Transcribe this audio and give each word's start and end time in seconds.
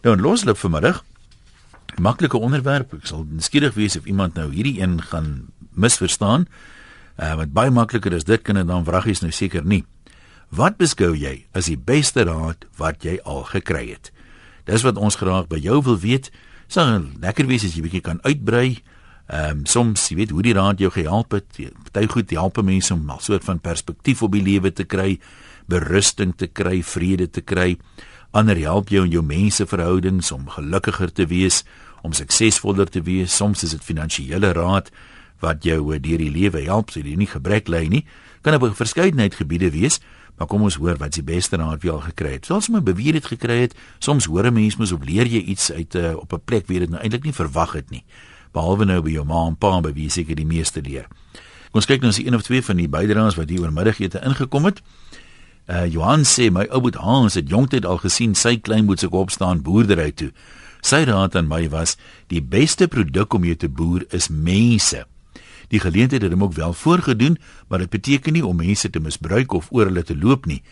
Nou 0.00 0.16
in 0.16 0.22
loslip 0.24 0.56
vanmiddag. 0.56 1.02
Maklike 2.00 2.38
onderwerp. 2.40 2.94
Ek 2.96 3.08
sal 3.10 3.26
skieurig 3.44 3.74
wees 3.76 3.98
of 3.98 4.06
iemand 4.08 4.38
nou 4.38 4.48
hierdie 4.48 4.78
een 4.80 4.96
gaan 5.10 5.50
misverstaan. 5.76 6.46
Uh 7.20 7.34
wat 7.36 7.52
baie 7.52 7.72
makliker 7.72 8.14
is 8.16 8.24
dit 8.24 8.40
kan 8.42 8.56
dit 8.56 8.66
dan 8.66 8.86
vragies 8.86 9.20
nou 9.20 9.32
seker 9.32 9.64
nie. 9.64 9.82
Wat 10.48 10.78
beskou 10.80 11.12
jy 11.12 11.44
as 11.52 11.68
die 11.68 11.76
beste 11.76 12.24
raad 12.24 12.64
wat 12.80 13.04
jy 13.04 13.18
al 13.28 13.44
gekry 13.52 13.90
het? 13.90 14.08
Dis 14.64 14.86
wat 14.88 14.96
ons 14.96 15.20
graag 15.20 15.50
by 15.52 15.60
jou 15.60 15.82
wil 15.84 16.00
weet. 16.00 16.32
Sal 16.70 17.04
lekker 17.20 17.44
wees 17.50 17.68
as 17.68 17.76
jy 17.76 17.84
bietjie 17.84 18.04
kan 18.08 18.24
uitbrei. 18.24 18.80
Ehm 19.28 19.60
um, 19.60 19.66
soms, 19.68 20.08
jy 20.08 20.22
weet, 20.22 20.32
hoe 20.32 20.42
die 20.42 20.56
raad 20.56 20.80
jou 20.80 20.88
gehelp 20.90 21.36
het. 21.36 21.60
Party 21.92 22.08
goed 22.08 22.32
help 22.32 22.62
mense 22.64 22.94
om 22.94 23.04
'n 23.04 23.20
soort 23.20 23.44
van 23.44 23.60
perspektief 23.60 24.22
op 24.22 24.32
die 24.32 24.42
lewe 24.42 24.72
te 24.72 24.84
kry, 24.84 25.20
berusting 25.68 26.32
te 26.36 26.46
kry, 26.46 26.82
vrede 26.82 27.30
te 27.30 27.40
kry 27.44 27.76
ander 28.30 28.58
help 28.58 28.88
jou 28.88 29.04
in 29.04 29.10
jou 29.10 29.22
menseverhoudings 29.22 30.32
om 30.32 30.48
gelukkiger 30.48 31.12
te 31.12 31.26
wees, 31.26 31.64
om 32.02 32.12
suksesvoller 32.12 32.88
te 32.88 33.02
wees. 33.02 33.34
Soms 33.36 33.64
is 33.66 33.70
dit 33.70 33.84
finansiële 33.84 34.52
raad 34.52 34.90
wat 35.40 35.64
jou 35.64 35.80
deur 35.98 36.20
die 36.20 36.30
lewe 36.30 36.62
help 36.66 36.90
sodat 36.92 37.10
jy 37.10 37.16
nie 37.16 37.30
gebrek 37.30 37.68
ly 37.68 37.86
nie. 37.88 38.04
Kan 38.42 38.54
op 38.54 38.62
'n 38.62 38.74
verskeidenheid 38.74 39.34
gebiede 39.34 39.70
wees, 39.70 40.00
maar 40.36 40.46
kom 40.46 40.62
ons 40.62 40.74
hoor 40.74 40.96
wat 40.96 41.08
is 41.08 41.24
die 41.24 41.34
beste 41.34 41.56
raad 41.56 41.82
jy 41.82 41.90
al 41.90 42.00
gekry 42.00 42.32
het. 42.32 42.46
Soms 42.46 42.68
moet 42.68 42.84
beweer 42.84 43.14
het 43.14 43.26
gekry 43.26 43.60
het, 43.60 43.74
soms 43.98 44.24
hoor 44.24 44.46
'n 44.46 44.52
mens 44.52 44.76
mos 44.76 44.92
op 44.92 45.04
leer 45.04 45.26
jy 45.26 45.40
iets 45.40 45.72
uit 45.72 45.94
'n 45.94 45.98
uh, 45.98 46.16
op 46.16 46.32
'n 46.32 46.40
plek 46.44 46.66
waar 46.66 46.74
jy 46.74 46.80
dit 46.80 46.90
nou 46.90 47.02
eintlik 47.02 47.24
nie 47.24 47.32
verwag 47.32 47.72
het 47.72 47.90
nie. 47.90 48.04
Behalwe 48.52 48.84
nou 48.84 49.02
by 49.02 49.10
jou 49.10 49.24
ma 49.24 49.46
en 49.46 49.56
pa 49.56 49.80
by 49.80 49.92
wie 49.92 50.10
seker 50.10 50.34
die 50.34 50.46
meeste 50.46 50.80
leer. 50.82 51.06
Ons 51.70 51.86
kyk 51.86 52.00
nou 52.00 52.10
as 52.10 52.18
een 52.18 52.34
of 52.34 52.42
twee 52.42 52.62
van 52.62 52.76
die 52.76 52.88
bydraers 52.88 53.36
wat 53.38 53.48
hier 53.48 53.60
oor 53.60 53.72
middagete 53.72 54.20
ingekom 54.26 54.64
het. 54.64 54.82
Uh 55.68 55.86
Johan 55.86 56.24
sê 56.24 56.50
my 56.50 56.66
ou 56.70 56.80
boet 56.80 56.96
Hans 56.96 57.34
het 57.34 57.48
jongtyd 57.48 57.84
al 57.86 57.98
gesien 57.98 58.34
sy 58.34 58.56
kleinboet 58.56 59.00
se 59.00 59.08
kop 59.08 59.30
staan 59.30 59.62
boerdery 59.62 60.10
toe. 60.12 60.32
Sy 60.80 61.04
raad 61.04 61.36
aan 61.36 61.48
my 61.48 61.68
was 61.68 61.96
die 62.32 62.40
beste 62.40 62.88
produk 62.88 63.34
om 63.34 63.44
jou 63.44 63.56
te 63.56 63.68
boer 63.68 64.06
is 64.16 64.28
mense. 64.28 65.04
Die 65.70 65.80
geleentheid 65.80 66.22
het 66.22 66.32
hom 66.32 66.42
ook 66.42 66.56
wel 66.56 66.72
voorgedoen, 66.72 67.38
maar 67.68 67.78
dit 67.78 67.90
beteken 67.90 68.32
nie 68.32 68.46
om 68.46 68.56
mense 68.56 68.90
te 68.90 69.00
misbruik 69.00 69.52
of 69.52 69.68
oor 69.70 69.86
hulle 69.86 70.02
te 70.02 70.16
loop 70.16 70.46
nie. 70.46 70.62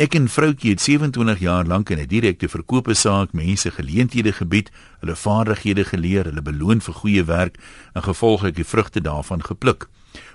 Ek 0.00 0.16
en 0.18 0.24
vroutjie 0.26 0.72
het 0.72 0.80
27 0.80 1.42
jaar 1.44 1.66
lank 1.68 1.90
in 1.90 1.98
'n 1.98 2.08
direkte 2.08 2.48
verkope 2.48 2.94
saak 2.94 3.32
mense 3.32 3.70
geleenthede 3.70 4.32
gebied, 4.32 4.70
hulle 5.00 5.16
vaardighede 5.16 5.84
geleer, 5.84 6.24
hulle 6.24 6.42
beloon 6.42 6.80
vir 6.80 6.94
goeie 6.94 7.24
werk 7.24 7.58
en 7.94 8.02
gevolglik 8.02 8.54
die 8.54 8.64
vrugte 8.64 9.00
daarvan 9.00 9.44
gepluk. 9.44 9.88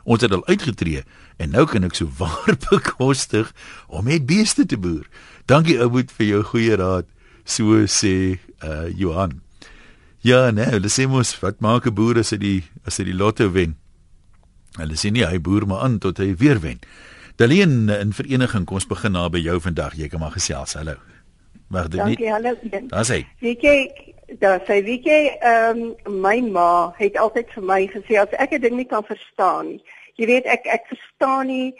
Ons 0.04 0.22
het 0.22 0.32
al 0.32 0.46
uitgetree 0.46 1.04
en 1.38 1.54
nou 1.54 1.66
kan 1.70 1.86
ek 1.88 1.96
so 1.98 2.10
waar 2.18 2.58
bekostig 2.70 3.54
om 3.88 4.06
met 4.06 4.26
beeste 4.26 4.66
te 4.66 4.78
boer. 4.78 5.06
Dankie 5.46 5.78
ou 5.80 5.90
boet 5.90 6.12
vir 6.12 6.28
jou 6.28 6.44
goeie 6.44 6.76
raad, 6.76 7.08
so 7.46 7.86
sê 7.88 8.38
uh 8.64 8.88
Johan. 8.98 9.42
Ja, 10.26 10.50
nee, 10.52 10.66
hulle 10.74 10.90
sê 10.92 11.06
mos 11.08 11.36
wat 11.40 11.62
maak 11.62 11.86
'n 11.88 11.94
boer 11.94 12.20
as 12.20 12.32
hy 12.34 12.38
die 12.38 12.64
as 12.86 12.98
hy 12.98 13.06
die 13.12 13.18
lotto 13.18 13.52
wen? 13.52 13.78
Hulle 14.78 14.98
sê 14.98 15.12
nie 15.12 15.26
hy 15.26 15.40
boer 15.40 15.68
maar 15.68 15.86
aan 15.86 16.00
tot 16.00 16.18
hy 16.18 16.34
weer 16.36 16.60
wen. 16.60 16.82
Daleen 17.38 17.90
in 17.90 18.14
vereniging 18.14 18.66
kom 18.66 18.82
ons 18.82 18.90
begin 18.90 19.14
na 19.14 19.30
by 19.30 19.38
jou 19.38 19.60
vandag. 19.62 19.94
Jy 19.96 20.08
kan 20.10 20.20
maar 20.20 20.34
gesels. 20.34 20.74
Hallo. 20.74 20.98
Wag 21.70 21.90
dit 21.94 22.04
nie. 22.04 22.16
Dankie, 22.16 22.32
hallo. 22.32 22.56
Daar's 22.90 23.12
hy. 23.14 23.28
Weet 23.40 23.62
jy, 23.62 23.78
daar 24.42 24.60
sê 24.66 24.82
weet 24.84 25.06
jy, 25.06 25.20
ehm 25.40 25.84
um, 26.08 26.22
my 26.22 26.42
ma 26.42 26.94
het 26.98 27.18
altyd 27.18 27.52
vir 27.54 27.64
my 27.64 27.82
gesê 27.94 28.18
as 28.22 28.34
ek 28.42 28.58
'n 28.58 28.62
ding 28.62 28.76
nie 28.76 28.90
kan 28.90 29.04
verstaan 29.04 29.68
nie. 29.68 29.84
Jy 30.18 30.26
weet 30.26 30.48
ek 30.50 30.66
ek 30.66 30.88
verstaan 30.90 31.48
nie 31.52 31.74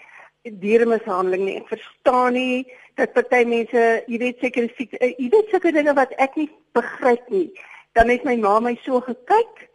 dieremishandeling 0.62 1.46
nie. 1.46 1.56
Ek 1.62 1.72
verstaan 1.72 2.38
nie 2.38 2.68
dat 2.98 3.14
party 3.14 3.44
mense, 3.46 3.86
jy 4.10 4.20
weet 4.22 4.40
seker 4.42 4.70
siek, 4.78 4.94
eh, 5.02 5.14
jy 5.18 5.30
weet 5.34 5.52
seker 5.52 5.74
dinge 5.76 5.94
wat 5.98 6.14
ek 6.18 6.38
nie 6.38 6.50
begryp 6.78 7.26
nie. 7.34 7.50
Dan 7.98 8.10
het 8.10 8.26
my 8.26 8.36
ma 8.38 8.60
my 8.60 8.76
so 8.86 9.02
gekyk 9.02 9.68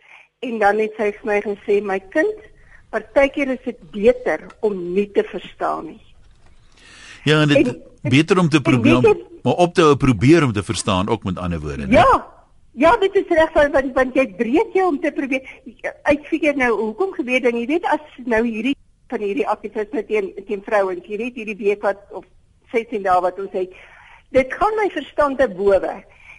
en 0.42 0.58
dan 0.58 0.78
het 0.78 0.94
sy 0.98 1.12
vir 1.12 1.26
my 1.26 1.40
gesê, 1.44 1.82
my 1.82 1.98
kind, 2.10 2.48
partykeer 2.90 3.54
is 3.54 3.62
dit 3.64 3.78
beter 3.92 4.48
om 4.60 4.74
nie 4.94 5.08
te 5.14 5.22
verstaan 5.22 5.92
nie. 5.92 6.00
Ja, 7.24 7.42
en 7.42 7.48
dit 7.48 7.68
en, 7.68 7.82
beter 8.02 8.38
om 8.38 8.48
te 8.48 8.60
probeer, 8.60 9.02
jy, 9.06 9.14
maar 9.42 9.54
op 9.62 9.74
te 9.74 9.94
probeer 9.98 10.44
om 10.44 10.52
te 10.52 10.62
verstaan 10.62 11.08
ook 11.08 11.24
met 11.24 11.38
ander 11.38 11.60
woorde. 11.60 11.86
Ja. 11.90 12.31
Ja, 12.72 12.96
dit 12.96 13.14
is 13.20 13.28
reg 13.28 13.52
want 13.52 13.74
want, 13.76 13.92
want 13.92 14.14
jy 14.16 14.22
breek 14.36 14.72
jou 14.72 14.86
om 14.88 14.98
te 15.00 15.10
probeer 15.12 15.48
uitfigure 16.08 16.56
nou 16.56 16.70
hoekom 16.78 17.10
gebeur 17.12 17.42
ding, 17.44 17.58
jy 17.60 17.66
weet 17.68 17.88
as 17.92 18.04
nou 18.24 18.40
hierdie 18.46 18.76
van 19.12 19.20
hierdie 19.20 19.44
aktivisme 19.44 20.00
teen 20.08 20.30
teen 20.48 20.62
vrouens, 20.64 21.04
jy 21.04 21.18
weet 21.20 21.36
hierdie 21.36 21.58
week 21.58 21.82
wat 21.84 22.00
of 22.16 22.24
16 22.72 23.04
dae 23.04 23.20
wat 23.20 23.40
ons 23.42 23.52
het. 23.52 23.74
Dit 24.32 24.54
gaan 24.56 24.72
my 24.78 24.86
verstand 24.94 25.36
te 25.36 25.50
bowe. 25.52 25.98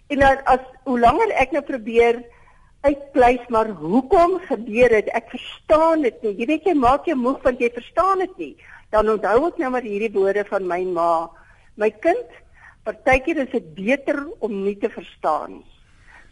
En 0.09 0.23
dan 0.23 0.41
as 0.49 0.63
hoe 0.87 0.97
langer 0.99 1.35
ek 1.37 1.53
nou 1.53 1.61
probeer 1.67 2.23
uitpleis 2.81 3.43
maar 3.53 3.69
hoekom 3.77 4.39
gebeur 4.47 4.95
dit? 4.97 5.11
Ek 5.13 5.29
verstaan 5.35 6.01
dit 6.01 6.17
nie. 6.25 6.33
Jy 6.41 6.47
weet 6.49 6.65
jy 6.71 6.73
maak 6.79 7.05
jou 7.05 7.17
moeg 7.19 7.45
want 7.45 7.61
jy 7.61 7.69
verstaan 7.77 8.25
dit 8.25 8.41
nie. 8.41 8.55
Dan 8.89 9.11
onthou 9.13 9.51
ek 9.51 9.61
nou 9.61 9.69
maar 9.77 9.85
hierdie 9.85 10.11
woorde 10.17 10.47
van 10.49 10.65
my 10.65 10.81
ma. 10.97 11.11
My 11.77 11.91
kind, 11.93 12.41
partykeer 12.89 13.45
is 13.45 13.53
dit 13.53 13.69
beter 13.77 14.25
om 14.41 14.63
nie 14.65 14.75
te 14.81 14.89
verstaan 14.89 15.59
nie. 15.59 15.72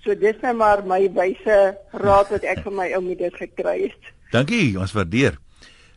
So 0.04 0.16
dis 0.18 0.38
nou 0.42 0.56
maar 0.58 0.82
my 0.86 1.06
wyse 1.14 1.58
raad 1.92 2.30
wat 2.34 2.44
ek 2.44 2.64
van 2.66 2.76
my 2.76 2.90
ou 2.98 3.02
moeder 3.06 3.32
gekry 3.38 3.78
het. 3.84 4.12
Dankie, 4.34 4.80
ons 4.80 4.94
waardeer. 4.98 5.38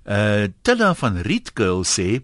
Uh 0.05 0.53
Tilla 0.63 0.93
van 0.95 1.23
Rietkuil 1.25 1.85
sê 1.89 2.21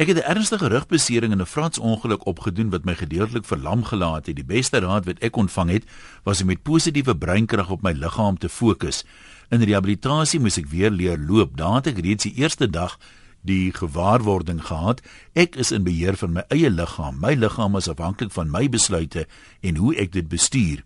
Ek 0.00 0.08
het 0.08 0.16
'n 0.16 0.30
ernstige 0.32 0.68
rugbesering 0.68 1.32
in 1.32 1.40
'n 1.40 1.46
Frans 1.46 1.78
ongeluk 1.78 2.26
opgedoen 2.26 2.70
wat 2.70 2.84
my 2.84 2.94
gedeeltelik 2.94 3.44
verlam 3.44 3.84
gelaat 3.84 4.26
het. 4.26 4.36
Die 4.36 4.44
beste 4.44 4.78
raad 4.78 5.04
wat 5.04 5.18
ek 5.18 5.36
ontvang 5.36 5.70
het, 5.70 5.84
was 6.22 6.40
om 6.40 6.46
met 6.46 6.62
positiewe 6.62 7.16
breinkrag 7.16 7.70
op 7.70 7.82
my 7.82 7.92
liggaam 7.92 8.38
te 8.38 8.48
fokus. 8.48 9.04
In 9.50 9.62
rehabilitasie 9.62 10.40
moes 10.40 10.56
ek 10.56 10.66
weer 10.66 10.90
leer 10.90 11.18
loop. 11.18 11.56
Daar 11.56 11.74
het 11.74 11.86
ek 11.86 11.98
reeds 11.98 12.22
die 12.22 12.34
eerste 12.34 12.70
dag 12.70 12.98
die 13.42 13.72
gewaarwording 13.72 14.66
gehad. 14.66 15.02
Ek 15.32 15.56
is 15.56 15.70
in 15.70 15.82
beheer 15.82 16.16
van 16.16 16.32
my 16.32 16.44
eie 16.48 16.70
liggaam. 16.70 17.18
My 17.20 17.34
liggaam 17.34 17.76
is 17.76 17.88
afhanklik 17.88 18.32
van 18.32 18.50
my 18.50 18.68
besluite 18.68 19.26
en 19.60 19.76
hoe 19.76 19.94
ek 19.96 20.12
dit 20.12 20.28
bestuur. 20.28 20.82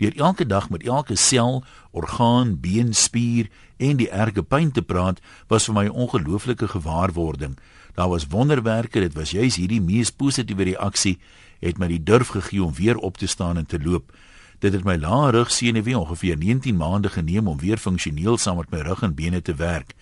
Deur 0.00 0.16
elke 0.16 0.46
dag 0.46 0.70
met 0.70 0.82
elke 0.82 1.14
sel, 1.14 1.64
orgaan, 1.90 2.54
been, 2.60 2.94
spier 2.94 3.50
en 3.76 3.98
die 4.00 4.08
erge 4.08 4.42
pyn 4.42 4.70
te 4.72 4.82
praat, 4.82 5.20
was 5.52 5.66
vir 5.68 5.74
my 5.74 5.84
'n 5.84 5.92
ongelooflike 5.92 6.68
gewaarwording. 6.68 7.58
Daar 7.94 8.08
was 8.08 8.26
wonderwerke, 8.26 9.00
dit 9.00 9.14
was 9.14 9.30
juis 9.30 9.56
hierdie 9.56 9.80
mees 9.80 10.10
positiewe 10.10 10.62
reaksie 10.62 11.18
het 11.60 11.78
my 11.78 11.86
die 11.86 12.02
durf 12.02 12.28
gegee 12.28 12.62
om 12.64 12.74
weer 12.74 12.96
op 12.96 13.16
te 13.16 13.26
staan 13.26 13.56
en 13.56 13.66
te 13.66 13.80
loop. 13.82 14.12
Dit 14.58 14.72
het 14.72 14.84
my 14.84 14.96
lae 14.96 15.30
rug 15.30 15.50
senuwee 15.50 15.98
ongeveer 15.98 16.36
19 16.36 16.76
maande 16.76 17.08
geneem 17.08 17.48
om 17.48 17.58
weer 17.58 17.78
funksioneel 17.78 18.38
saam 18.38 18.56
met 18.56 18.70
my 18.70 18.80
rug 18.80 19.02
en 19.02 19.14
bene 19.14 19.42
te 19.42 19.54
werk. 19.54 19.94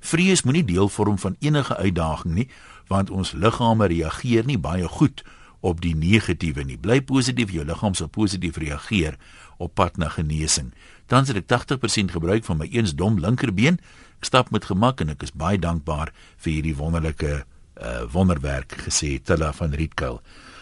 Vrees 0.00 0.42
moenie 0.42 0.64
deel 0.64 0.88
vorm 0.88 1.18
van 1.18 1.36
enige 1.38 1.76
uitdaging 1.76 2.34
nie, 2.34 2.48
want 2.88 3.10
ons 3.10 3.32
liggame 3.32 3.86
reageer 3.86 4.44
nie 4.44 4.58
baie 4.58 4.88
goed 4.88 5.22
op 5.62 5.80
die 5.80 5.94
negatiewe 5.96 6.64
nie. 6.66 6.78
Bly 6.78 7.00
positief, 7.06 7.52
jou 7.54 7.64
liggaam 7.64 7.94
sal 7.94 8.10
positief 8.12 8.58
reageer 8.60 9.16
op 9.62 9.74
pad 9.78 9.96
na 9.96 10.10
genesing. 10.10 10.72
Dan 11.06 11.24
het 11.28 11.38
ek 11.38 11.48
80% 11.50 12.14
gebruik 12.14 12.44
van 12.44 12.58
my 12.58 12.68
eens 12.70 12.94
dom 12.98 13.20
linkerbeen. 13.22 13.78
Ek 14.18 14.28
stap 14.30 14.50
met 14.50 14.66
gemak 14.66 15.00
en 15.00 15.14
ek 15.14 15.22
is 15.22 15.34
baie 15.34 15.58
dankbaar 15.58 16.12
vir 16.42 16.52
hierdie 16.52 16.76
wonderlike 16.76 17.42
uh 17.82 18.04
wonderwerk 18.12 18.74
gesê 18.84 19.16
Tilla 19.24 19.52
van 19.56 19.72
Rietkuil. 19.72 20.20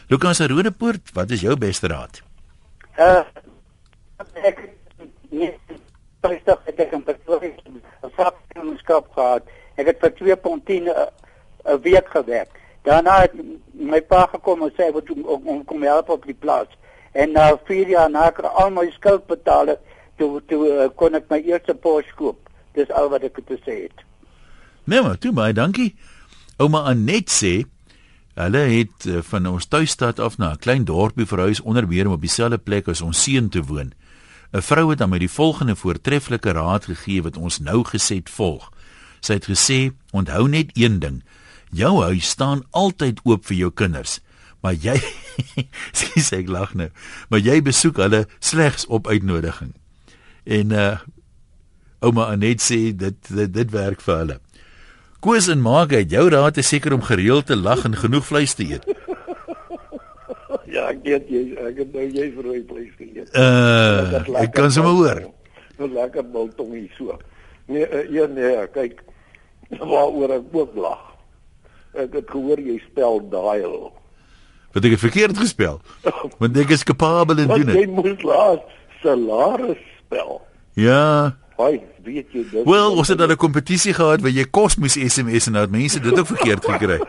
Lukas 0.09 0.41
Rodepoort, 0.41 1.11
wat 1.13 1.31
is 1.31 1.43
jou 1.43 1.57
beste 1.59 1.91
raad? 1.91 2.23
Uh 2.97 3.25
ek 4.47 4.63
nee, 5.31 5.51
het 6.23 6.49
ek 6.67 6.79
het 6.79 6.95
'n 6.95 7.03
persoonlike 7.03 7.81
sapskap 8.17 9.11
gehad. 9.15 9.43
Ek 9.77 9.87
het 9.87 9.99
vir 10.01 10.13
2.10 10.13 10.85
'n 10.85 10.89
uh, 10.89 11.75
week 11.83 12.09
gewerk. 12.09 12.60
Daarna 12.83 13.21
het 13.21 13.33
my 13.73 14.01
pa 14.01 14.27
gekom 14.33 14.63
en 14.63 14.73
sê 14.77 14.91
wat 14.93 15.11
om, 15.11 15.25
om 15.45 15.65
kom 15.65 15.83
help 15.83 16.09
op 16.09 16.27
die 16.27 16.37
plaas. 16.37 16.69
En 17.13 17.33
na 17.33 17.51
4 17.67 17.89
jaar 17.89 18.11
na 18.11 18.29
ek 18.31 18.41
al 18.47 18.71
my 18.71 18.87
skuld 18.95 19.27
betaal 19.27 19.75
het, 19.75 19.83
toe 20.17 20.41
toe 20.49 20.63
uh, 20.69 20.87
kon 20.97 21.17
ek 21.19 21.29
my 21.33 21.41
eerste 21.49 21.75
Porsche 21.75 22.15
koop. 22.17 22.49
Dis 22.77 22.91
al 22.95 23.11
wat 23.13 23.27
ek 23.27 23.41
te 23.47 23.59
sê 23.65 23.83
het. 23.89 24.05
Nee, 24.85 25.03
maar 25.03 25.19
toe 25.19 25.33
baie 25.35 25.57
dankie. 25.57 25.95
Ouma 26.61 26.85
Anet 26.91 27.33
sê 27.33 27.55
hulle 28.41 28.63
het 28.71 29.07
uh, 29.11 29.21
van 29.27 29.49
ons 29.51 29.67
tuisstad 29.69 30.21
af 30.21 30.39
na 30.39 30.53
'n 30.53 30.63
klein 30.65 30.85
dorpie 30.85 31.27
verhuis 31.27 31.61
onder 31.61 31.89
meer 31.89 32.07
om 32.07 32.13
op 32.13 32.21
dieselfde 32.21 32.59
plek 32.59 32.89
as 32.89 33.01
ons 33.01 33.23
seun 33.23 33.49
te 33.49 33.63
woon. 33.63 33.93
'n 34.53 34.63
Vrou 34.63 34.91
het 34.91 35.01
aan 35.01 35.11
my 35.11 35.19
die 35.19 35.31
volgende 35.31 35.77
voortreffelike 35.77 36.53
raad 36.53 36.85
gegee 36.85 37.23
wat 37.23 37.37
ons 37.37 37.59
nou 37.59 37.85
geset 37.85 38.31
volg. 38.31 38.71
Sy 39.21 39.33
het 39.33 39.47
gesê: 39.47 39.93
"Onthou 40.13 40.49
net 40.49 40.71
een 40.75 40.99
ding. 40.99 41.23
Jou 41.71 42.03
huis 42.03 42.29
staan 42.37 42.65
altyd 42.71 43.23
oop 43.25 43.47
vir 43.51 43.57
jou 43.57 43.71
kinders." 43.71 44.19
Maar 44.61 44.77
jy 44.77 44.99
sê 45.97 46.43
ek 46.43 46.51
lag 46.53 46.75
nou. 46.77 46.91
Maar 47.33 47.41
jy 47.41 47.61
besoek 47.65 48.01
hulle 48.03 48.27
slegs 48.45 48.87
op 48.93 49.09
uitnodiging. 49.09 49.73
En 50.45 50.77
uh 50.77 50.93
ouma 52.01 52.31
Anet 52.33 52.63
sê 52.65 52.95
dit 52.97 53.17
dit, 53.29 53.51
dit 53.53 53.73
werk 53.75 54.01
vir 54.01 54.17
hulle. 54.17 54.37
Koos 55.21 55.51
en 55.53 55.61
maak 55.61 55.93
uit 55.93 56.09
jou 56.09 56.23
raad 56.33 56.57
is 56.57 56.71
seker 56.73 56.95
om 56.97 57.03
gereeld 57.05 57.51
te 57.51 57.57
lag 57.57 57.85
en 57.85 57.97
genoeg 57.97 58.25
vleis 58.25 58.57
te 58.57 58.69
eet. 58.69 58.87
Ja, 60.71 60.85
ek 60.93 61.01
weet 61.03 61.27
jy, 61.27 61.41
ek 61.59 61.81
het 61.83 61.95
nou 61.97 62.05
jy 62.07 62.25
vir 62.31 62.47
rooi 62.47 62.61
vleis 62.69 62.91
geëet. 62.95 63.31
Uh, 63.35 64.21
ek 64.39 64.53
kan 64.55 64.71
sommer 64.71 64.95
hoor. 64.95 65.21
Nou 65.81 65.89
lekker 65.91 66.23
biltongie 66.31 66.87
so. 66.95 67.17
Nee, 67.67 67.83
uh, 67.83 68.05
ja 68.15 68.29
nee, 68.31 68.53
kyk 68.75 69.01
waaroor 69.81 70.37
ek 70.37 70.55
ook 70.55 70.77
lag. 70.79 71.10
Ek 71.95 72.13
het 72.15 72.31
gehoor 72.31 72.61
jy 72.61 72.79
spel 72.91 73.21
dial. 73.31 73.93
Wat 74.73 74.85
ek 74.85 74.99
verkeerd 74.99 75.39
gespel. 75.39 75.81
Want 76.41 76.57
ek 76.57 76.71
is 76.71 76.85
kapabel 76.87 77.39
en 77.43 77.49
doen 77.49 77.67
Jy 77.67 77.87
dit. 77.87 77.91
moet 77.91 78.23
laat 78.23 78.63
salaris 79.03 79.81
spel. 80.05 80.41
Ja. 80.79 81.37
Hoi, 81.57 81.81
weet 82.07 82.31
jy 82.33 82.45
dit? 82.51 82.65
Wel, 82.65 82.93
ons 82.97 83.09
het 83.09 83.19
dan 83.19 83.31
'n 83.31 83.37
kompetisie 83.37 83.93
gehad 83.93 84.21
waar 84.23 84.31
jy 84.31 84.45
kos 84.51 84.77
moes 84.77 84.95
SMS 84.97 85.47
en 85.47 85.53
nou 85.53 85.65
het 85.65 85.71
mense 85.75 86.01
dit 86.01 86.19
ook 86.19 86.27
verkeerd 86.27 86.65
gekry. 86.65 87.01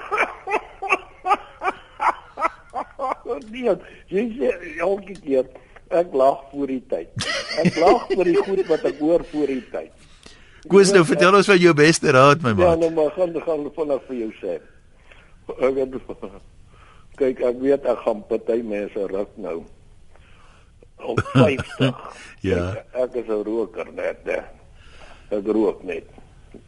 nee, 3.52 3.76
jy 4.12 4.24
sê 4.38 4.50
elke 4.80 5.14
keer 5.24 5.46
ek 5.92 6.14
lag 6.16 6.42
voor 6.52 6.68
die 6.68 6.84
tyd. 6.90 7.10
Ek 7.64 7.76
lag 7.80 8.08
vir 8.12 8.24
die 8.32 8.38
goed 8.44 8.66
wat 8.68 8.84
ek 8.88 9.00
hoor 9.00 9.24
voor 9.32 9.48
die 9.48 9.64
tyd. 9.72 9.92
Koos 10.70 10.92
nou 10.94 11.04
vertel 11.06 11.36
ons 11.36 11.48
van 11.50 11.58
jou 11.58 11.74
beste 11.74 12.12
raad 12.12 12.42
my 12.46 12.50
Ja, 12.50 12.56
maat. 12.56 12.80
nou 12.80 12.92
maar 12.94 13.12
gaan 13.12 13.34
gaan 13.42 13.72
vinnig 13.76 14.02
vir 14.08 14.16
jou 14.18 14.32
sê. 14.42 14.60
Ek 15.62 15.74
weet 15.76 15.96
kyk 17.18 17.42
ek 17.42 17.58
weet 17.62 17.86
ek 17.86 17.98
gaan 18.06 18.22
party 18.30 18.62
mense 18.66 19.08
ruk 19.12 19.30
nou. 19.38 19.64
Op 21.02 21.20
50. 21.34 21.96
Ja. 22.42 22.62
Kyk, 22.74 22.86
ek 23.04 23.16
is 23.16 23.28
'n 23.30 23.44
roker 23.46 23.88
net. 23.94 24.28
Ek 25.32 25.46
rook 25.46 25.84
net. 25.84 26.06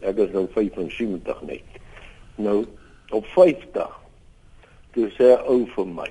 Ek 0.01 0.17
is 0.17 0.31
nou 0.33 0.47
75 0.53 1.41
net. 1.41 1.63
Nou 2.37 2.65
op 3.11 3.25
50. 3.35 3.99
Toe 4.93 5.09
sê 5.17 5.37
ou 5.47 5.65
vir 5.75 5.85
my. 5.85 6.09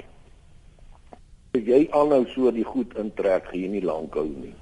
As 1.55 1.62
jy 1.67 1.88
aanhou 1.93 2.25
so 2.34 2.50
die 2.50 2.64
goed 2.64 2.94
intrek, 2.99 3.44
gaan 3.50 3.61
jy 3.61 3.69
nie 3.69 3.82
lank 3.84 4.14
hou 4.14 4.26
nie. 4.26 4.55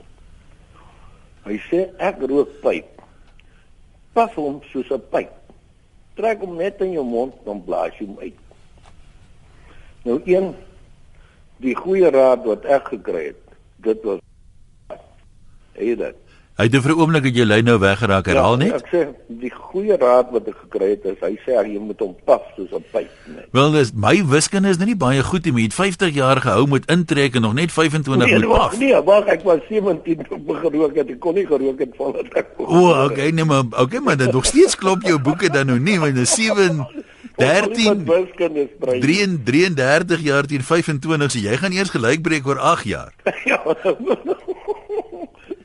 Hy 1.44 1.56
sê 1.70 1.88
ek 1.98 2.20
rook 2.28 2.48
pyp. 2.62 2.99
Pas 4.12 4.32
hom 4.34 4.60
soos 4.72 4.90
'n 4.90 5.02
pyp. 5.10 5.30
Trek 6.14 6.40
hom 6.40 6.56
net 6.56 6.80
in 6.80 6.92
jou 6.92 7.04
mond 7.04 7.34
dan 7.44 7.64
blaas 7.64 7.98
jy 7.98 8.06
hom 8.06 8.18
uit. 8.18 8.38
Nou 10.04 10.20
een 10.24 10.54
die 11.56 11.74
goeie 11.74 12.10
raad 12.10 12.44
wat 12.44 12.64
ek 12.64 12.88
gekry 12.88 13.26
het, 13.26 13.44
dit 13.76 14.02
was 14.02 14.18
Hey 15.72 15.94
dit. 15.96 16.16
Hy 16.60 16.66
het 16.68 16.74
vir 16.84 16.92
'n 16.92 17.00
oomblik 17.00 17.24
het 17.24 17.36
jou 17.36 17.44
lyn 17.46 17.64
nou 17.64 17.78
weggeraak. 17.80 18.26
Herhaal 18.28 18.56
net. 18.60 18.72
Ek 18.74 18.88
sê 18.92 19.08
die 19.40 19.50
goeie 19.50 19.96
raad 19.96 20.28
wat 20.30 20.48
ek 20.48 20.56
gekry 20.60 20.90
het 20.90 21.04
is 21.08 21.16
hy 21.24 21.38
sê 21.46 21.56
jy 21.56 21.78
moet 21.80 21.98
hom 22.00 22.14
pas 22.26 22.42
soos 22.56 22.68
'n 22.68 22.84
pyp 22.92 23.08
net. 23.26 23.46
Wel, 23.52 23.70
dis 23.72 23.92
my 23.94 24.20
wiskunde 24.26 24.68
is 24.68 24.76
nou 24.76 24.86
nie 24.86 24.96
baie 24.96 25.22
goed 25.22 25.44
nie. 25.44 25.54
Jy 25.54 25.62
het 25.62 25.74
50 25.74 26.14
jaar 26.14 26.36
gehou 26.36 26.66
met 26.68 26.84
intrek 26.90 27.34
en 27.36 27.42
nog 27.42 27.54
net 27.54 27.72
25 27.72 28.26
Nee, 28.26 28.38
moet 28.38 28.44
wag, 28.44 28.60
af. 28.72 28.78
nee, 28.78 29.02
wag, 29.02 29.24
ek 29.26 29.42
was 29.42 29.60
17 29.70 30.26
toe 30.28 30.36
ek 30.36 30.60
gerook 30.60 30.96
het. 30.96 31.08
Ek 31.10 31.20
kon 31.20 31.34
nie 31.34 31.46
gerook 31.46 31.78
het 31.78 31.96
voordat 31.96 32.34
ek 32.34 32.46
O, 32.58 32.64
oh, 32.64 33.04
okay, 33.04 33.30
nee 33.30 33.44
maar 33.44 33.64
okay, 33.80 34.00
maar 34.00 34.16
dit 34.16 34.32
nog 34.32 34.44
steeds 34.44 34.76
klop 34.76 35.02
jou 35.02 35.18
boeke 35.18 35.48
dan 35.50 35.66
nou 35.66 35.78
nie, 35.78 35.98
want 35.98 36.14
dis 36.14 36.34
7 36.34 36.86
13 37.36 38.04
wiskunde 38.04 38.68
sprei. 38.76 39.00
33 39.00 40.20
jaar 40.20 40.44
teen 40.46 40.62
25, 40.62 41.30
so 41.30 41.38
jy 41.38 41.56
gaan 41.56 41.72
eers 41.72 41.90
gelyk 41.90 42.22
breek 42.22 42.46
oor 42.46 42.58
8 42.58 42.84
jaar. 42.84 43.12
Ja. 43.44 43.60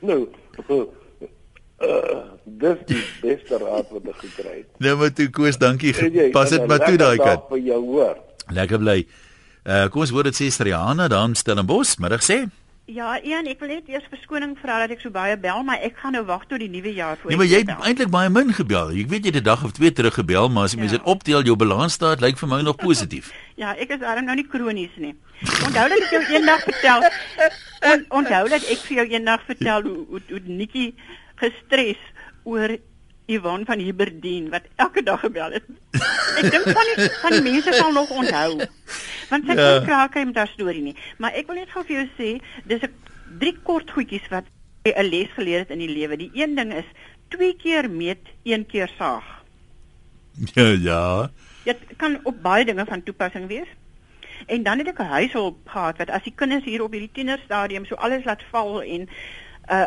nou. 0.00 0.28
Uh, 0.70 2.22
dis 2.44 2.78
die 2.88 3.02
beste 3.20 3.58
raad 3.60 3.90
wat 3.92 4.06
ek 4.08 4.20
gekry 4.24 4.54
het. 4.62 4.68
Nou 4.80 4.94
maar 4.96 5.10
toe 5.12 5.26
Koos, 5.30 5.58
dankie. 5.60 5.92
Jy, 5.92 6.30
Pas 6.32 6.50
dit 6.50 6.66
maar 6.66 6.80
toe 6.86 6.96
daai 6.96 7.18
kant. 7.20 7.42
vir 7.50 7.58
jou 7.68 7.80
hoor. 7.84 8.16
Lekker 8.56 8.78
bly. 8.80 9.02
Uh 9.66 9.88
kom 9.92 10.00
ons 10.06 10.10
hoor 10.14 10.24
dit 10.30 10.38
sê 10.38 10.48
Striana 10.54 11.08
dan 11.12 11.34
Stellenbosch, 11.34 11.98
middag 12.00 12.22
sê. 12.24 12.46
Ja, 12.86 13.16
Ian, 13.26 13.48
ek 13.50 13.58
wil 13.58 13.68
net 13.72 13.88
eers 13.90 14.04
verskoning 14.12 14.52
vra 14.62 14.76
dat 14.84 14.92
ek 14.94 15.00
so 15.02 15.10
baie 15.10 15.34
bel, 15.42 15.64
maar 15.66 15.80
ek 15.82 15.96
gaan 15.98 16.12
nou 16.14 16.20
wag 16.28 16.44
tot 16.46 16.60
die 16.62 16.68
nuwe 16.70 16.92
jaar 16.94 17.16
voor. 17.18 17.32
Nee, 17.32 17.38
maar 17.40 17.48
jy 17.50 17.58
het 17.64 17.72
eintlik 17.82 18.12
baie 18.14 18.30
min 18.30 18.52
gebel. 18.54 18.92
Ek 18.94 19.08
weet 19.10 19.24
jy 19.26 19.32
het 19.34 19.40
'n 19.40 19.48
dag 19.48 19.64
of 19.66 19.72
twee 19.74 19.90
terug 19.92 20.14
gebel, 20.14 20.48
maar 20.48 20.64
as 20.64 20.72
jy 20.72 20.78
Ja. 20.78 20.80
mens 20.84 20.92
dit 20.94 21.02
optel, 21.02 21.42
jou 21.42 21.56
balansstaat 21.56 22.20
lyk 22.20 22.38
vir 22.38 22.48
my 22.48 22.60
nog 22.62 22.76
positief. 22.76 23.32
Ja, 23.62 23.74
ek 23.74 23.90
is 23.90 23.98
daarom 23.98 24.24
nou 24.24 24.36
nie 24.36 24.46
kronies 24.46 24.94
nie. 24.96 25.14
Onthou 25.64 25.88
dat 25.88 25.98
ek 25.98 26.10
jou 26.10 26.22
eendag 26.36 26.62
vertel. 26.62 27.00
On, 27.92 28.04
onthou 28.20 28.48
dat 28.48 28.62
ek 28.70 28.78
vir 28.86 28.96
jou 28.96 29.06
eendag 29.08 29.40
vertel 29.46 29.82
hoe 29.82 30.06
hoe, 30.08 30.20
hoe 30.28 30.40
Nikki 30.44 30.94
gestres 31.40 31.96
oor 32.44 32.76
Yvonne 33.26 33.64
van 33.64 33.78
Hiberdien 33.78 34.50
wat 34.50 34.62
elke 34.76 35.02
dag 35.02 35.20
gebel 35.20 35.56
het. 35.58 35.64
Ek 36.38 36.50
dink 36.50 36.68
van 36.68 36.90
die 36.94 37.08
van 37.22 37.32
die 37.32 37.42
mense 37.42 37.72
sal 37.72 37.92
nog 37.92 38.10
onthou. 38.10 38.50
Want 39.30 39.46
sy 39.46 39.54
Ja. 39.54 39.62
ja. 39.62 39.78
kon 39.78 39.86
kraak 39.86 40.14
met 40.14 40.36
haar 40.36 40.52
storie 40.52 40.82
nie. 40.82 40.96
Maar 41.18 41.32
ek 41.32 41.46
wil 41.46 41.56
net 41.56 41.70
gou 41.74 41.84
vir 41.84 41.96
jou 41.96 42.08
sê, 42.18 42.28
dis 42.64 42.82
'n 42.82 42.92
drie 43.38 43.56
kort 43.62 43.90
goedjies 43.90 44.28
wat 44.30 44.44
'n 44.86 45.08
les 45.10 45.30
geleer 45.34 45.58
het 45.58 45.70
in 45.70 45.78
die 45.78 45.90
lewe. 45.90 46.16
Die 46.16 46.30
een 46.34 46.54
ding 46.54 46.72
is 46.72 46.86
twee 47.28 47.56
keer 47.56 47.90
meet, 47.90 48.22
een 48.44 48.66
keer 48.66 48.90
saag. 48.98 49.24
Ja, 50.54 50.68
ja. 50.68 51.30
Dit 51.64 51.78
kan 51.96 52.20
op 52.22 52.42
baie 52.42 52.64
dinge 52.64 52.84
van 52.84 53.02
toepassing 53.02 53.46
wees. 53.48 53.68
En 54.46 54.62
dan 54.62 54.78
het 54.78 54.88
ek 54.88 54.98
'n 55.00 55.12
huishulp 55.16 55.68
gehad 55.68 55.98
wat 55.98 56.10
as 56.10 56.22
die 56.22 56.34
kinders 56.34 56.64
hier 56.64 56.82
op 56.82 56.92
hierdie 56.92 57.10
tienerstadium 57.12 57.84
so 57.84 57.94
alles 57.94 58.24
laat 58.24 58.42
val 58.50 58.82
en 58.82 59.08
uh 59.70 59.86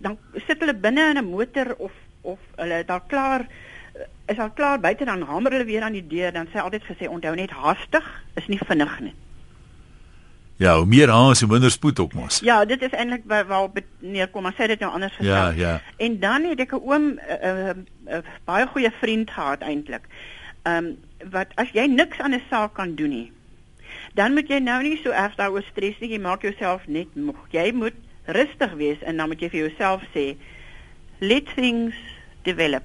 dan 0.00 0.18
sit 0.46 0.60
hulle 0.60 0.74
binne 0.74 1.10
in 1.10 1.18
'n 1.18 1.28
motor 1.30 1.74
of 1.78 1.92
of 2.32 2.38
hulle 2.56 2.82
al 2.86 3.04
klaar 3.06 3.46
is 4.28 4.38
al 4.38 4.50
klaar 4.50 4.80
buite 4.80 5.04
dan 5.08 5.22
hamer 5.22 5.52
hulle 5.56 5.64
weer 5.68 5.86
aan 5.86 5.96
die 5.96 6.06
deur 6.06 6.32
dan 6.32 6.50
sê 6.52 6.60
altyd 6.62 6.84
gesê 6.90 7.08
onthou 7.08 7.34
net 7.34 7.50
haastig 7.50 8.06
is 8.40 8.46
nie 8.52 8.60
vinnig 8.66 9.00
nie. 9.00 9.14
Ja, 10.58 10.72
hoe 10.76 10.86
meer 10.90 11.10
haas, 11.14 11.40
hoe 11.40 11.48
minder 11.48 11.70
spoed 11.70 12.00
ook 12.02 12.14
mos. 12.18 12.40
Ja, 12.42 12.64
dit 12.66 12.82
is 12.82 12.90
eintlik 12.90 13.22
waar 13.26 13.68
dit 13.72 13.86
neerkom, 14.02 14.42
maar 14.42 14.56
sê 14.58 14.66
dit 14.66 14.80
nou 14.82 14.90
anders 14.92 15.14
gestel. 15.14 15.34
Ja, 15.34 15.50
ja. 15.54 15.74
En 16.02 16.18
dan 16.18 16.48
het 16.50 16.60
ek 16.60 16.74
'n 16.74 16.82
oom 16.82 17.04
'n 17.14 17.20
uh, 17.30 17.68
uh, 17.68 17.76
uh, 18.14 18.18
baie 18.44 18.66
goeie 18.66 18.90
vriend 19.00 19.30
gehad 19.30 19.62
eintlik. 19.62 20.04
Ehm 20.62 20.76
um, 20.76 20.96
wat 21.30 21.54
as 21.54 21.70
jy 21.72 21.86
niks 21.86 22.18
aan 22.18 22.34
'n 22.34 22.42
saak 22.50 22.74
kan 22.74 22.94
doen 22.94 23.08
nie, 23.08 23.32
dan 24.14 24.34
moet 24.34 24.48
jy 24.48 24.58
nou 24.58 24.82
nie 24.82 25.00
so 25.02 25.10
erg 25.10 25.34
daaroor 25.34 25.64
stres 25.70 25.98
nie. 26.00 26.10
Jy 26.10 26.18
maak 26.18 26.42
jouself 26.42 26.86
net 26.86 27.14
moeg. 27.14 27.38
Jy 27.50 27.72
moet 27.72 27.94
rustig 28.24 28.72
wees 28.72 29.02
en 29.02 29.16
dan 29.16 29.28
moet 29.28 29.40
jy 29.40 29.48
vir 29.48 29.60
jouself 29.68 30.02
sê 30.14 30.36
let 31.18 31.46
things 31.54 31.94
develop. 32.48 32.84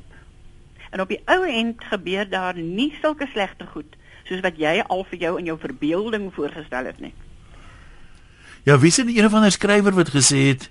En 0.93 1.01
op 1.01 1.09
die 1.09 1.21
ou 1.25 1.41
end 1.47 1.81
gebeur 1.89 2.29
daar 2.29 2.57
nie 2.59 2.91
sulke 3.01 3.27
slegte 3.33 3.65
goed 3.73 3.97
soos 4.27 4.43
wat 4.43 4.59
jy 4.59 4.77
al 4.87 5.03
vir 5.09 5.19
jou 5.25 5.33
in 5.39 5.49
jou 5.51 5.57
verbeelding 5.59 6.29
voorgestel 6.35 6.87
het 6.87 6.99
nie. 7.03 7.13
Ja, 8.63 8.77
wie 8.79 8.91
sien 8.95 9.09
een 9.11 9.25
of 9.27 9.33
ander 9.35 9.51
skrywer 9.51 9.95
wat 9.97 10.13
gesê 10.15 10.47
het 10.53 10.69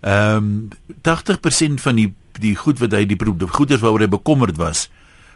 ehm 0.00 0.36
um, 0.36 0.68
80% 1.04 1.80
van 1.84 1.96
die 1.96 2.10
die 2.40 2.54
goed 2.56 2.78
wat 2.80 2.92
hy 2.96 3.04
die 3.04 3.16
die 3.16 3.48
goeders 3.48 3.80
waaroor 3.80 4.04
hy 4.06 4.08
bekommerd 4.08 4.56
was, 4.56 4.88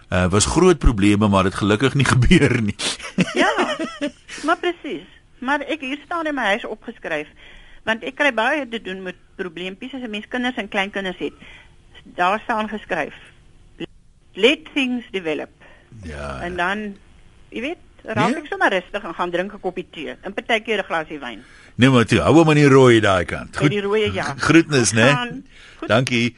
uh 0.09 0.27
was 0.33 0.49
groot 0.49 0.79
probleme, 0.79 1.29
maar 1.29 1.45
dit 1.45 1.55
gelukkig 1.55 1.95
nie 1.95 2.09
gebeur 2.15 2.61
nie. 2.63 2.77
Ja, 3.35 3.51
maar 4.45 4.61
presies. 4.61 5.05
Maar 5.39 5.61
ek 5.69 5.85
hier 5.85 6.01
staan 6.05 6.27
in 6.27 6.35
my 6.35 6.55
huis 6.55 6.65
opgeskryf 6.65 7.29
want 7.85 8.05
ek 8.09 8.17
kry 8.17 8.31
baie 8.33 8.65
te 8.69 8.81
doen 8.81 9.03
met 9.05 9.17
probleempies 9.37 9.93
as 9.93 10.01
'n 10.01 10.11
mens 10.11 10.29
kinders 10.29 10.57
en 10.57 10.69
kleinkinders 10.69 11.19
het. 11.19 11.35
Daar 12.05 12.41
staan 12.45 12.69
geskryf. 12.69 13.15
Let 14.35 14.65
things 14.75 15.05
develop. 15.11 15.51
ja. 16.03 16.41
En 16.43 16.57
dan 16.57 16.97
jy 17.55 17.61
weet, 17.61 17.79
raak 18.03 18.29
Nee. 18.35 18.43
ek 18.43 18.47
sommer 18.51 18.71
rustig 18.71 19.03
en 19.05 19.15
gaan 19.15 19.31
drink 19.31 19.53
'n 19.55 19.61
koppie 19.61 19.87
tee 19.91 20.17
en 20.21 20.35
partykeer 20.35 20.79
'n 20.79 20.85
glasie 20.85 21.19
wyn. 21.19 21.43
Nee, 21.77 21.91
maar 21.91 22.05
toe, 22.05 22.19
hou 22.21 22.35
hom 22.35 22.49
aan 22.49 22.55
die 22.61 22.69
rooi 22.69 23.01
daai 23.01 23.25
kant. 23.25 23.59
By 23.59 23.69
die 23.69 23.81
rooie 23.81 24.13
ja. 24.13 24.35
Groetnis, 24.47 24.91
Goed 24.91 24.99
né? 24.99 25.43
Goed. 25.79 25.89
Dankie. 25.89 26.37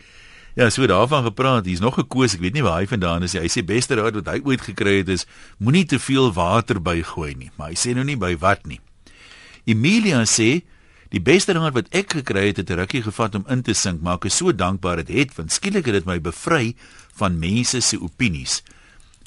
Ja, 0.55 0.71
so 0.71 0.87
daarvan 0.87 1.25
gepraat. 1.25 1.65
Hier's 1.67 1.81
nog 1.81 1.99
'n 1.99 2.07
koos, 2.07 2.35
ek 2.35 2.41
weet 2.41 2.53
nie 2.53 2.63
waar 2.63 2.79
hy 2.81 2.87
vandaan 2.87 3.23
is 3.23 3.33
nie. 3.33 3.43
Hy 3.43 3.49
sê 3.49 3.65
beste 3.65 3.95
raad 3.95 4.15
wat 4.15 4.27
hy 4.27 4.41
ooit 4.45 4.61
gekry 4.61 4.97
het 4.99 5.09
is 5.09 5.27
moenie 5.59 5.85
te 5.85 5.99
veel 5.99 6.33
water 6.33 6.81
bygooi 6.83 7.35
nie, 7.35 7.51
maar 7.57 7.69
hy 7.69 7.75
sê 7.75 7.95
nou 7.95 8.05
nie 8.05 8.17
by 8.17 8.37
wat 8.39 8.67
nie. 8.67 8.81
Emilia 9.67 10.23
sê 10.25 10.63
die 11.13 11.23
beste 11.23 11.55
raad 11.57 11.75
wat 11.77 11.91
ek 11.95 12.19
gekry 12.19 12.49
het 12.51 12.57
het 12.57 12.71
'n 12.71 12.79
rukkie 12.81 13.03
gevat 13.03 13.35
om 13.35 13.45
in 13.49 13.63
te 13.63 13.75
sink, 13.75 14.01
maar 14.03 14.17
ek 14.17 14.25
is 14.25 14.37
so 14.37 14.53
dankbaar 14.53 14.97
dit 15.05 15.09
het 15.09 15.37
want 15.37 15.53
skielik 15.53 15.87
het 15.87 15.95
dit 15.95 16.07
my 16.07 16.21
bevry 16.21 16.75
van 17.15 17.39
mense 17.39 17.81
se 17.81 17.97
opinies. 18.01 18.63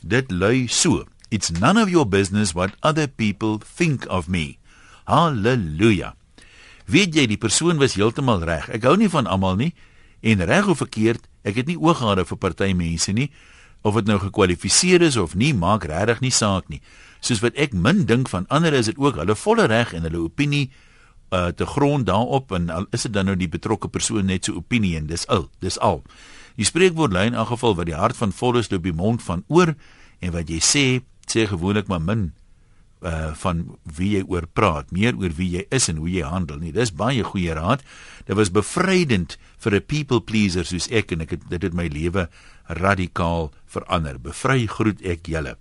Dit 0.03 0.31
lui 0.31 0.67
so: 0.67 1.05
It's 1.29 1.51
none 1.51 1.81
of 1.81 1.89
your 1.89 2.07
business 2.07 2.53
what 2.53 2.75
other 2.81 3.07
people 3.07 3.59
think 3.75 4.05
of 4.09 4.27
me. 4.27 4.57
Halleluja. 5.05 6.15
Weet 6.85 7.13
jy 7.15 7.27
die 7.27 7.37
persoon 7.37 7.77
was 7.77 7.93
heeltemal 7.93 8.43
reg. 8.43 8.69
Ek 8.69 8.83
hou 8.83 8.95
nie 8.97 9.09
van 9.09 9.27
almal 9.27 9.55
nie 9.55 9.73
en 10.21 10.41
reg 10.43 10.67
of 10.67 10.77
verkeerd, 10.77 11.27
ek 11.47 11.55
het 11.61 11.67
nie 11.69 11.77
ooggade 11.77 12.25
vir 12.25 12.37
party 12.37 12.73
mense 12.73 13.13
nie 13.13 13.29
of 13.87 13.95
dit 13.95 14.09
nou 14.09 14.17
gekwalifiseer 14.19 15.05
is 15.05 15.15
of 15.15 15.37
nie, 15.39 15.53
maak 15.55 15.85
regtig 15.87 16.19
nie 16.19 16.33
saak 16.35 16.67
nie. 16.67 16.81
Soos 17.23 17.39
wat 17.43 17.55
ek 17.55 17.71
min 17.71 18.03
dink 18.09 18.27
van 18.31 18.47
ander 18.51 18.75
is 18.75 18.89
dit 18.91 18.99
ook 18.99 19.19
hulle 19.21 19.35
volle 19.39 19.69
reg 19.71 19.93
en 19.95 20.03
hulle 20.07 20.19
opinie 20.25 20.67
uh 21.31 21.47
te 21.47 21.65
grond 21.65 22.05
daarop 22.05 22.51
en 22.51 22.69
al 22.69 22.85
is 22.91 23.05
dit 23.05 23.13
dan 23.13 23.25
nou 23.25 23.35
die 23.37 23.49
betrokke 23.49 23.87
persoon 23.87 24.25
net 24.25 24.45
so 24.45 24.57
opinie 24.57 24.95
en 24.97 25.07
dis 25.07 25.27
al, 25.27 25.49
dis 25.59 25.79
al. 25.79 26.01
Die 26.57 26.65
spreekwoord 26.65 27.13
lyn 27.13 27.37
in 27.37 27.45
geval 27.45 27.75
wat 27.75 27.85
die 27.85 27.97
hart 27.97 28.17
van 28.17 28.33
vol 28.35 28.57
is 28.57 28.71
loop 28.71 28.83
die 28.83 28.95
mond 28.95 29.23
van 29.23 29.43
oor 29.47 29.75
en 30.19 30.33
wat 30.35 30.49
jy 30.49 30.59
sê, 30.59 30.85
sê 31.29 31.45
gewoonlik 31.47 31.87
maar 31.87 32.01
min 32.01 32.31
uh 32.99 33.31
van 33.39 33.61
wie 33.95 34.17
jy 34.17 34.25
oor 34.27 34.43
praat, 34.47 34.89
meer 34.91 35.15
oor 35.15 35.31
wie 35.37 35.53
jy 35.53 35.63
is 35.71 35.87
en 35.87 36.01
hoe 36.03 36.09
jy 36.11 36.25
handel 36.27 36.59
nie. 36.59 36.73
Dis 36.75 36.91
baie 36.91 37.23
goeie 37.23 37.53
raad. 37.55 37.85
Dit 38.27 38.35
was 38.35 38.51
bevrydend 38.51 39.37
vir 39.63 39.75
'n 39.75 39.85
people 39.85 40.21
pleaser 40.21 40.65
soos 40.65 40.89
ek 40.91 41.11
en 41.11 41.21
ek 41.21 41.31
het 41.31 41.49
dit 41.49 41.61
het 41.63 41.73
my 41.73 41.87
lewe 41.87 42.27
radikaal 42.67 43.51
verander. 43.65 44.19
Bevry 44.19 44.67
groet 44.67 45.01
ek 45.01 45.27
julle. 45.27 45.55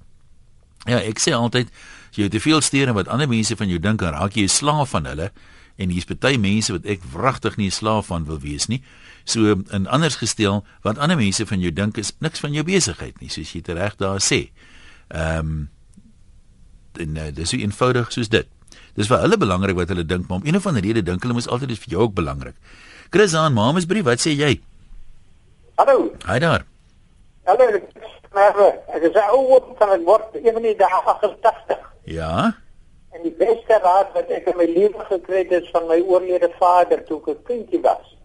Ja, 0.87 0.99
ek 0.99 1.19
sê 1.19 1.33
altyd 1.33 1.71
jy 2.13 2.29
te 2.29 2.41
veel 2.41 2.61
steur 2.61 2.89
en 2.89 2.95
wat 2.95 3.09
ander 3.09 3.29
mense 3.29 3.57
van 3.57 3.69
jou 3.69 3.79
dink, 3.79 4.01
dan 4.01 4.15
raak 4.15 4.35
jy 4.35 4.45
'n 4.45 4.49
slaaf 4.49 4.91
van 4.91 5.05
hulle 5.05 5.31
en 5.79 5.93
hier's 5.95 6.09
baie 6.11 6.39
mense 6.39 6.75
wat 6.75 6.87
ek 6.91 7.05
wragtig 7.13 7.57
nie 7.57 7.69
'n 7.71 7.79
slaaf 7.79 8.07
van 8.11 8.27
wil 8.27 8.41
wees 8.43 8.67
nie. 8.67 8.83
So 9.25 9.63
in 9.71 9.87
anders 9.87 10.17
gestel, 10.17 10.65
wat 10.83 10.99
ander 10.99 11.17
mense 11.17 11.47
van 11.47 11.61
jou 11.61 11.73
dink 11.73 11.99
is 11.99 12.13
niks 12.19 12.41
van 12.41 12.53
jou 12.53 12.65
besigheid 12.65 13.21
nie, 13.21 13.29
soos 13.29 13.53
jy 13.53 13.63
reg 13.67 13.97
daar 13.97 14.21
sê. 14.21 14.51
Ehm 15.09 15.39
um, 15.39 15.71
en 16.99 17.17
uh, 17.17 17.31
dis 17.31 17.49
so 17.49 17.57
eenvoudig 17.57 18.13
soos 18.13 18.29
dit. 18.29 18.47
Dis 18.95 19.07
vir 19.07 19.21
hulle 19.23 19.37
belangrik 19.39 19.77
wat 19.77 19.89
hulle 19.89 20.05
dink, 20.05 20.29
maar 20.29 20.39
om 20.39 20.47
een 20.47 20.57
of 20.57 20.67
ander 20.67 20.83
rede 20.83 21.03
dink 21.03 21.23
hulle 21.23 21.35
mos 21.35 21.47
altyd 21.47 21.69
dis 21.69 21.79
vir 21.79 21.95
jou 21.95 22.03
ook 22.03 22.15
belangrik. 22.15 22.57
Chris 23.11 23.35
aan 23.35 23.53
Mamesbrief, 23.53 24.05
wat 24.05 24.21
sê 24.21 24.35
jy? 24.35 24.61
Hallo. 25.79 26.11
Hi 26.27 26.39
daar. 26.39 26.65
Hallo. 27.47 27.69
Ek 28.95 29.03
is 29.03 29.15
ou 29.31 29.61
van 29.79 29.93
het 29.95 30.03
word 30.05 30.35
een 30.35 30.53
van 30.53 30.63
die 30.63 30.75
dae 30.77 31.01
88. 31.05 31.79
Ja. 32.05 32.57
En 33.17 33.23
die 33.25 33.33
beste 33.33 33.79
raad 33.83 34.13
wat 34.15 34.31
ek 34.31 34.51
in 34.53 34.57
my 34.61 34.67
lewe 34.69 35.05
gekry 35.09 35.43
het 35.45 35.53
is 35.63 35.71
van 35.73 35.87
my 35.89 35.99
oorlede 36.01 36.51
vader 36.59 37.05
toe 37.09 37.21
ek 37.21 37.29
'n 37.35 37.45
kindjie 37.51 37.81
was. 37.83 38.17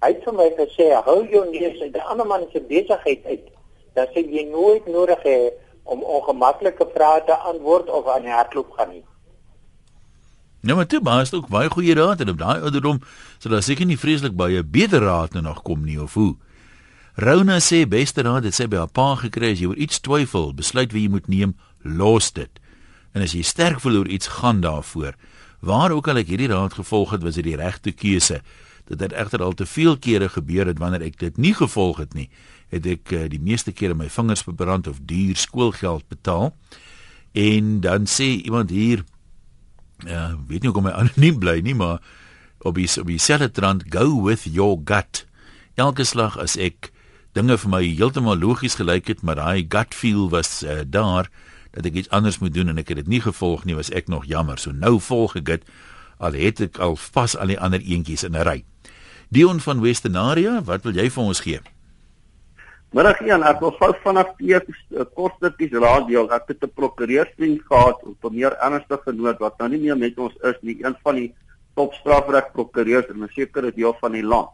Hy 0.00 0.08
het 0.14 0.24
vir 0.24 0.34
my 0.34 0.48
gesê, 0.56 0.86
"Hou 1.04 1.26
jou 1.28 1.44
neus 1.50 1.80
uit 1.80 1.92
die 1.92 2.02
ander 2.02 2.26
man 2.26 2.46
se 2.52 2.60
besigheid 2.60 3.24
uit." 3.26 3.46
Dan 3.94 4.06
sê 4.06 4.24
jy 4.24 4.44
nooit 4.48 4.86
nodig 4.86 5.22
hê 5.22 5.52
om 5.84 6.02
ongemaklike 6.02 6.86
vrae 6.94 7.24
te 7.24 7.36
antwoord 7.36 7.90
of 7.90 8.06
aan 8.08 8.22
die 8.22 8.32
hardloop 8.32 8.70
gaan 8.70 8.90
nie. 8.90 9.04
Nou 10.60 10.76
maar 10.76 10.86
toe, 10.86 11.00
maar 11.00 11.22
is 11.22 11.32
ook 11.32 11.48
baie 11.48 11.70
goeie 11.70 11.94
raad 11.94 12.20
en 12.20 12.28
op 12.28 12.38
daai 12.38 12.60
ouderdom 12.60 13.00
sal 13.38 13.50
daar 13.50 13.62
seker 13.62 13.86
nie 13.86 13.98
vreeslik 13.98 14.36
baie 14.36 14.62
beter 14.62 15.00
raad 15.00 15.32
nou 15.32 15.42
nog 15.42 15.62
kom 15.62 15.84
nie 15.84 16.00
of 16.02 16.14
hoe. 16.14 16.36
Rona 17.16 17.58
sê 17.64 17.86
beste 17.88 18.22
raad 18.22 18.44
het 18.44 18.54
sy 18.54 18.66
by 18.68 18.76
haar 18.76 18.92
pa 18.92 19.14
gekry 19.22 19.54
as 19.54 19.60
jy 19.60 19.70
oor 19.72 19.80
iets 19.80 20.00
twyfel, 20.04 20.52
besluit 20.56 20.92
wie 20.92 21.06
jy 21.06 21.12
moet 21.16 21.28
neem, 21.28 21.56
los 21.82 22.30
dit. 22.36 22.59
En 23.12 23.22
as 23.22 23.34
jy 23.34 23.42
sterk 23.46 23.80
voel 23.82 24.02
oor 24.02 24.10
iets, 24.10 24.30
gaan 24.40 24.60
daarvoor. 24.60 25.16
Waar 25.60 25.92
ook 25.92 26.08
al 26.08 26.22
ek 26.22 26.30
hierdie 26.32 26.50
raad 26.50 26.76
gevolg 26.78 27.10
het, 27.16 27.22
was 27.26 27.36
dit 27.40 27.48
die 27.50 27.58
regte 27.58 27.92
keuse. 27.92 28.40
Dit 28.88 29.00
het 29.00 29.12
egter 29.12 29.42
al 29.42 29.54
te 29.54 29.66
veel 29.66 29.98
kere 29.98 30.28
gebeur 30.28 30.66
het 30.66 30.78
wanneer 30.78 31.04
ek 31.10 31.18
dit 31.20 31.36
nie 31.36 31.54
gevolg 31.54 32.00
het 32.02 32.14
nie, 32.14 32.28
het 32.70 32.86
ek 32.86 33.12
uh, 33.14 33.26
die 33.30 33.42
meeste 33.42 33.74
kere 33.76 33.94
my 33.94 34.08
vingers 34.10 34.42
verbrand 34.46 34.88
of 34.90 35.02
duur 35.06 35.36
skoolgeld 35.36 36.06
betaal. 36.08 36.54
En 37.32 37.80
dan 37.84 38.08
sê 38.10 38.40
iemand 38.42 38.70
hier 38.70 39.04
ja, 40.06 40.34
weet 40.48 40.62
nie 40.62 40.70
hoekom 40.70 40.88
hy 40.88 40.94
anoniem 41.02 41.38
bly 41.42 41.58
nie, 41.66 41.76
maar 41.76 42.00
op 42.66 42.78
die 42.78 42.88
op 43.00 43.08
dieselfde 43.08 43.50
trant 43.54 43.84
go 43.92 44.22
with 44.24 44.46
your 44.48 44.80
gut. 44.84 45.24
Elke 45.80 46.04
slag 46.04 46.38
as 46.40 46.56
ek 46.60 46.90
dinge 47.36 47.56
vir 47.62 47.70
my 47.70 47.82
heeltemal 47.84 48.38
logies 48.40 48.76
gelyk 48.80 49.12
het, 49.12 49.22
maar 49.22 49.38
daai 49.38 49.66
gut 49.68 49.94
feel 49.94 50.28
was 50.32 50.62
uh, 50.64 50.82
daar 50.84 51.30
dat 51.70 51.86
ek 51.86 51.94
iets 51.94 52.10
anders 52.10 52.38
moet 52.38 52.54
doen 52.54 52.68
en 52.68 52.78
ek 52.78 52.88
het 52.88 52.96
dit 52.96 53.06
nie 53.06 53.20
gevolg 53.20 53.64
nie, 53.64 53.76
was 53.78 53.90
ek 53.90 54.08
nog 54.08 54.24
jammer. 54.24 54.58
So 54.58 54.72
nou 54.72 55.00
volg 55.00 55.36
ek 55.36 55.44
dit 55.44 55.62
al 56.18 56.32
het 56.32 56.60
ek 56.60 56.78
al 56.78 56.96
vas 56.96 57.36
al 57.36 57.52
die 57.52 57.60
ander 57.60 57.80
eentjies 57.80 58.24
in 58.24 58.36
'n 58.36 58.44
ry. 58.44 58.64
Dion 59.28 59.60
van 59.60 59.80
Westernaria, 59.80 60.62
wat 60.64 60.82
wil 60.82 60.94
jy 60.94 61.10
vir 61.10 61.22
ons 61.22 61.40
gee? 61.40 61.60
Middag 62.90 63.20
een, 63.20 63.42
ek 63.46 63.60
wil 63.60 63.70
gou 63.78 63.92
vanaf 64.02 64.32
die 64.38 64.58
kostetjies 65.14 65.76
raad 65.78 66.08
deel. 66.08 66.26
Ek 66.34 66.48
het 66.48 66.64
'n 66.64 66.72
prokureursvriend 66.74 67.62
gehad 67.68 68.02
op 68.02 68.24
'n 68.24 68.34
meer 68.34 68.56
ernstige 68.58 69.12
noot 69.12 69.38
wat 69.38 69.58
nou 69.58 69.68
nie 69.68 69.78
meer 69.78 69.96
met 69.96 70.18
ons 70.18 70.34
is 70.42 70.58
nie, 70.62 70.84
een 70.84 70.96
van 71.02 71.14
die 71.14 71.34
top 71.76 71.94
strafreg 71.94 72.52
prokureurs 72.52 73.06
in 73.06 73.22
'n 73.22 73.28
sekere 73.28 73.72
deel 73.72 73.94
van 74.00 74.12
die 74.12 74.24
land. 74.24 74.50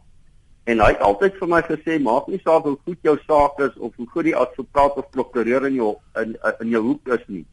En 0.67 0.81
hy 0.83 0.87
het 0.91 1.03
altyd 1.05 1.37
vir 1.39 1.47
my 1.47 1.61
gesê, 1.63 1.95
maak 2.03 2.25
nie 2.27 2.41
saak 2.43 2.65
hoe 2.67 2.75
goed 2.83 3.05
jou 3.07 3.15
saak 3.23 3.59
is 3.63 3.75
of 3.79 3.93
hoe 3.95 4.07
goed 4.11 4.27
die 4.27 4.35
advokaat 4.35 4.97
of 4.99 5.05
prokureur 5.13 5.67
in 5.69 5.77
jou 5.79 5.93
in 6.19 6.35
in 6.49 6.73
jou 6.73 6.81
hoek 6.89 7.13
is 7.15 7.23
nie. 7.27 7.45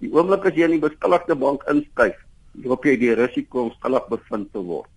Die 0.00 0.08
oomblik 0.14 0.46
as 0.48 0.56
jy 0.56 0.70
in 0.70 0.78
die 0.78 0.84
beskuldigde 0.86 1.36
bank 1.42 1.66
inskuif, 1.68 2.16
loop 2.64 2.88
jy 2.88 2.96
die 3.02 3.12
risiko 3.18 3.66
om 3.66 3.74
skuldig 3.76 4.08
bevind 4.14 4.48
te 4.56 4.64
word. 4.70 4.88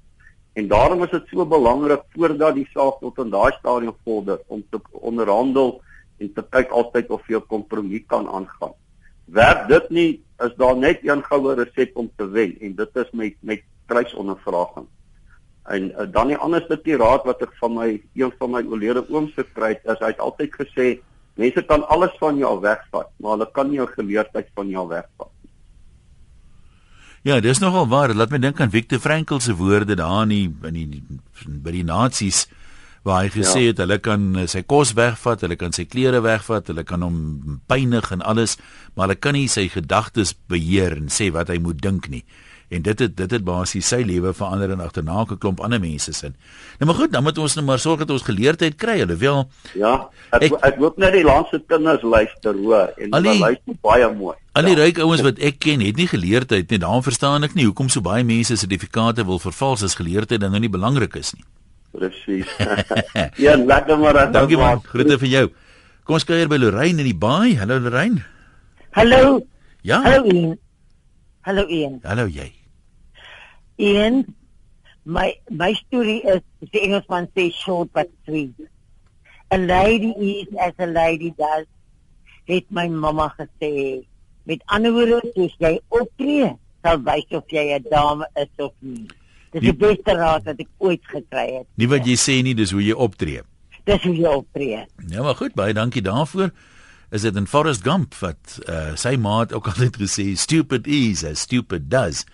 En 0.55 0.71
daarom 0.71 1.03
is 1.03 1.11
dit 1.11 1.27
so 1.33 1.43
belangrik 1.51 2.07
voordat 2.15 2.55
die 2.55 2.67
saak 2.71 3.01
tot 3.03 3.19
in 3.25 3.35
daai 3.35 3.51
stadium 3.59 3.97
vorder 4.07 4.39
om 4.47 4.63
te 4.71 4.79
onderhandel 5.11 5.75
en 6.23 6.31
te 6.31 6.47
kyk 6.55 6.71
altyd 6.71 7.11
of 7.11 7.27
jy 7.27 7.43
'n 7.43 7.51
kompromie 7.51 8.03
kan 8.07 8.27
aangaan. 8.27 8.71
Werk 9.27 9.67
dit 9.67 9.89
nie, 9.89 10.11
is 10.39 10.55
daar 10.55 10.77
net 10.77 11.03
een 11.03 11.23
goue 11.23 11.55
resep 11.55 11.97
om 11.97 12.09
te 12.15 12.29
wen 12.29 12.55
en 12.61 12.75
dit 12.75 12.95
is 13.03 13.11
met 13.11 13.35
met 13.41 13.63
kruisondervraging. 13.87 14.87
En 15.65 15.91
uh, 15.91 16.05
dan 16.11 16.29
die 16.29 16.37
anderste 16.37 16.77
die 16.85 16.97
raad 16.97 17.25
wat 17.25 17.41
ek 17.41 17.53
van 17.61 17.73
my 17.73 17.87
een 18.13 18.33
van 18.39 18.51
my 18.53 18.61
oorlede 18.69 19.05
ooms 19.09 19.33
gekry 19.37 19.73
het, 19.73 19.85
is 19.95 20.01
hy 20.03 20.11
het 20.13 20.21
altyd 20.21 20.57
gesê 20.61 20.89
mense 21.41 21.63
kan 21.67 21.83
alles 21.91 22.13
van 22.21 22.37
jou 22.39 22.53
wegvat, 22.63 23.09
maar 23.19 23.35
hulle 23.35 23.47
kan 23.55 23.67
nie 23.69 23.81
jou 23.81 23.87
geleerdheid 23.91 24.51
van 24.55 24.69
jou 24.71 24.85
wegvat. 24.87 25.31
Ja, 27.25 27.39
dis 27.41 27.59
nogal 27.59 27.89
waar. 27.89 28.13
Laat 28.13 28.29
my 28.31 28.37
dink 28.39 28.61
aan 28.61 28.69
Viktor 28.69 29.01
Frankl 29.01 29.41
se 29.41 29.55
woorde 29.57 29.97
daar 29.97 30.21
in 30.27 30.29
die 30.29 30.45
in 30.69 30.77
die 30.77 31.01
by 31.65 31.73
die 31.73 31.83
nasies 31.83 32.45
waar 33.05 33.25
hy 33.25 33.31
gesê 33.33 33.61
ja. 33.61 33.71
het 33.73 33.81
hulle 33.81 33.97
kan 34.01 34.31
eh, 34.37 34.47
sy 34.49 34.63
kos 34.65 34.95
wegvat, 34.97 35.43
hulle 35.45 35.57
kan 35.61 35.73
sy 35.73 35.85
klere 35.89 36.23
wegvat, 36.25 36.71
hulle 36.71 36.85
kan 36.85 37.05
hom 37.05 37.59
pynig 37.69 38.07
en 38.13 38.23
alles, 38.25 38.55
maar 38.93 39.09
hulle 39.09 39.19
kan 39.21 39.37
nie 39.37 39.45
sy 39.49 39.67
gedagtes 39.69 40.33
beheer 40.49 40.97
en 40.97 41.11
sê 41.13 41.29
wat 41.33 41.51
hy 41.53 41.59
moet 41.61 41.81
dink 41.81 42.09
nie 42.13 42.23
en 42.69 42.81
dit 42.81 42.99
het 42.99 43.17
dit 43.17 43.31
het 43.31 43.43
basies 43.45 43.87
sy 43.87 44.01
lewe 44.05 44.33
verander 44.33 44.71
en 44.73 44.79
agterna 44.79 45.21
'n 45.21 45.37
klomp 45.37 45.59
ander 45.59 45.79
mense 45.79 46.13
sin. 46.13 46.35
Nou 46.79 46.85
maar 46.85 46.95
goed, 46.95 47.11
dan 47.11 47.23
moet 47.23 47.37
ons 47.37 47.55
nou 47.55 47.65
maar 47.65 47.79
sorg 47.79 47.99
dat 47.99 48.09
ons 48.09 48.21
geleerdheid 48.21 48.75
kry, 48.75 49.01
alhoewel 49.01 49.49
Ja, 49.73 50.09
ek 50.31 50.41
ek, 50.41 50.53
ek 50.61 50.75
hoop 50.75 50.97
net 50.97 51.13
die 51.13 51.23
landse 51.23 51.63
kinders 51.67 52.01
luister 52.01 52.53
hoor 52.53 52.93
en 52.97 53.13
hulle 53.13 53.37
luister 53.37 53.73
baie 53.81 54.13
mooi. 54.13 54.35
Al 54.53 54.63
die 54.63 54.75
ja. 54.75 54.83
ryk 54.83 54.99
ouens 54.99 55.21
wat 55.21 55.39
ek 55.39 55.59
ken, 55.59 55.81
het 55.81 55.95
nie 55.95 56.07
geleerdheid 56.07 56.69
nie. 56.69 56.79
Daarom 56.79 57.03
verstaan 57.03 57.43
ek 57.43 57.53
nie 57.53 57.65
hoekom 57.65 57.89
so 57.89 58.01
baie 58.01 58.23
mense 58.23 58.55
sertifikate 58.55 59.25
wil 59.25 59.39
vervals 59.39 59.83
as 59.83 59.95
geleerdheid 59.95 60.39
dan 60.39 60.51
nou 60.51 60.59
nie 60.59 60.69
belangrik 60.69 61.15
is 61.15 61.33
nie. 61.33 61.43
Presies. 61.91 62.47
ja, 63.45 63.55
lekker 63.55 63.99
maar. 63.99 64.31
Dankie 64.31 64.57
man. 64.57 64.81
Groete 64.83 65.19
vir 65.19 65.27
jou. 65.27 65.45
Kom 66.03 66.19
ons 66.19 66.27
kuier 66.27 66.47
by 66.47 66.59
Lorraine 66.61 67.01
in 67.01 67.09
die 67.09 67.17
baai. 67.17 67.55
Hallo 67.57 67.79
Lorraine. 67.79 68.23
Hallo. 68.95 69.41
Ja. 69.81 70.01
Hallo. 70.05 70.55
Hallo 71.45 71.67
Ian. 71.69 71.99
Hallo 72.01 72.25
jy. 72.25 72.47
Ian, 73.77 74.23
my 75.05 75.27
my 75.53 75.75
story 75.77 76.23
is 76.25 76.41
die 76.73 76.81
Engelsman 76.87 77.27
sê 77.37 77.51
short 77.53 77.91
but 77.93 78.09
sweet. 78.25 78.65
A 79.53 79.59
lady 79.61 80.09
is 80.25 80.49
as 80.57 80.73
a 80.81 80.89
lady 80.89 81.29
does. 81.37 81.69
Het 82.49 82.65
my 82.73 82.87
mamma 82.89 83.29
gesê. 83.37 84.01
Met 84.49 84.65
ander 84.73 84.93
woorde, 84.93 85.21
soos 85.35 85.53
jy 85.61 85.75
optree, 85.93 86.49
sal 86.81 86.97
wys 87.05 87.29
of 87.37 87.45
jy 87.53 87.77
'n 87.77 87.85
dame 87.93 88.25
is 88.41 88.49
of 88.57 88.73
nie. 88.81 89.05
Dis 89.53 89.61
die, 89.61 89.69
die 89.69 89.77
beste 89.85 90.17
raad 90.17 90.49
wat 90.49 90.59
ek 90.59 90.69
ooit 90.81 91.05
gekry 91.13 91.47
het. 91.61 91.67
Nie 91.77 91.89
wat 91.93 92.09
jy 92.09 92.17
sê 92.17 92.41
nie, 92.41 92.57
dis 92.57 92.73
hoe 92.73 92.81
jy 92.81 92.97
optree. 92.97 93.45
Dis 93.85 94.01
hoe 94.01 94.17
jy 94.17 94.33
optree. 94.33 94.81
Ja, 95.13 95.21
maar 95.21 95.37
goed, 95.37 95.53
baie 95.53 95.73
dankie 95.77 96.01
daarvoor. 96.01 96.49
Is 97.09 97.21
dit 97.21 97.35
in 97.35 97.47
Forrest 97.47 97.83
Gump 97.83 98.15
wat 98.19 98.59
uh, 98.69 98.95
sy 98.95 99.15
maat 99.21 99.53
ook 99.53 99.67
altyd 99.71 99.97
gesê 100.01 100.33
stupid 100.39 100.87
is 100.87 101.23
as 101.23 101.45
stupid 101.45 101.89
does. 101.91 102.25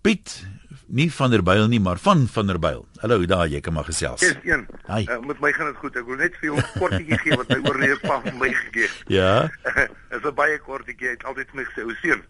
Piet, 0.00 0.46
nie 0.88 1.10
van 1.12 1.30
der 1.30 1.42
Byl 1.42 1.68
nie, 1.68 1.80
maar 1.80 1.98
van 1.98 2.28
van 2.28 2.46
der 2.46 2.58
Byl. 2.58 2.86
Hallo, 3.00 3.26
daar 3.26 3.48
jy 3.48 3.60
kan 3.60 3.72
maar 3.76 3.84
gesels. 3.84 4.20
Dis 4.20 4.36
een. 4.42 4.66
Uh, 4.88 5.18
met 5.26 5.40
my 5.40 5.52
gaan 5.52 5.66
dit 5.66 5.76
goed. 5.76 5.96
Ek 5.96 6.06
wil 6.08 6.16
net 6.16 6.36
vir 6.40 6.50
jou 6.50 6.56
'n 6.56 6.68
kortjie 6.78 7.18
gee 7.18 7.36
wat 7.36 7.48
my 7.48 7.60
oorlede 7.68 7.98
pa 8.00 8.20
vir 8.24 8.36
my 8.40 8.52
gegee 8.52 8.88
het. 8.88 9.02
Ja. 9.06 9.50
Is 10.16 10.24
'n 10.24 10.34
baie 10.34 10.58
kortjie. 10.58 10.96
Hy 10.98 11.16
het 11.16 11.24
altyd 11.24 11.50
vir 11.52 11.60
my 11.60 11.64
gesê, 11.68 11.84
"O 11.84 11.94
seun, 12.00 12.22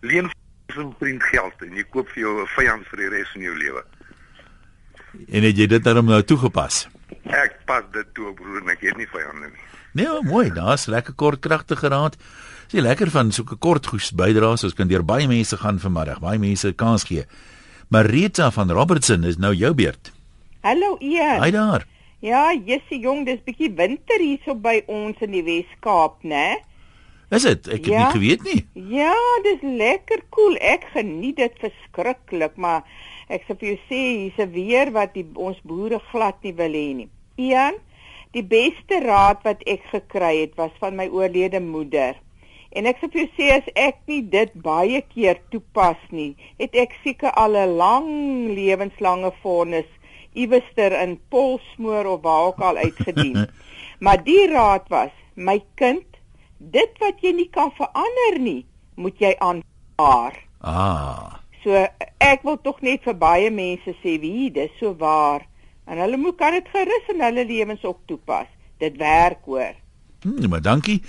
leen 0.00 0.30
vir 0.72 0.84
'n 0.84 0.94
vriend 0.98 1.22
geld 1.22 1.62
en 1.62 1.76
jy 1.76 1.84
koop 1.84 2.08
vir 2.08 2.22
jou 2.24 2.40
'n 2.42 2.48
vyand 2.56 2.86
vir 2.88 2.98
die 2.98 3.08
res 3.08 3.28
van 3.32 3.42
jou 3.42 3.56
lewe." 3.56 3.84
En 5.28 5.42
het 5.42 5.56
jy 5.56 5.66
dit 5.66 5.84
dan 5.84 6.04
nou 6.04 6.22
toegepas? 6.22 6.88
Ek 7.28 7.60
pas 7.66 7.84
dit 7.92 8.14
toe, 8.14 8.34
broer, 8.34 8.62
en 8.62 8.68
ek 8.72 8.80
het 8.80 8.96
nie 8.96 9.06
vyande 9.06 9.52
nie. 9.52 9.60
Nee, 9.92 10.08
oh, 10.08 10.24
mooi. 10.24 10.50
Daar's 10.52 10.86
lekker 10.86 11.12
kort 11.12 11.40
kragtige 11.44 11.88
raad. 11.88 12.16
Dis 12.72 12.80
lekker 12.80 13.10
van 13.10 13.32
so 13.32 13.42
'n 13.42 13.58
kort 13.58 13.86
goes 13.86 14.12
bydraes. 14.12 14.64
Ons 14.64 14.74
kan 14.74 14.88
deur 14.88 15.04
baie 15.04 15.28
mense 15.28 15.56
gaan 15.56 15.78
vanmiddag. 15.78 16.20
Baie 16.20 16.38
mense 16.38 16.72
kans 16.72 17.04
gee. 17.04 17.24
Marita 17.88 18.50
van 18.50 18.70
Robertson 18.70 19.24
is 19.24 19.36
nou 19.36 19.54
jou 19.54 19.74
beurt. 19.74 20.12
Hallo 20.60 20.96
Ian. 20.98 21.42
Hi 21.42 21.50
daar. 21.50 21.86
Ja, 22.20 22.54
Jessie 22.54 23.00
jong, 23.02 23.24
dis 23.26 23.40
bietjie 23.44 23.72
winter 23.74 24.20
hierso 24.22 24.54
by 24.54 24.82
ons 24.86 25.18
in 25.20 25.32
die 25.34 25.42
Wes-Kaap, 25.42 26.22
né? 26.22 26.62
Is 27.34 27.42
dit? 27.42 27.68
Ek 27.68 27.84
het 27.84 27.86
ja? 27.86 28.04
nie 28.04 28.14
geweet 28.14 28.42
nie. 28.46 28.60
Ja, 28.94 29.16
dis 29.42 29.64
lekker 29.64 30.22
koel. 30.28 30.54
Cool. 30.54 30.58
Ek 30.60 30.84
geniet 30.92 31.36
dit 31.36 31.58
verskriklik, 31.58 32.54
maar 32.56 32.84
ek 33.32 33.42
sê 33.48 33.56
vir 33.58 33.68
jou 33.72 33.78
sê 33.88 34.00
hier's 34.00 34.38
'n 34.38 34.52
weer 34.52 34.92
wat 34.92 35.14
die, 35.14 35.26
ons 35.34 35.58
boere 35.64 35.98
glad 36.12 36.38
nie 36.42 36.54
wil 36.54 36.72
hê 36.78 36.94
nie. 36.94 37.08
Ian, 37.36 37.74
die 38.32 38.44
beste 38.44 39.00
raad 39.04 39.42
wat 39.44 39.62
ek 39.68 39.84
gekry 39.92 40.34
het 40.40 40.54
was 40.56 40.72
van 40.80 40.96
my 40.96 41.08
oorlede 41.12 41.60
moeder. 41.60 42.16
En 42.72 42.88
ek 42.88 43.02
sê 43.02 43.08
vir 43.12 43.20
jou 43.20 43.30
sê 43.36 43.48
as 43.58 43.66
ek 43.76 43.98
nie 44.08 44.22
dit 44.32 44.52
baie 44.64 45.02
keer 45.12 45.40
toepas 45.52 46.00
nie, 46.10 46.32
het 46.60 46.76
ek 46.84 46.94
seker 47.04 47.34
al 47.36 47.56
'n 47.56 47.76
lang 47.76 48.08
lewenslange 48.56 49.32
vonnis 49.42 49.90
iewester 50.32 50.96
in 51.02 51.18
Polsmoor 51.28 52.06
of 52.06 52.22
waar 52.22 52.46
ook 52.46 52.60
al 52.60 52.76
uitgedien. 52.76 53.46
maar 54.04 54.24
die 54.24 54.46
raad 54.48 54.88
was, 54.88 55.12
my 55.34 55.60
kind, 55.74 56.08
dit 56.58 56.98
wat 57.04 57.20
jy 57.20 57.32
nie 57.36 57.50
kan 57.52 57.70
verander 57.76 58.38
nie, 58.40 58.64
moet 58.96 59.20
jy 59.20 59.34
aanvaar. 59.38 60.40
Ah. 60.60 61.38
So 61.62 61.86
ek 62.18 62.42
wil 62.42 62.56
tog 62.64 62.80
net 62.80 63.04
vir 63.04 63.14
baie 63.14 63.50
mense 63.50 63.92
sê 64.00 64.16
wie 64.22 64.50
dis 64.50 64.72
so 64.80 64.96
waar 64.98 65.44
en 65.86 65.98
hulle 65.98 66.16
moet 66.16 66.36
kan 66.36 66.52
dit 66.52 66.68
gerus 66.72 67.12
in 67.14 67.20
hulle 67.20 67.44
lewens 67.46 67.84
ook 67.84 68.00
toepas. 68.06 68.48
Dit 68.78 68.96
werk 68.96 69.44
hoor. 69.44 69.74
Hm, 70.22 70.48
maar 70.48 70.62
dankie. 70.62 71.02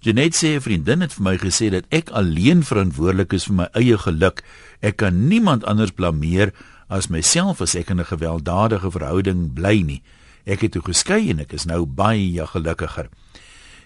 Janet 0.00 0.36
sê 0.36 0.54
'n 0.54 0.60
vriendin 0.60 1.00
het 1.00 1.12
vir 1.12 1.22
my 1.22 1.36
gesê 1.36 1.70
dat 1.70 1.84
ek 1.88 2.10
alleen 2.10 2.62
verantwoordelik 2.62 3.32
is 3.32 3.44
vir 3.44 3.54
my 3.54 3.68
eie 3.72 3.98
geluk. 3.98 4.44
Ek 4.80 4.96
kan 4.96 5.28
niemand 5.28 5.64
anders 5.64 5.90
blameer 5.90 6.52
as 6.88 7.08
myself 7.08 7.60
as 7.60 7.74
ek 7.74 7.90
in 7.90 8.00
'n 8.00 8.04
gewelddadige 8.04 8.90
verhouding 8.90 9.52
bly 9.52 9.82
nie. 9.82 10.02
Ek 10.44 10.60
het 10.60 10.72
toe 10.72 10.82
geskei 10.82 11.30
en 11.30 11.40
ek 11.40 11.52
is 11.52 11.64
nou 11.64 11.84
baie 11.86 12.46
gelukkiger. 12.46 13.08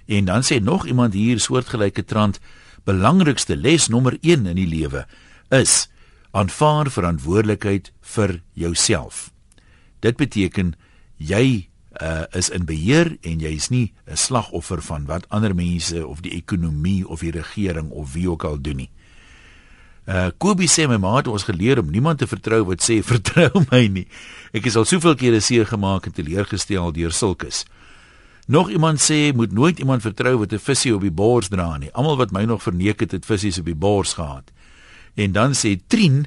En 0.06 0.24
dan 0.24 0.42
sê 0.42 0.60
nog 0.60 0.86
iemand 0.86 1.12
hier 1.12 1.40
soortgelyke 1.40 2.04
trant, 2.04 2.40
belangrikste 2.84 3.56
les 3.56 3.88
nommer 3.88 4.18
1 4.20 4.46
in 4.46 4.56
die 4.56 4.66
lewe 4.66 5.06
is 5.50 5.88
aanvaar 6.30 6.90
verantwoordelikheid 6.90 7.92
vir 8.00 8.40
jouself. 8.52 9.31
Dit 10.02 10.18
beteken 10.18 10.74
jy 11.16 11.68
uh, 12.02 12.24
is 12.34 12.50
in 12.50 12.64
beheer 12.66 13.16
en 13.20 13.40
jy 13.40 13.52
is 13.54 13.68
nie 13.68 13.92
'n 14.06 14.16
slagoffer 14.16 14.82
van 14.82 15.06
wat 15.06 15.28
ander 15.28 15.54
mense 15.54 16.06
of 16.06 16.20
die 16.20 16.34
ekonomie 16.34 17.08
of 17.08 17.20
die 17.20 17.30
regering 17.30 17.90
of 17.90 18.12
wie 18.12 18.30
ook 18.30 18.44
al 18.44 18.60
doen 18.60 18.76
nie. 18.76 18.90
Uh 20.06 20.30
Kobie 20.38 20.68
sê 20.68 20.88
my 20.88 20.96
ma 20.96 21.16
het 21.16 21.28
ons 21.28 21.44
geleer 21.46 21.78
om 21.78 21.90
niemand 21.90 22.18
te 22.18 22.26
vertrou 22.26 22.64
wat 22.64 22.82
sê 22.82 23.02
vertrou 23.14 23.64
my 23.70 23.86
nie. 23.86 24.06
Ek 24.52 24.66
is 24.66 24.76
al 24.76 24.84
soveel 24.84 25.14
kere 25.14 25.40
seer 25.40 25.66
gemaak 25.66 26.06
en 26.06 26.12
teleurgestel 26.12 26.92
deur 26.92 27.12
sulkes. 27.12 27.64
Nog 28.46 28.70
iemand 28.70 28.98
sê 28.98 29.32
moet 29.34 29.52
nooit 29.52 29.78
iemand 29.78 30.02
vertrou 30.02 30.38
wat 30.38 30.52
'n 30.52 30.58
visie 30.58 30.94
op 30.94 31.00
die 31.00 31.10
bors 31.10 31.48
dra 31.48 31.78
nie. 31.78 31.92
Almal 31.92 32.16
wat 32.16 32.32
my 32.32 32.44
nog 32.44 32.62
verneek 32.62 33.00
het, 33.00 33.12
het 33.12 33.26
visies 33.26 33.58
op 33.58 33.64
die 33.64 33.78
bors 33.78 34.14
gehad. 34.14 34.50
En 35.14 35.32
dan 35.32 35.52
sê 35.54 35.78
Trien 35.86 36.26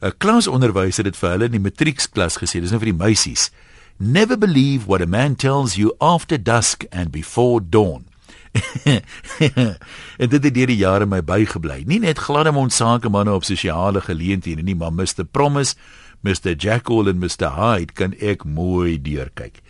'n 0.00 0.14
klasonderwyser 0.18 1.04
het 1.04 1.16
vir 1.16 1.30
hulle 1.30 1.44
in 1.44 1.56
die 1.56 1.62
matrieksklas 1.62 2.38
gesê, 2.38 2.60
dis 2.60 2.70
nou 2.70 2.78
vir 2.78 2.92
die 2.92 3.04
meisies. 3.04 3.50
Never 3.98 4.38
believe 4.38 4.86
what 4.86 5.02
a 5.02 5.06
man 5.06 5.34
tells 5.34 5.74
you 5.74 5.92
after 5.98 6.38
dusk 6.38 6.84
and 6.92 7.10
before 7.10 7.60
dawn. 7.60 8.06
en 10.22 10.28
dit 10.28 10.44
het 10.44 10.54
deur 10.54 10.70
die 10.70 10.78
jare 10.78 11.06
my 11.06 11.18
bygebly. 11.22 11.82
Nie 11.86 11.98
net 11.98 12.22
gladde 12.22 12.52
mond 12.54 12.72
sake 12.72 13.10
manne 13.10 13.34
op 13.34 13.44
sosiale 13.44 14.00
geleenthede 14.00 14.62
nie, 14.62 14.76
maar 14.78 14.92
Mr 14.92 15.26
Promise, 15.26 15.74
Mr 16.22 16.54
Jackal 16.54 17.08
en 17.08 17.18
Mr 17.18 17.50
Hyde 17.58 17.92
kan 17.92 18.14
ek 18.18 18.44
mooi 18.44 18.98
deurkyk. 19.02 19.62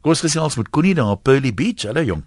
Kom 0.00 0.14
ons 0.14 0.22
gesels 0.22 0.58
met 0.60 0.70
Connie 0.70 0.94
daar 0.94 1.16
op 1.16 1.24
Pearly 1.26 1.54
Beach. 1.54 1.82
Hallo 1.88 2.02
jong. 2.02 2.22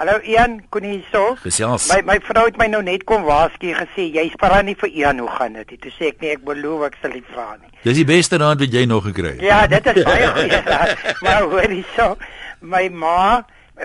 Hallo 0.00 0.14
Ian, 0.24 0.62
Connie 0.70 0.92
hierso. 0.92 1.34
Gesels. 1.42 1.90
My 1.92 2.00
my 2.08 2.14
vrou 2.24 2.46
het 2.46 2.56
my 2.56 2.70
nou 2.72 2.78
net 2.80 3.02
kom 3.04 3.26
waarsku 3.26 3.74
gesê 3.76 4.06
jy's 4.14 4.32
vra 4.40 4.62
nie 4.64 4.72
vir 4.82 4.88
Ian 4.96 5.18
hoe 5.20 5.28
gaan 5.34 5.58
dit? 5.58 5.74
Toe 5.82 5.90
sê 5.92 6.06
ek 6.08 6.22
nee, 6.22 6.36
ek 6.38 6.44
beloof 6.46 6.86
ek 6.86 6.94
sal 7.02 7.12
nie 7.12 7.24
vra 7.26 7.44
nie. 7.58 7.68
Dis 7.82 7.98
die 7.98 8.06
beste 8.08 8.38
raad 8.40 8.62
wat 8.64 8.76
jy 8.78 8.86
nog 8.88 9.04
gekry 9.10 9.34
het. 9.34 9.42
Ja, 9.44 9.58
dit 9.68 9.90
is 9.92 9.98
baie 10.06 10.30
goeie 10.38 10.60
raad. 10.70 11.02
Maar 11.20 11.44
hoor 11.52 11.74
hierso, 11.74 12.06
my 12.64 12.80
ma 13.02 13.18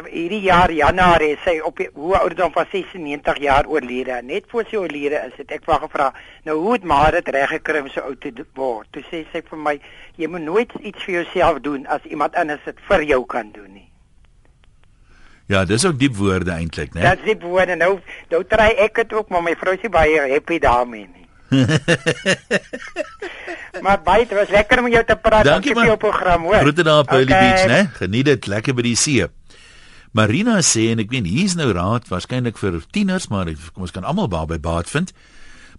hierdie 0.05 0.39
jaar 0.45 0.71
Januarie 0.71 1.33
sy 1.43 1.57
op 1.67 1.81
die, 1.83 1.89
hoe 1.99 2.13
ouderdom 2.21 2.53
van 2.55 2.69
96 2.71 3.41
jaar 3.43 3.67
oorlede. 3.67 4.21
Net 4.23 4.47
voor 4.53 4.63
sy 4.69 4.79
oorlede 4.79 5.19
is 5.25 5.35
dit 5.41 5.51
ek 5.57 5.67
vra 5.67 5.81
gevra, 5.83 6.05
nou 6.47 6.55
hoe 6.61 6.77
het 6.77 6.85
maar 6.93 7.17
dit 7.17 7.33
reg 7.35 7.57
gekry 7.57 7.81
om 7.83 7.89
so 7.91 8.05
oud 8.07 8.23
te 8.23 8.47
word? 8.55 8.87
Toe 8.95 9.03
sê 9.09 9.25
sy 9.33 9.43
vir 9.51 9.61
my, 9.67 9.75
jy 10.15 10.31
moet 10.31 10.47
nooit 10.47 10.79
iets 10.79 11.03
vir 11.09 11.17
jouself 11.17 11.59
doen 11.67 11.83
as 11.91 12.07
iemand 12.07 12.39
anders 12.39 12.63
dit 12.63 12.79
vir 12.87 13.03
jou 13.11 13.19
kan 13.35 13.51
doen 13.51 13.67
nie. 13.81 13.84
Ja, 15.47 15.65
dis 15.65 15.85
ook 15.85 15.99
diep 15.99 16.15
woorde 16.17 16.51
eintlik, 16.51 16.93
né? 16.93 17.01
Dis 17.01 17.25
diep 17.25 17.43
woorde. 17.45 17.75
Nou, 17.77 17.99
nou 18.29 18.41
try 18.49 18.71
ek 18.87 19.03
dit 19.03 19.13
ook, 19.13 19.29
maar 19.29 19.43
my 19.45 19.53
vrou 19.59 19.75
is 19.77 19.91
baie 19.93 20.25
happy 20.31 20.57
daarmee 20.59 21.05
nie. 21.05 21.23
maar 23.85 24.01
baie, 24.01 24.25
dit 24.25 24.33
was 24.37 24.49
lekker 24.49 24.81
om 24.81 24.89
jou 24.89 25.03
te 25.05 25.17
praat 25.21 25.45
Dankie 25.45 25.75
vir 25.77 25.91
jou 25.91 25.97
program, 26.01 26.47
hoor. 26.49 26.63
Groete 26.65 26.85
daar 26.87 27.03
op 27.05 27.11
Pearly 27.11 27.29
okay. 27.29 27.51
Beach, 27.51 27.67
né? 27.69 27.81
Geniet 27.99 28.25
dit 28.31 28.49
lekker 28.49 28.73
by 28.73 28.87
die 28.87 28.97
see. 28.97 29.29
Marina 30.15 30.57
sê 30.63 30.89
en 30.93 31.03
ek 31.03 31.11
weet 31.11 31.27
hier's 31.29 31.57
nou 31.59 31.69
raad 31.75 32.07
waarskynlik 32.09 32.57
vir 32.57 32.79
tieners, 32.95 33.29
maar 33.29 33.51
kom 33.75 33.85
ons 33.85 33.93
kan 33.93 34.07
almal 34.07 34.31
by 34.31 34.57
baat 34.57 34.89
vind. 34.89 35.13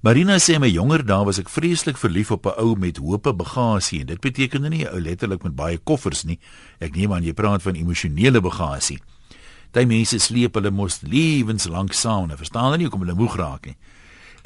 Marina 0.04 0.36
sê 0.38 0.60
my 0.60 0.68
jonger 0.68 1.02
dae 1.08 1.24
was 1.26 1.40
ek 1.40 1.50
vreeslik 1.50 1.96
verlief 1.98 2.30
op 2.30 2.46
'n 2.46 2.60
ou 2.62 2.76
met 2.76 3.00
hope 3.00 3.32
bagasie 3.32 4.00
en 4.04 4.06
dit 4.12 4.20
beteken 4.20 4.68
nie 4.70 4.84
'n 4.84 4.92
ou 4.92 5.00
letterlik 5.00 5.42
met 5.42 5.56
baie 5.56 5.78
koffers 5.78 6.24
nie. 6.24 6.38
Ek 6.78 6.94
neem 6.94 7.12
aan 7.12 7.24
jy 7.24 7.32
praat 7.32 7.62
van 7.62 7.74
emosionele 7.74 8.40
bagasie. 8.40 9.00
Daai 9.72 9.86
mense 9.86 10.18
sleep 10.18 10.54
hulle 10.54 10.70
mos 10.70 11.00
lewenslank 11.02 11.92
saam, 11.92 12.30
en 12.30 12.38
verstaan 12.38 12.70
hulle 12.70 12.78
nie 12.78 12.86
hoekom 12.88 13.04
hulle 13.06 13.18
moeg 13.18 13.36
raak 13.36 13.66
nie. 13.66 13.76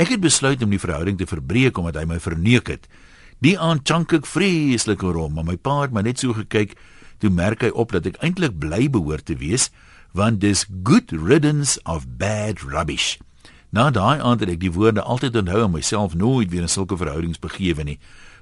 Ek 0.00 0.09
het 0.09 0.20
besluit 0.20 0.62
om 0.62 0.70
die 0.70 0.80
verhouding 0.80 1.18
te 1.18 1.26
verbreek 1.28 1.78
omdat 1.78 2.00
hy 2.00 2.06
my 2.09 2.18
verneek 2.20 2.70
het. 2.72 2.88
Die 3.44 3.59
aand 3.61 3.85
chunk 3.88 4.12
ek 4.16 4.28
vreeslik 4.28 5.02
oor 5.04 5.16
hom, 5.16 5.35
maar 5.37 5.44
my 5.44 5.56
pa 5.56 5.83
het 5.83 5.92
my 5.92 6.02
net 6.04 6.20
so 6.20 6.33
gekyk 6.37 6.76
toe 7.20 7.30
merk 7.30 7.61
hy 7.64 7.70
op 7.76 7.92
dat 7.92 8.09
ek 8.09 8.20
eintlik 8.24 8.56
bly 8.61 8.87
behoort 8.88 9.28
te 9.28 9.37
wees 9.37 9.68
want 10.16 10.40
dis 10.42 10.64
good 10.83 11.12
riddance 11.12 11.78
of 11.87 12.09
bad 12.18 12.64
rubbish. 12.66 13.18
Na 13.70 13.90
daai 13.94 14.18
aand 14.18 14.42
het 14.42 14.56
ek 14.56 14.62
die 14.64 14.72
woorde 14.74 15.04
altyd 15.04 15.37
onthou 15.38 15.62
en 15.68 15.76
myself 15.76 16.16
nooit 16.18 16.50
weer 16.50 16.66
in 16.66 16.72
sulke 16.72 16.98
verhoudings 16.98 17.38
begewe 17.38 17.85
nie. 17.87 17.98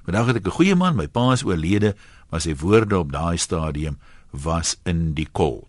Vandag 0.07 0.33
het 0.33 0.41
ek 0.41 0.47
'n 0.47 0.57
goeie 0.57 0.75
man, 0.75 0.95
my 0.95 1.07
pa 1.07 1.31
is 1.31 1.43
oorlede, 1.43 1.93
maar 2.31 2.41
sy 2.41 2.55
woorde 2.55 2.97
op 2.97 3.11
daai 3.11 3.37
stadium 3.37 3.99
was 4.31 4.77
in 4.85 5.13
die 5.13 5.27
kol. 5.31 5.68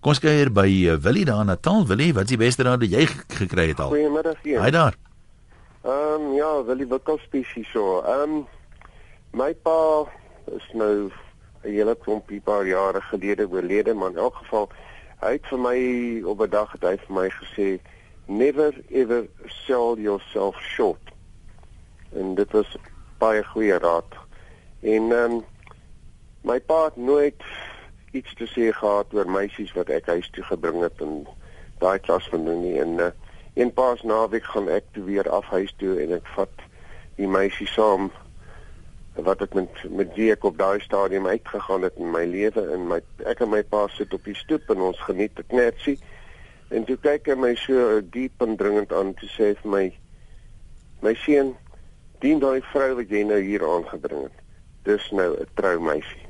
Kom 0.00 0.14
ons 0.14 0.20
kyk 0.24 0.32
hier 0.32 0.48
by 0.48 0.64
uh, 0.88 0.94
Willie 1.04 1.26
daar 1.28 1.42
na 1.44 1.58
Taal. 1.60 1.82
Willie, 1.84 2.14
wat 2.16 2.24
is 2.24 2.32
die 2.32 2.40
beste 2.40 2.64
raad 2.64 2.80
wat 2.80 2.88
jy 2.88 3.02
gekry 3.36 3.66
het 3.68 3.82
al? 3.84 3.90
Goeiemiddag 3.92 4.38
hier. 4.40 4.56
Haai 4.62 4.72
daar. 4.72 4.94
Ehm 5.84 6.14
um, 6.14 6.30
ja, 6.38 6.48
Willie 6.64 6.86
Wikkel 6.88 7.18
spesies 7.20 7.68
so. 7.68 7.98
Ehm 8.00 8.38
um, 8.38 8.46
my 9.36 9.50
pa 9.52 10.08
is 10.56 10.64
nou 10.72 11.10
'n 11.10 11.74
hele 11.76 11.94
klompie 12.00 12.40
paar 12.40 12.64
jare 12.64 13.02
gelede 13.10 13.44
oorlede, 13.44 13.94
maar 13.94 14.16
in 14.16 14.16
elk 14.16 14.40
geval 14.40 14.70
hy 15.20 15.32
het 15.36 15.46
vir 15.52 15.60
my 15.68 15.78
op 16.24 16.40
'n 16.40 16.50
dag 16.50 16.72
het 16.72 16.82
hy 16.82 16.96
vir 16.96 17.14
my 17.20 17.28
gesê 17.28 17.68
never 18.24 18.72
ever 18.88 19.28
sell 19.46 20.00
yourself 20.00 20.56
short. 20.60 21.12
En 22.16 22.34
dit 22.34 22.52
was 22.52 22.76
baie 23.18 23.44
goeie 23.44 23.78
raad. 23.78 24.16
En 24.80 25.12
ehm 25.12 25.32
um, 25.32 25.44
my 26.40 26.60
pa 26.60 26.84
het 26.84 26.96
nooit 26.96 27.44
iets 28.10 28.34
te 28.34 28.46
sê 28.46 28.70
gehad 28.74 29.12
oor 29.14 29.28
meisies 29.30 29.72
wat 29.76 29.90
ek 29.94 30.08
huis 30.10 30.30
toe 30.34 30.44
gebring 30.48 30.80
het 30.82 31.02
en 31.04 31.22
daai 31.82 31.98
klas 32.02 32.26
van 32.32 32.44
doen 32.44 32.62
nie. 32.64 32.78
En 32.82 32.96
uh, 32.98 33.10
een 33.54 33.72
paas 33.74 34.02
naweek 34.02 34.48
gaan 34.50 34.68
ek 34.68 34.88
toe 34.94 35.04
weer 35.06 35.30
af 35.30 35.46
huis 35.54 35.72
toe 35.78 35.96
en 36.02 36.16
ek 36.18 36.26
vat 36.34 36.66
die 37.20 37.28
meisie 37.30 37.68
saam 37.70 38.10
wat 39.20 39.42
ek 39.44 39.54
met 39.58 39.82
met 39.90 40.14
wie 40.16 40.30
ek 40.32 40.46
op 40.48 40.58
daai 40.58 40.80
stadium 40.80 41.26
uitgegaan 41.26 41.86
het 41.86 41.98
in 41.98 42.10
my 42.14 42.24
lewe. 42.26 42.64
En 42.74 42.86
my 42.90 43.00
ek 43.30 43.42
en 43.46 43.52
my 43.54 43.62
pa 43.62 43.86
sit 43.94 44.14
op 44.16 44.24
die 44.26 44.38
stoep 44.38 44.70
en 44.74 44.86
ons 44.90 45.02
geniet 45.06 45.36
dit 45.38 45.54
netjie 45.54 45.98
en 46.70 46.86
toe 46.86 46.96
kyk 47.02 47.26
hy 47.30 47.36
my 47.38 47.52
so 47.58 47.98
diep 48.14 48.42
en 48.46 48.56
dringend 48.56 48.94
aan 48.94 49.12
te 49.18 49.26
sê 49.34 49.52
vir 49.62 49.74
my 49.74 49.84
my 51.02 51.14
seun 51.24 51.54
dien 52.22 52.42
daai 52.42 52.60
vrou 52.72 52.90
wat 52.98 53.10
jy 53.10 53.22
nou 53.26 53.40
hier 53.42 53.64
aangebring 53.66 54.26
het. 54.28 54.42
Dis 54.84 55.10
nou 55.14 55.30
'n 55.36 55.54
troumeisie 55.54 56.29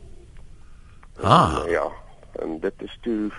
ah 1.23 1.63
en, 1.65 1.71
ja 1.71 1.87
en 2.43 2.59
dit 2.61 2.83
is 2.87 2.99
toe 3.01 3.31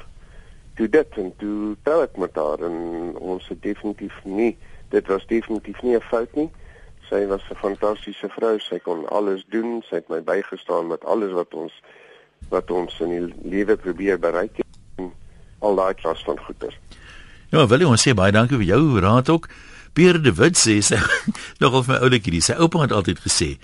toe 0.76 0.89
dit 0.89 1.17
en 1.17 1.34
toe 1.38 1.76
trou 1.84 2.02
ek 2.04 2.17
met 2.17 2.36
haar 2.36 2.60
en 2.67 2.78
ons 3.20 3.48
het 3.48 3.62
definitief 3.62 4.24
nie 4.24 4.58
dit 4.89 5.08
was 5.08 5.26
definitief 5.28 5.82
nie 5.82 5.96
'n 5.96 6.10
fout 6.10 6.36
nie 6.36 6.50
sy 7.12 7.28
was 7.28 7.44
'n 7.52 7.60
fantastiese 7.65 8.30
vrou. 8.36 8.60
Sy 8.60 8.80
kon 8.80 9.10
alles 9.10 9.44
doen. 9.50 9.84
Sy 9.89 9.96
het 9.96 10.08
my 10.10 10.22
bygestaan 10.24 10.88
met 10.88 11.06
alles 11.06 11.32
wat 11.32 11.54
ons 11.54 11.74
wat 12.50 12.72
ons 12.72 13.00
in 13.00 13.10
die 13.10 13.50
lewe 13.50 13.76
probeer 13.78 14.20
bereik 14.20 14.58
het. 14.58 14.65
Al 15.60 15.76
daai 15.76 15.94
klas 15.94 16.24
van 16.24 16.39
goeders. 16.39 16.80
Ja, 17.50 17.67
wil 17.67 17.88
ons 17.88 18.08
sê 18.08 18.13
baie 18.13 18.32
dankie 18.32 18.58
vir 18.58 18.65
jou 18.65 19.00
raad 19.00 19.30
ook. 19.30 19.48
Pierre 19.94 20.22
de 20.22 20.34
Wit 20.34 20.58
sê 20.58 20.80
sy 20.80 20.98
nogal 21.62 21.84
vir 21.84 21.94
my 21.94 22.00
oulikie, 22.02 22.41
sy 22.41 22.54
oupa 22.54 22.82
het 22.82 22.91
altyd 22.91 23.20
gesê 23.20 23.58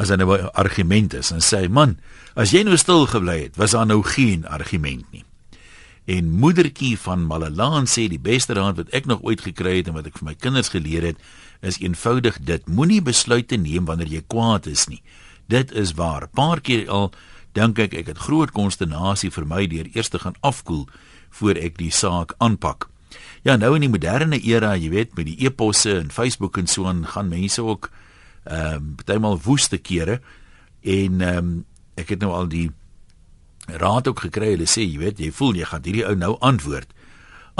as 0.00 0.08
hy 0.08 0.16
nou 0.16 0.32
'n 0.32 0.52
argument 0.56 1.14
is 1.14 1.30
en 1.30 1.44
sê 1.44 1.68
man, 1.68 1.98
as 2.34 2.52
jy 2.52 2.62
nou 2.64 2.76
stil 2.76 3.06
gebly 3.06 3.42
het, 3.44 3.56
was 3.56 3.72
daar 3.76 3.86
nou 3.86 4.02
geen 4.02 4.46
argument 4.46 5.04
nie. 5.12 5.24
En 6.06 6.30
moedertjie 6.30 6.98
van 6.98 7.26
Malalaan 7.26 7.86
sê 7.86 8.08
die 8.08 8.18
beste 8.18 8.54
raad 8.54 8.76
wat 8.76 8.88
ek 8.96 9.06
nog 9.06 9.22
ooit 9.22 9.40
gekry 9.40 9.76
het 9.76 9.88
en 9.88 9.94
wat 9.94 10.06
ek 10.06 10.18
vir 10.18 10.24
my 10.24 10.34
kinders 10.34 10.72
geleer 10.72 11.02
het, 11.02 11.16
is 11.60 11.78
eenvoudig 11.78 12.38
dit 12.40 12.66
moenie 12.68 13.02
besluite 13.02 13.56
neem 13.56 13.84
wanneer 13.84 14.08
jy 14.08 14.22
kwaad 14.26 14.66
is 14.66 14.88
nie. 14.88 15.02
Dit 15.46 15.72
is 15.72 15.92
waar. 15.94 16.28
Paar 16.28 16.60
keer 16.60 16.88
al 16.88 17.12
dink 17.52 17.78
ek 17.78 17.94
ek 17.94 18.06
het 18.06 18.18
groot 18.18 18.50
konsternasie 18.50 19.30
vir 19.30 19.46
my 19.46 19.66
deur 19.66 19.86
eers 19.94 20.08
te 20.08 20.18
gaan 20.18 20.38
afkoel 20.40 20.88
voor 21.30 21.54
ek 21.54 21.78
die 21.78 21.92
saak 21.92 22.34
aanpak. 22.38 22.88
Ja, 23.42 23.56
nou 23.56 23.74
in 23.74 23.80
die 23.80 23.92
moderne 23.92 24.40
era, 24.42 24.74
jy 24.76 24.90
weet, 24.90 25.14
met 25.16 25.26
die 25.26 25.46
e-posse 25.46 25.98
en 25.98 26.10
Facebook 26.10 26.58
en 26.58 26.66
so 26.66 26.86
aan 26.86 27.06
gaan 27.06 27.28
mense 27.28 27.62
ook 27.62 27.90
ehm 28.44 28.74
um, 28.74 28.94
partymal 28.96 29.40
woeste 29.44 29.78
kere 29.78 30.20
en 30.82 31.20
ehm 31.20 31.38
um, 31.38 31.64
ek 32.00 32.14
het 32.14 32.22
nou 32.24 32.32
al 32.32 32.48
die 32.48 32.70
raad 33.66 34.08
ook 34.08 34.20
gekry. 34.26 34.54
Hulle 34.54 34.68
sê, 34.68 34.86
jy 34.86 34.98
weet, 34.98 35.20
jy 35.20 35.30
voel 35.34 35.60
jy 35.60 35.68
gaan 35.68 35.84
hierdie 35.84 36.06
ou 36.08 36.16
nou 36.16 36.36
antwoord. 36.40 36.88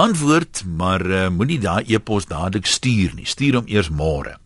Antwoord, 0.01 0.63
maar 0.65 1.05
uh, 1.07 1.29
moenie 1.29 1.59
daai 1.61 1.85
e-pos 1.93 2.27
dadelik 2.31 2.67
stuur 2.67 3.13
nie. 3.19 3.27
Stuur 3.29 3.61
hom 3.61 3.69
eers 3.69 3.91
môre. 3.91 4.39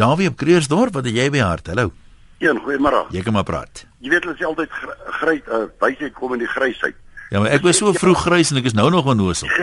Dawie 0.00 0.28
op 0.28 0.36
Kreersdorp, 0.40 0.96
wat 0.96 1.06
het 1.06 1.14
jy 1.14 1.28
by 1.30 1.44
hart? 1.44 1.70
Hallo. 1.70 1.92
Ja, 2.40 2.54
goeiemôre. 2.56 3.04
Jy 3.12 3.22
kan 3.22 3.36
maar 3.36 3.44
praat. 3.44 3.84
Jy 4.00 4.10
weet 4.14 4.24
hulle 4.24 4.36
sê 4.38 4.48
altyd 4.48 4.74
grys 5.20 5.46
uh, 5.46 5.66
wysheid 5.82 6.14
kom 6.16 6.34
in 6.34 6.42
die 6.42 6.50
grysheid. 6.50 6.96
Ja, 7.30 7.38
maar 7.38 7.52
ek 7.54 7.62
was 7.62 7.78
so 7.78 7.92
vroeg 7.94 8.24
grys 8.24 8.50
en 8.50 8.58
ek 8.58 8.70
is 8.72 8.74
nou 8.74 8.88
nog 8.90 9.06
onnoosel. 9.06 9.50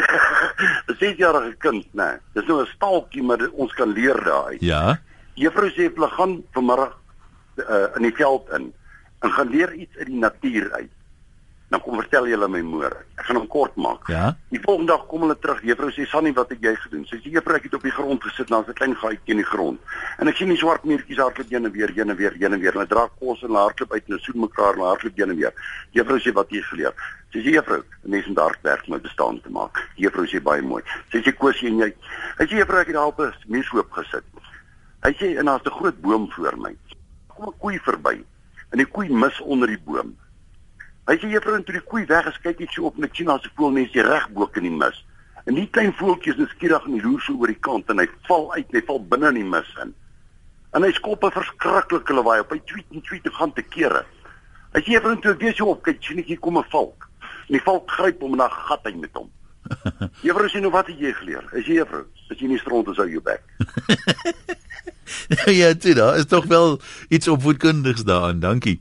'n 0.87 0.95
6-jarige 0.97 1.55
kind, 1.61 1.85
nê. 1.93 2.05
Nee, 2.05 2.21
dis 2.33 2.45
nou 2.47 2.61
'n 2.61 2.69
staaltjie, 2.75 3.23
maar 3.23 3.41
ons 3.53 3.73
kan 3.73 3.91
leer 3.93 4.17
daai. 4.23 4.57
Ja. 4.59 4.99
Juffrou 5.37 5.69
sê 5.69 5.85
hulle 5.93 6.09
gaan 6.17 6.39
vanmiddag 6.55 6.93
uh, 7.61 7.87
in 7.95 8.07
die 8.07 8.15
veld 8.17 8.49
in 8.57 8.71
en 9.25 9.33
gaan 9.33 9.49
leer 9.53 9.73
iets 9.73 9.97
uit 9.97 10.09
die 10.09 10.21
natuur 10.21 10.71
uit. 10.73 10.93
Dan 11.67 11.81
kom 11.83 11.97
vertel 11.99 12.29
jy 12.29 12.37
hulle 12.37 12.47
my 12.47 12.61
môre. 12.63 13.01
Ek 13.19 13.25
gaan 13.27 13.37
hom 13.41 13.47
kort 13.51 13.75
maak. 13.75 14.07
Ja. 14.09 14.29
Die 14.53 14.61
volgende 14.63 14.93
dag 14.93 15.03
kom 15.11 15.25
hulle 15.25 15.35
terug. 15.41 15.59
Juffrou 15.67 15.89
sê 15.91 16.05
Sannie, 16.07 16.31
wat 16.37 16.53
het 16.53 16.63
jy 16.63 16.71
gedoen? 16.79 17.03
Sy 17.09 17.19
sê 17.19 17.33
juffrou, 17.33 17.57
ek 17.59 17.67
het 17.67 17.75
op 17.75 17.83
die 17.85 17.93
grond 17.93 18.23
gesit, 18.23 18.47
daar's 18.49 18.69
'n 18.71 18.77
klein 18.79 18.95
gaatjie 18.95 19.35
in 19.35 19.41
die 19.43 19.49
grond. 19.51 19.79
En 20.17 20.27
ek 20.31 20.37
sien 20.37 20.49
die 20.49 20.57
swart 20.57 20.85
muurtjies 20.85 21.19
hardloop 21.19 21.49
heen 21.51 21.65
en 21.65 21.71
weer, 21.71 21.91
heen 21.91 22.09
en 22.09 22.15
weer, 22.15 22.33
heen 22.39 22.53
en 22.53 22.59
weer. 22.59 22.71
Hulle 22.71 22.87
dra 22.87 23.09
kos 23.19 23.43
en 23.43 23.59
hardloop 23.59 23.91
uit 23.91 24.03
en 24.05 24.13
hulle 24.13 24.23
soen 24.23 24.39
mekaar 24.39 24.73
en 24.73 24.87
hardloop 24.89 25.17
heen 25.17 25.29
en 25.29 25.35
weer. 25.35 25.53
Juffrou 25.91 26.19
sê 26.19 26.33
wat 26.33 26.49
jy 26.49 26.61
geleer. 26.61 26.93
Sy 27.33 27.43
sê 27.43 27.51
juffrou, 27.51 27.83
mense 28.03 28.27
moet 28.27 28.39
hard 28.39 28.61
werk 28.63 28.87
om 28.87 28.95
'n 28.95 29.01
bestaan 29.01 29.41
te 29.41 29.49
maak. 29.49 29.75
Juffrou 29.97 30.25
sê 30.25 30.41
baie 30.41 30.61
mooi. 30.61 30.83
Sy 31.11 31.19
sê 31.19 31.35
kosie 31.35 31.67
en 31.67 31.77
jy. 31.79 31.93
Hy 32.39 32.45
sê 32.45 32.63
juffrou, 32.63 32.79
ek 32.79 32.87
het 32.87 32.95
daar 32.95 33.11
op 33.11 33.19
'n 33.19 33.33
muurskoop 33.47 33.91
gesit. 33.91 34.23
Hy 35.05 35.13
sê 35.13 35.37
en 35.37 35.45
daar's 35.45 35.65
'n 35.65 35.77
groot 35.79 36.01
boom 36.01 36.31
voor 36.31 36.57
my. 36.57 36.75
Kom 37.27 37.47
'n 37.47 37.57
koei 37.59 37.79
verby. 37.79 38.23
En 38.71 38.77
die 38.77 38.85
koei 38.85 39.09
mis 39.09 39.41
onder 39.41 39.67
die 39.67 39.79
boom. 39.85 40.17
Hy 41.07 41.15
sê 41.15 41.29
juffrou, 41.31 41.61
toe 41.63 41.73
die 41.73 41.87
koei 41.87 42.05
weg 42.05 42.25
is, 42.27 42.39
kyk 42.43 42.59
net 42.59 42.71
so 42.71 42.85
op 42.85 42.97
net 42.97 43.15
sien 43.15 43.29
as 43.29 43.45
'n 43.45 43.51
voelmensie 43.55 44.01
reg 44.01 44.29
bo 44.29 44.49
in 44.53 44.63
die 44.63 44.71
mis. 44.71 45.05
En 45.45 45.55
die 45.55 45.69
klein 45.69 45.93
voeltjie 45.93 46.33
is 46.33 46.37
nuuskierig 46.37 46.85
en 46.85 47.01
loer 47.01 47.21
so 47.21 47.33
oor 47.33 47.47
die 47.47 47.61
kant 47.67 47.89
en 47.89 47.99
hy 47.99 48.07
val 48.27 48.53
uit, 48.53 48.71
hy 48.71 48.81
val 48.81 48.99
binne 48.99 49.27
in 49.27 49.39
die 49.39 49.43
mis 49.43 49.69
in. 49.81 49.93
En 50.73 50.83
hy 50.83 50.91
skop 50.91 51.23
'n 51.23 51.31
verskriklike 51.31 52.13
lawaai 52.13 52.39
op. 52.39 52.51
Hy 52.51 52.59
tweet 52.65 52.85
en 52.91 53.01
tweet 53.01 53.25
en 53.25 53.31
gaan 53.31 53.53
te 53.53 53.61
kere. 53.61 54.05
Hy 54.73 54.81
sê 54.81 54.91
juffrou, 54.91 55.15
toe 55.21 55.37
weer 55.37 55.55
so 55.55 55.65
op, 55.65 55.83
kyk 55.83 56.03
sien 56.03 56.19
ek 56.19 56.25
hier 56.25 56.39
kom 56.39 56.57
'n 56.57 56.63
valk. 56.69 57.07
En 57.47 57.53
die 57.55 57.63
valk 57.63 57.91
gryp 57.91 58.21
hom 58.21 58.31
en 58.31 58.37
dan 58.37 58.51
gat 58.51 58.83
hy 58.83 58.95
met 58.95 59.13
hom. 59.13 59.31
Juffrou 60.25 60.49
sê 60.49 60.61
nou 60.63 60.71
wat 60.71 60.87
het 60.87 60.99
jy 60.99 61.13
geleer? 61.19 61.45
Hy 61.51 61.61
sê 61.65 61.77
juffrou, 61.79 62.05
as 62.31 62.39
jy 62.41 62.49
nie 62.51 62.59
stront 62.61 62.89
is 62.91 62.99
ou 63.01 63.07
jou 63.09 63.21
bek. 63.23 63.43
ja, 65.59 65.73
dit 65.73 65.95
daar 65.97 66.17
is 66.17 66.27
tog 66.29 66.45
wel 66.45 66.79
iets 67.09 67.27
opvoedkundigs 67.27 68.05
daarin. 68.07 68.39
Dankie. 68.43 68.79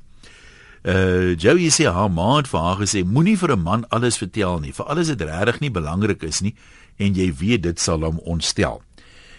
Uh 0.87 1.35
Joey 1.35 1.71
sê 1.75 1.89
haar 1.91 2.11
ma 2.11 2.37
het 2.37 2.49
vir 2.51 2.63
haar 2.63 2.79
gesê 2.79 3.03
moenie 3.03 3.37
vir 3.39 3.57
'n 3.57 3.63
man 3.63 3.87
alles 3.91 4.19
vertel 4.19 4.61
nie, 4.61 4.73
vir 4.73 4.87
alles 4.87 5.09
wat 5.11 5.21
regtig 5.21 5.61
nie 5.61 5.71
belangrik 5.71 6.23
is 6.23 6.41
nie 6.41 6.55
en 6.99 7.15
jy 7.15 7.33
weet 7.35 7.63
dit 7.63 7.81
sal 7.81 8.07
hom 8.07 8.19
ontstel. 8.23 8.83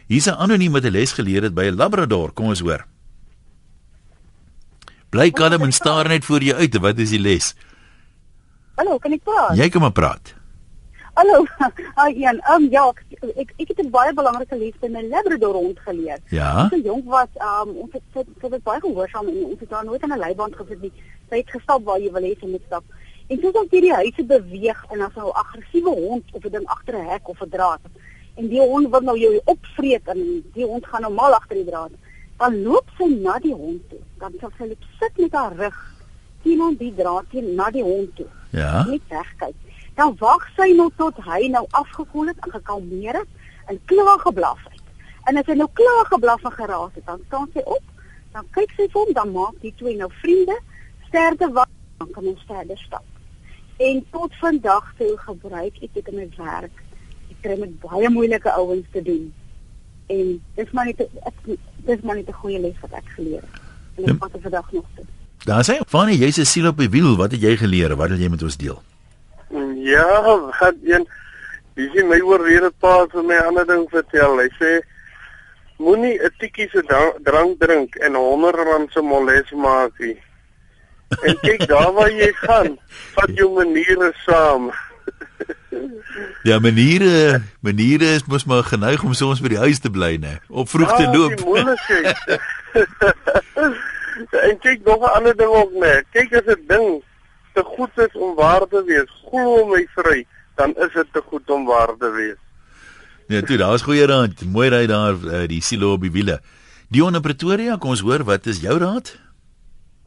Hier's 0.08 0.28
'n 0.28 0.36
anoniem 0.36 0.72
wat 0.72 0.84
'n 0.84 0.92
les 0.92 1.12
geleer 1.12 1.44
het 1.44 1.54
by 1.54 1.72
'n 1.72 1.78
Labrador, 1.78 2.32
kom 2.34 2.48
ons 2.48 2.60
hoor. 2.60 2.86
Bly 5.10 5.32
kalm 5.32 5.64
en 5.64 5.72
staar 5.72 6.08
net 6.08 6.26
voor 6.26 6.44
jou 6.44 6.58
uit, 6.58 6.78
wat 6.78 7.00
is 7.00 7.10
die 7.10 7.20
les? 7.20 7.56
Hallo, 8.76 9.00
kan 9.00 9.14
ek 9.14 9.24
praat? 9.24 9.56
Jy 9.58 9.70
kan 9.70 9.82
maar 9.82 9.96
praat. 9.96 10.37
Hallo. 11.18 11.46
Ah, 12.00 12.10
Ian, 12.14 12.40
um, 12.54 12.68
ja, 12.70 12.84
ek 13.42 13.54
ek 13.58 13.70
het 13.72 13.80
'n 13.82 13.90
baie 13.90 14.14
belangrike 14.14 14.56
les 14.56 14.76
by 14.82 14.88
my 14.88 15.02
Labrador 15.10 15.56
hond 15.56 15.80
geleer. 15.80 16.20
Ja. 16.30 16.68
Toe 16.70 16.82
jong 16.82 17.04
was, 17.06 17.32
um, 17.42 17.70
ons 17.84 17.94
het 17.94 18.04
sy, 18.14 18.22
sy 18.42 18.50
was 18.54 18.62
baie 18.62 18.82
gehoorsaam 18.84 19.28
en 19.32 19.40
ons 19.46 19.60
het 19.60 19.72
haar 19.72 19.86
nooit 19.86 20.04
aan 20.04 20.14
'n 20.14 20.20
leiband 20.26 20.56
gesit 20.56 20.82
nie. 20.82 20.92
Sy 21.30 21.38
het 21.42 21.50
gestap 21.50 21.82
waar 21.84 22.00
jy 22.00 22.12
wil 22.12 22.22
hê 22.22 22.36
sy 22.40 22.46
moet 22.46 22.62
stap. 22.66 22.84
En 23.30 23.40
soos 23.42 23.58
ons 23.62 23.72
hierdie 23.72 23.94
huise 23.94 24.24
beweeg 24.24 24.86
en 24.92 25.02
as 25.02 25.16
'n 25.18 25.34
aggressiewe 25.42 25.90
hond 25.90 26.26
of 26.34 26.46
'n 26.46 26.52
ding 26.52 26.68
agter 26.68 26.96
'n 26.96 27.10
hek 27.10 27.30
of 27.30 27.42
'n 27.42 27.50
draad 27.50 27.82
en 28.36 28.48
die 28.48 28.62
hond 28.62 28.90
wil 28.92 29.02
nou 29.02 29.18
jou 29.18 29.42
opvreet 29.46 30.08
en 30.08 30.44
die 30.54 30.66
hond 30.66 30.86
gaan 30.86 31.02
nou 31.02 31.14
mal 31.14 31.34
agter 31.34 31.56
die 31.56 31.70
draad. 31.72 31.92
Dan 32.38 32.62
loop 32.62 32.86
sy 32.98 33.06
na 33.06 33.40
die 33.40 33.54
hond 33.54 33.90
toe. 33.90 34.00
Dan 34.20 34.34
sal 34.40 34.52
sy 34.58 34.66
loop 34.66 34.84
sit 35.00 35.18
met 35.18 35.34
haar 35.34 35.56
rug 35.56 35.78
teen 36.44 36.78
die 36.78 36.94
draad 36.96 37.26
teen 37.32 37.56
na 37.56 37.72
die 37.72 37.84
hond 37.84 38.16
toe. 38.16 38.30
Ja. 38.52 38.86
Net 38.86 39.02
wegkyk. 39.10 39.56
Dan 39.98 40.14
wag 40.22 40.44
sy 40.54 40.70
nou 40.78 40.92
tot 40.98 41.18
hy 41.26 41.48
nou 41.50 41.64
afgekoel 41.80 42.30
het 42.30 42.42
en 42.46 42.54
gekalmeer 42.54 43.18
het 43.18 43.72
en 43.72 43.80
klaar 43.90 44.20
geblaf 44.22 44.60
het. 44.70 44.84
En 45.26 45.40
as 45.42 45.48
hy 45.50 45.56
nou 45.58 45.68
klaar 45.80 46.06
geblaf 46.12 46.44
en 46.46 46.54
geraas 46.54 46.94
het, 46.94 47.06
dan 47.06 47.24
staan 47.28 47.48
sy 47.54 47.64
op, 47.66 47.84
dan 48.36 48.46
kyk 48.56 48.76
sy 48.78 48.86
vir 48.86 49.00
hom, 49.02 49.14
dan 49.18 49.32
maak 49.34 49.56
die 49.64 49.74
twee 49.80 49.98
nou 49.98 50.10
vriende, 50.22 50.56
sterkte 51.08 51.50
wag, 51.56 51.72
dan 51.98 52.12
kan 52.14 52.30
ons 52.30 52.44
verder 52.48 52.78
stap. 52.78 53.06
En 53.82 54.04
tot 54.14 54.38
vandag 54.42 54.92
toe 54.98 55.12
gebruik 55.26 55.82
ek 55.82 55.98
dit 55.98 56.12
in 56.14 56.20
my 56.22 56.28
werk. 56.38 56.84
Ek 57.34 57.42
kry 57.46 57.58
met 57.62 57.74
baie 57.82 58.10
moeilike 58.14 58.54
ouens 58.54 58.86
te 58.94 59.02
doen. 59.06 59.28
En 60.14 60.36
dis 60.60 60.72
maar 60.78 60.86
net 60.86 61.02
'n 61.02 61.58
dis 61.90 62.02
maar 62.02 62.16
net 62.16 62.30
'n 62.30 62.42
goeie 62.42 62.60
les 62.60 62.78
wat 62.82 62.92
ek 62.92 63.10
geleer 63.18 63.42
het. 63.42 63.62
En 63.98 64.04
ek 64.14 64.18
vat 64.20 64.34
dit 64.34 64.42
vandag 64.42 64.72
nog 64.72 64.86
toe. 64.96 65.06
Daar 65.46 65.64
sê, 65.64 65.82
"Fanny, 65.88 66.14
jy's 66.14 66.38
'n 66.38 66.46
siel 66.46 66.68
op 66.68 66.78
die 66.78 66.90
wiel. 66.90 67.18
Wat 67.18 67.32
het 67.32 67.42
jy 67.42 67.58
geleer? 67.58 67.96
Wat 67.96 68.10
wil 68.10 68.18
jy 68.18 68.30
met 68.30 68.44
ons 68.44 68.58
deel?" 68.58 68.82
Ja, 69.84 70.22
gaan 70.60 70.78
een 70.84 71.08
Dis 71.78 71.94
nie 71.94 72.08
my 72.10 72.18
oorrede 72.26 72.72
pa 72.82 73.04
vir 73.12 73.26
my 73.30 73.36
ander 73.46 73.66
ding 73.70 73.84
vertel. 73.92 74.40
Hy 74.42 74.50
sê 74.58 74.72
moenie 75.78 76.18
'n 76.18 76.34
tikkie 76.40 76.70
se 76.74 76.82
drank 77.22 77.60
drink 77.60 77.96
en 78.02 78.16
100 78.16 78.56
rand 78.56 78.92
se 78.92 79.02
moles 79.02 79.52
maak 79.54 79.94
nie. 80.00 80.18
En 81.22 81.38
kyk 81.46 81.68
daar 81.68 81.94
waar 81.94 82.10
jy 82.12 82.32
gaan, 82.34 82.80
vat 83.14 83.30
jou 83.38 83.54
maniere 83.54 84.12
saam. 84.26 84.72
Ja, 86.44 86.60
maniere, 86.60 87.44
maniere 87.62 88.16
is 88.18 88.26
mos 88.26 88.46
maar 88.46 88.64
geneig 88.64 89.04
om 89.04 89.14
soms 89.14 89.40
by 89.42 89.48
die 89.54 89.62
huis 89.62 89.80
te 89.80 89.90
bly, 89.90 90.18
né? 90.18 90.40
Op 90.50 90.70
vroeg 90.70 90.96
te 90.98 91.06
Ah, 91.06 91.14
loop. 91.14 91.38
die 91.38 91.46
moeilikheid. 91.46 92.18
en 94.50 94.58
kyk 94.60 94.82
nog 94.84 95.00
'n 95.06 95.14
ander 95.14 95.38
ding 95.38 95.50
ook, 95.50 95.72
né? 95.78 96.02
Kyk 96.12 96.34
as 96.34 96.50
'n 96.56 96.66
ding 96.68 97.04
te 97.58 97.64
goed 97.66 98.04
is 98.06 98.18
om 98.18 98.36
waar 98.38 98.68
te 98.70 98.84
wees, 98.86 99.10
glo 99.30 99.66
my 99.72 99.82
vry, 99.96 100.20
dan 100.60 100.76
is 100.86 100.94
dit 100.94 101.14
te 101.14 101.24
goed 101.26 101.50
om 101.50 101.66
waar 101.66 101.96
te 101.98 102.12
wees. 102.14 102.38
Ja, 103.28 103.42
toe, 103.42 103.58
daar's 103.60 103.84
goeie 103.84 104.06
raad. 104.08 104.46
Mooi 104.48 104.70
ry 104.72 104.86
daar 104.88 105.18
uh, 105.18 105.42
die 105.50 105.62
silo 105.66 105.96
op 105.98 106.06
die 106.06 106.14
wiele. 106.14 106.38
Dion 106.94 107.18
in 107.18 107.24
Pretoria, 107.26 107.76
kom 107.76 107.92
ons 107.96 108.04
hoor, 108.06 108.24
wat 108.28 108.46
is 108.48 108.62
jou 108.64 108.78
raad? 108.80 109.12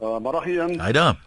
Uh, 0.01 0.15
middag 0.17 0.47
een. 0.49 0.79
Hy 0.81 0.93
daar. 0.97 1.19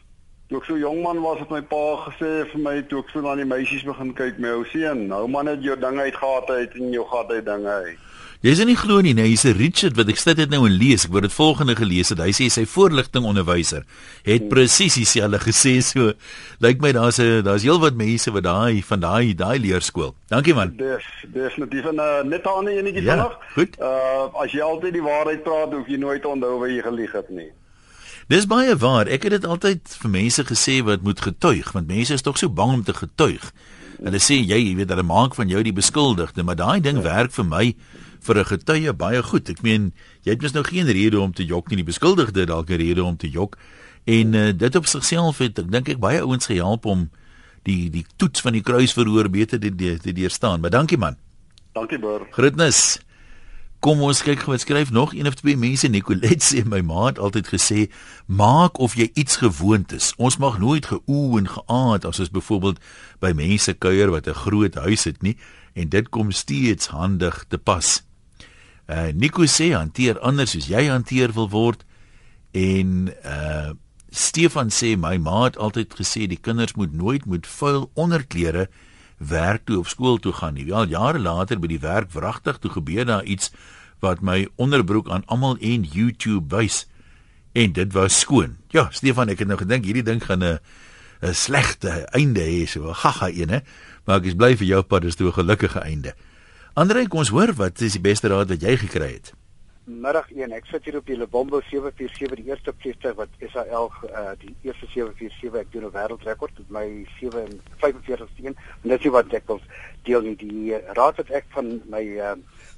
Toe 0.51 0.59
ek 0.59 0.67
so 0.69 0.79
jong 0.81 0.99
man 1.05 1.21
was, 1.23 1.39
het 1.45 1.53
my 1.53 1.63
pa 1.69 1.85
gesê 2.09 2.33
vir 2.51 2.65
my 2.65 2.75
toe 2.91 3.05
ek 3.05 3.13
so 3.15 3.23
na 3.25 3.37
die 3.39 3.47
meisies 3.49 3.85
begin 3.87 4.11
kyk, 4.17 4.41
my 4.43 4.57
ou 4.57 4.65
seun, 4.73 5.07
nou 5.13 5.23
man 5.31 5.49
het 5.53 5.63
jou 5.65 5.77
dinge 5.79 6.09
uit 6.09 6.19
gehad 6.19 6.51
uit 6.51 6.75
en 6.81 6.91
jou 6.97 7.07
gat 7.13 7.31
uit 7.31 7.47
dinge 7.47 7.77
uit. 7.85 8.11
Jy 8.45 8.53
is 8.53 8.61
nie 8.69 8.75
glo 8.77 8.99
nie, 9.01 9.15
nee, 9.17 9.31
hier's 9.31 9.47
'n 9.49 9.57
Richard 9.57 9.97
wat 9.97 10.09
ek 10.13 10.19
sit 10.21 10.37
dit 10.37 10.51
nou 10.51 10.67
en 10.67 10.73
lees. 10.77 11.07
Ek 11.07 11.13
word 11.13 11.23
dit 11.25 11.33
volgende 11.33 11.75
gelees 11.77 12.11
het. 12.13 12.19
Hy 12.21 12.29
sê 12.29 12.51
sy 12.53 12.67
voorligting 12.67 13.25
onderwyser 13.25 13.85
het 14.23 14.49
presies 14.51 14.95
dieselfde 15.01 15.39
gesê 15.41 15.81
so. 15.81 16.13
Lyk 16.61 16.83
my 16.83 16.93
daar's 16.93 17.19
'n 17.19 17.41
daar's 17.43 17.63
heelwat 17.65 17.97
mense 17.97 18.31
wat 18.31 18.43
daai 18.45 18.83
van 18.83 19.01
daai 19.01 19.35
daai 19.35 19.59
leerskool. 19.59 20.15
Dankie 20.29 20.53
man. 20.55 20.77
Dis 20.77 21.05
definitief 21.33 21.87
en 21.87 21.97
uh, 21.97 22.23
net 22.23 22.45
'n 22.45 22.49
ander 22.49 22.73
enetjie 22.77 23.03
Ja, 23.03 23.17
vinnig. 23.17 23.39
goed. 23.55 23.77
Uh 23.81 24.43
as 24.43 24.53
jy 24.53 24.61
altyd 24.61 24.93
die 24.93 25.03
waarheid 25.03 25.43
praat, 25.43 25.73
hoef 25.73 25.87
jy 25.89 25.97
nooit 25.97 26.25
onthou 26.27 26.59
wat 26.61 26.69
jy 26.69 26.83
gelieg 26.83 27.13
het 27.13 27.31
nie. 27.31 27.49
Dis 28.29 28.47
baie 28.47 28.77
waar. 28.77 29.07
Ek 29.09 29.23
het 29.23 29.31
dit 29.41 29.45
altyd 29.47 29.81
vir 30.01 30.11
mense 30.11 30.45
gesê 30.45 30.85
wat 30.85 31.03
moet 31.03 31.21
getuig, 31.21 31.73
want 31.73 31.87
mense 31.87 32.13
is 32.13 32.23
tog 32.23 32.37
so 32.39 32.49
bang 32.51 32.73
om 32.73 32.83
te 32.85 32.93
getuig. 32.93 33.53
Hulle 34.05 34.21
sê 34.21 34.37
jy, 34.37 34.59
jy 34.61 34.75
weet, 34.77 34.91
hulle 34.93 35.07
maak 35.07 35.35
van 35.35 35.49
jou 35.49 35.63
die 35.65 35.73
beskuldigde, 35.73 36.45
maar 36.45 36.59
daai 36.61 36.81
ding 36.85 37.01
werk 37.05 37.33
vir 37.33 37.47
my 37.49 37.75
vir 38.25 38.39
'n 38.39 38.45
getuie 38.45 38.93
baie 38.93 39.23
goed. 39.23 39.49
Ek 39.49 39.63
meen, 39.63 39.93
jy 40.25 40.33
het 40.33 40.43
mos 40.43 40.53
nou 40.53 40.65
geen 40.65 40.87
rede 40.87 41.21
om 41.21 41.33
te 41.33 41.45
jok 41.45 41.69
nie. 41.69 41.77
Die 41.77 41.93
beskuldigde 41.93 42.41
het 42.41 42.49
dalk 42.49 42.71
'n 42.71 42.77
rede 42.77 43.05
om 43.05 43.17
te 43.17 43.29
jok. 43.29 43.57
En 44.05 44.35
uh, 44.35 44.53
dit 44.53 44.77
op 44.77 44.87
sigself 44.87 45.39
het 45.39 45.59
ek 45.59 45.71
dink 45.71 45.89
ek 45.89 45.99
baie 45.99 46.21
ouens 46.21 46.47
gehelp 46.47 46.85
om 46.85 47.11
die 47.65 47.91
die 47.91 48.05
toets 48.17 48.41
van 48.41 48.53
die 48.53 48.63
kruisverhoor 48.63 49.31
beter 49.31 49.61
te 49.61 49.75
te, 49.75 49.99
te 49.99 50.13
deurstaan. 50.13 50.61
Maar 50.61 50.71
dankie 50.71 50.99
man. 50.99 51.17
Dankie 51.73 51.99
Boer. 51.99 52.27
Groetnis. 52.31 53.01
Kom 53.85 54.01
ons 54.01 54.23
kyk 54.25 54.41
gou 54.41 54.55
wat 54.55 54.63
skryf 54.63 54.89
nog 54.97 55.11
een 55.13 55.27
of 55.29 55.35
twee 55.37 55.59
mense. 55.61 55.89
Nicolet 55.93 56.41
sê 56.41 56.63
my 56.65 56.79
ma 56.81 57.03
het 57.11 57.19
altyd 57.21 57.51
gesê 57.53 57.83
maak 58.25 58.79
of 58.81 58.95
jy 58.97 59.11
iets 59.13 59.37
gewoond 59.43 59.93
is. 59.93 60.15
Ons 60.17 60.39
mag 60.41 60.57
nooit 60.59 60.87
geoe 60.89 61.37
en 61.37 61.51
geaat 61.53 62.07
as 62.09 62.23
ons 62.25 62.33
byvoorbeeld 62.33 62.81
by 63.21 63.35
mense 63.37 63.75
kuier 63.77 64.09
wat 64.09 64.25
'n 64.25 64.41
groot 64.41 64.75
huis 64.75 65.05
het 65.05 65.21
nie 65.23 65.37
en 65.75 65.89
dit 65.93 66.09
kom 66.09 66.33
steeds 66.33 66.87
handig 66.97 67.45
te 67.49 67.59
pas. 67.59 68.01
Uh 68.89 69.13
Nico 69.13 69.45
sê 69.45 69.77
hanteer 69.77 70.19
anders 70.21 70.57
soos 70.57 70.67
jy 70.67 70.89
hanteer 70.89 71.33
wil 71.33 71.51
word 71.51 71.85
en 72.53 73.13
uh 73.25 73.77
Stefan 74.11 74.71
sê 74.71 74.97
my 74.97 75.19
ma 75.19 75.45
het 75.45 75.59
altyd 75.59 75.93
gesê 75.93 76.27
die 76.27 76.41
kinders 76.41 76.75
moet 76.75 76.93
nooit 76.93 77.27
met 77.27 77.47
vuil 77.47 77.91
onderklere 77.95 78.69
werk 79.19 79.65
toe 79.65 79.79
of 79.79 79.89
skool 79.89 80.19
toe 80.19 80.33
gaan 80.33 80.55
nie. 80.55 80.65
Wel 80.65 80.87
jare 80.87 81.19
later 81.19 81.59
by 81.59 81.67
die 81.67 81.81
werk 81.81 82.13
wragtig 82.13 82.59
toe 82.59 82.71
gebeur 82.71 83.05
daar 83.05 83.25
iets 83.25 83.53
wat 84.01 84.21
my 84.21 84.49
onderbroek 84.57 85.09
aan 85.09 85.27
almal 85.27 85.57
en 85.61 85.83
YouTube 85.83 86.57
wys 86.57 86.87
en 87.53 87.73
dit 87.73 87.93
was 87.93 88.21
skoon. 88.21 88.57
Ja, 88.75 88.89
Stefan, 88.91 89.29
ek 89.29 89.45
het 89.45 89.49
nou 89.49 89.59
gedink 89.59 89.85
hierdie 89.85 90.03
ding 90.03 90.23
gaan 90.25 90.43
'n 90.43 90.59
'n 91.23 91.35
slegte 91.35 92.07
einde 92.13 92.41
hê, 92.41 92.67
so 92.67 92.89
'n 92.89 92.95
gaga 92.95 93.29
een 93.29 93.49
hè. 93.49 93.61
Maar 94.05 94.19
ek 94.19 94.25
is 94.25 94.35
bly 94.35 94.57
vir 94.57 94.67
jou 94.67 94.83
pad 94.83 95.05
is 95.05 95.15
toe 95.15 95.29
'n 95.29 95.33
gelukkige 95.33 95.81
einde. 95.81 96.15
Andre, 96.75 97.09
kom 97.09 97.19
ons 97.19 97.29
hoor 97.29 97.53
wat 97.55 97.81
is 97.81 97.93
die 97.93 98.01
beste 98.01 98.29
raad 98.29 98.49
wat 98.49 98.61
jy 98.61 98.77
gekry 98.77 99.13
het? 99.13 99.33
Middag 99.85 100.31
1. 100.33 100.53
Ek 100.53 100.65
sit 100.65 100.85
hier 100.85 100.97
op 100.97 101.07
die 101.07 101.17
Lebombo 101.17 101.61
747, 101.61 102.37
die 102.41 102.49
eerste 102.49 102.73
vliegtuig 102.79 103.15
wat 103.15 103.29
SAL 103.53 103.93
uh, 104.09 104.33
die 104.41 104.55
eerste 104.63 104.87
747 104.87 105.61
ek 105.61 105.73
doen 105.73 105.85
'n 105.85 105.93
wêreldrekord 105.93 106.59
met 106.59 106.71
my 106.71 106.87
745ste 107.21 108.45
een. 108.45 108.57
En 108.83 108.89
dit 108.89 109.05
is 109.05 109.11
wat 109.11 109.33
ek 109.33 109.47
wil 109.47 109.61
deel 110.03 110.23
nie 110.23 110.37
die 110.37 110.73
raad 110.97 111.17
wat 111.17 111.31
ek 111.31 111.45
van 111.49 111.83
my 111.93 112.03
uh, 112.17 112.33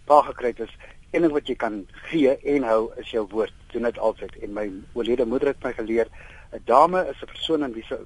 pa 0.05 0.23
gekry 0.23 0.51
het 0.51 0.67
is 0.67 0.75
een 1.11 1.23
ding 1.23 1.33
wat 1.33 1.47
jy 1.47 1.55
kan 1.55 1.87
gee 2.09 2.37
en 2.37 2.63
hou 2.63 2.91
is 2.97 3.11
jou 3.11 3.27
woord. 3.31 3.53
Doen 3.73 3.83
dit 3.83 3.99
altyd. 3.99 4.39
En 4.43 4.53
my 4.53 4.71
oorlede 4.93 5.27
moeder 5.27 5.49
het 5.49 5.63
my 5.63 5.73
geleer 5.73 6.09
'n 6.53 6.63
dame 6.65 7.07
is 7.09 7.23
'n 7.23 7.27
persoon 7.27 7.65
in 7.65 7.73
wie 7.73 7.85
se 7.85 7.99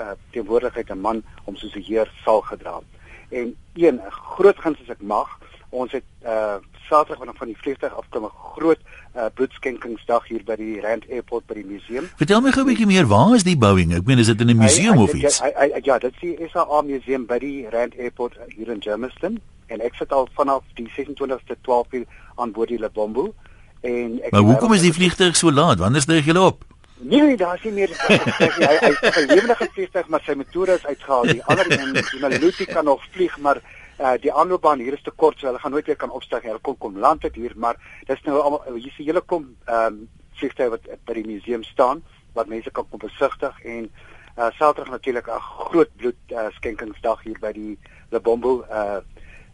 uh, 0.00 0.10
teenwoordigheid 0.30 0.90
'n 0.90 1.00
man 1.00 1.22
om 1.44 1.56
soos 1.56 1.74
'n 1.74 1.82
heer 1.82 2.12
sal 2.24 2.40
gedra. 2.40 2.80
En 3.28 3.56
een 3.74 4.00
groot 4.10 4.58
guns 4.58 4.80
as 4.80 4.88
ek 4.88 5.02
mag, 5.02 5.38
ons 5.72 5.92
het 5.92 6.06
uh 6.24 6.60
Saterdag 6.92 7.18
wanneer 7.22 7.38
van 7.38 7.48
die 7.48 7.56
vliegtuig 7.56 7.94
afkom 7.96 8.24
'n 8.24 8.34
groot 8.54 8.80
uh, 9.16 9.26
bloedskenkingsdag 9.34 10.26
hier 10.28 10.42
by 10.44 10.56
die 10.56 10.80
Rand 10.80 11.04
Airport 11.08 11.46
by 11.46 11.54
die 11.54 11.64
museum. 11.64 12.08
Vertel 12.20 12.40
my 12.40 12.52
gou 12.52 12.64
'n 12.64 12.68
bietjie 12.68 12.86
meer, 12.86 13.06
waar 13.06 13.34
is 13.34 13.46
die 13.46 13.56
Boeing? 13.56 13.94
Ek 13.94 14.04
meen 14.04 14.18
is 14.18 14.26
dit 14.26 14.40
in 14.40 14.50
'n 14.50 14.56
museum 14.56 14.98
of 14.98 15.14
iets? 15.14 15.38
Ja, 15.38 15.78
ja, 15.82 15.98
dit 15.98 16.12
is 16.12 16.20
die 16.20 16.48
SAA 16.52 16.82
museum 16.82 17.26
by 17.26 17.38
die 17.38 17.68
Rand 17.70 17.96
Airport 17.98 18.36
hier 18.56 18.68
in 18.68 18.82
Germiston 18.82 19.40
en 19.66 19.80
ek 19.80 19.94
sit 19.94 20.12
al 20.12 20.28
vanaf 20.34 20.62
die 20.74 20.90
26ste 20.96 21.56
12 21.62 21.86
uur 21.92 22.06
aan 22.36 22.52
boord 22.52 22.68
die 22.68 22.78
Lebombo 22.78 23.34
en 23.80 24.20
ek 24.22 24.32
Maar 24.32 24.40
hoekom 24.40 24.72
is 24.72 24.84
die 24.84 24.92
vliegtuig 24.92 25.36
so 25.36 25.52
laat? 25.52 25.78
Wanneer 25.78 26.00
steeg 26.00 26.24
julle 26.24 26.40
op? 26.40 26.64
Nee, 27.02 27.22
nee, 27.22 27.36
daar 27.36 27.54
is 27.54 27.62
nie 27.62 27.72
meer 27.72 27.90
hy 27.98 28.76
hy 28.80 28.90
is 28.90 29.16
'n 29.16 29.26
lewendige 29.26 29.68
vliegtuig 29.72 30.08
maar 30.08 30.22
sy 30.26 30.34
motore 30.34 30.74
is 30.74 30.86
uitgehaal. 30.86 31.22
Die 31.22 31.44
ander 31.44 31.66
een, 31.72 31.92
die 31.92 32.20
Maluti 32.20 32.64
kan 32.64 32.84
nog 32.84 33.00
vlieg, 33.10 33.38
maar 33.38 33.62
uh, 33.98 34.14
die 34.20 34.32
aanloopbaan 34.32 34.78
hier 34.78 34.92
is 34.92 35.02
te 35.02 35.10
kort, 35.10 35.38
so 35.38 35.46
hulle 35.46 35.58
gaan 35.58 35.70
nooit 35.70 35.86
weer 35.86 35.96
kan 35.96 36.10
opstyg. 36.10 36.42
Hulle 36.42 36.58
kom 36.60 36.78
kom 36.78 36.98
land 36.98 37.22
dit 37.22 37.34
hier, 37.34 37.52
maar 37.56 37.76
dis 38.06 38.22
nou 38.22 38.40
almal 38.40 38.62
hier 38.74 38.86
is 38.86 38.98
'n 38.98 39.04
hele 39.04 39.20
kom 39.20 39.56
ehm 39.66 39.86
um, 39.86 40.08
vliegtuie 40.32 40.70
wat 40.70 40.88
by 41.04 41.14
die 41.14 41.26
museum 41.26 41.62
staan 41.62 42.02
wat 42.34 42.48
mense 42.48 42.70
kan 42.70 42.88
kom 42.88 42.98
besigtig 42.98 43.62
en 43.64 43.90
uh 44.36 44.50
Saterdag 44.58 44.90
natuurlik 44.90 45.28
'n 45.28 45.40
groot 45.40 45.90
bloed 45.96 46.16
uh, 46.32 46.48
skenkingsdag 46.50 47.22
hier 47.22 47.38
by 47.40 47.52
die 47.52 47.78
Lebombo 48.10 48.64
uh 48.70 49.00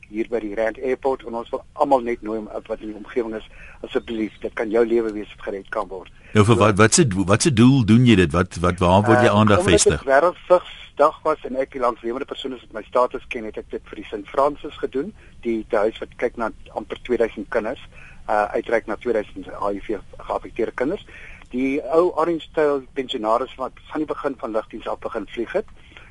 hier 0.09 0.29
by 0.31 0.40
die 0.40 0.55
Rand 0.57 0.79
Airport 0.81 1.25
en 1.27 1.37
ons 1.38 1.51
wil 1.53 1.62
almal 1.83 2.05
net 2.07 2.23
nooi 2.25 2.38
om 2.40 2.49
wat 2.53 2.81
in 2.81 2.92
die 2.92 2.97
omgewing 2.99 3.37
is 3.38 3.47
asseblief 3.87 4.37
dit 4.42 4.55
kan 4.59 4.71
jou 4.73 4.85
lewe 4.87 5.12
wees 5.12 5.31
wat 5.37 5.47
gered 5.49 5.71
kan 5.75 5.88
word. 5.90 6.12
Nou 6.35 6.44
vir 6.49 6.61
wat 6.62 6.77
wat 6.81 6.99
se 6.99 7.07
wat 7.31 7.44
se 7.44 7.53
doel 7.53 7.85
doen 7.88 8.07
jy 8.09 8.18
dit? 8.21 8.33
Wat 8.33 8.61
wat 8.64 8.83
waar 8.85 9.05
word 9.07 9.25
jy 9.25 9.31
uh, 9.31 9.38
aandag 9.40 9.64
vestig? 9.68 10.05
Wêreldvigsdag 10.09 11.23
was 11.25 11.47
en 11.49 11.57
ek 11.61 11.73
die 11.77 11.85
langslewende 11.85 12.29
persoon 12.29 12.57
is 12.57 12.64
wat 12.66 12.81
my 12.81 12.85
status 12.88 13.25
ken 13.33 13.49
het 13.49 13.61
ek 13.61 13.71
dit 13.75 13.90
vir 13.92 14.03
die 14.03 14.07
St 14.09 14.29
Francis 14.33 14.77
gedoen, 14.83 15.12
die 15.47 15.62
huis 15.71 16.01
wat 16.03 16.14
kyk 16.21 16.40
na 16.40 16.53
amper 16.79 17.01
2000 17.09 17.49
kinders, 17.55 17.83
uh 18.29 18.47
uitreik 18.57 18.88
na 18.88 18.97
2000 19.01 19.51
HIV 19.57 20.01
geaffekteerde 20.18 20.77
kinders. 20.81 21.05
Die 21.53 21.79
ou 21.97 22.11
Orange 22.21 22.49
Tail 22.53 22.83
pensionaars 22.97 23.55
wat 23.57 23.77
van 23.88 24.05
die 24.05 24.09
begin 24.09 24.35
van 24.40 24.53
ligdiens 24.53 24.88
af 24.88 25.01
begin 25.05 25.29
vlieg 25.33 25.53
het 25.57 25.68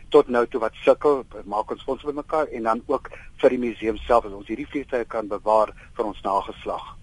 tot 0.09 0.27
nou 0.27 0.45
toe 0.47 0.61
wat 0.61 0.77
sukkel, 0.83 1.23
maak 1.45 1.71
ons 1.71 1.83
fonds 1.83 2.03
bymekaar 2.03 2.51
en 2.51 2.69
dan 2.69 2.83
ook 2.85 3.09
vir 3.41 3.55
die 3.55 3.63
museum 3.63 3.97
self 4.05 4.25
as 4.25 4.37
ons 4.37 4.47
hierdie 4.47 4.67
vliegtye 4.69 5.05
kan 5.05 5.27
bewaar 5.27 5.73
vir 5.97 6.05
ons 6.05 6.21
nageslag. 6.25 6.93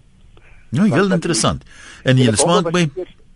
Nou, 0.75 0.89
heel 0.91 1.11
interessant. 1.15 1.63
En 2.03 2.17
jy 2.19 2.33
smaak 2.35 2.71
my 2.73 2.87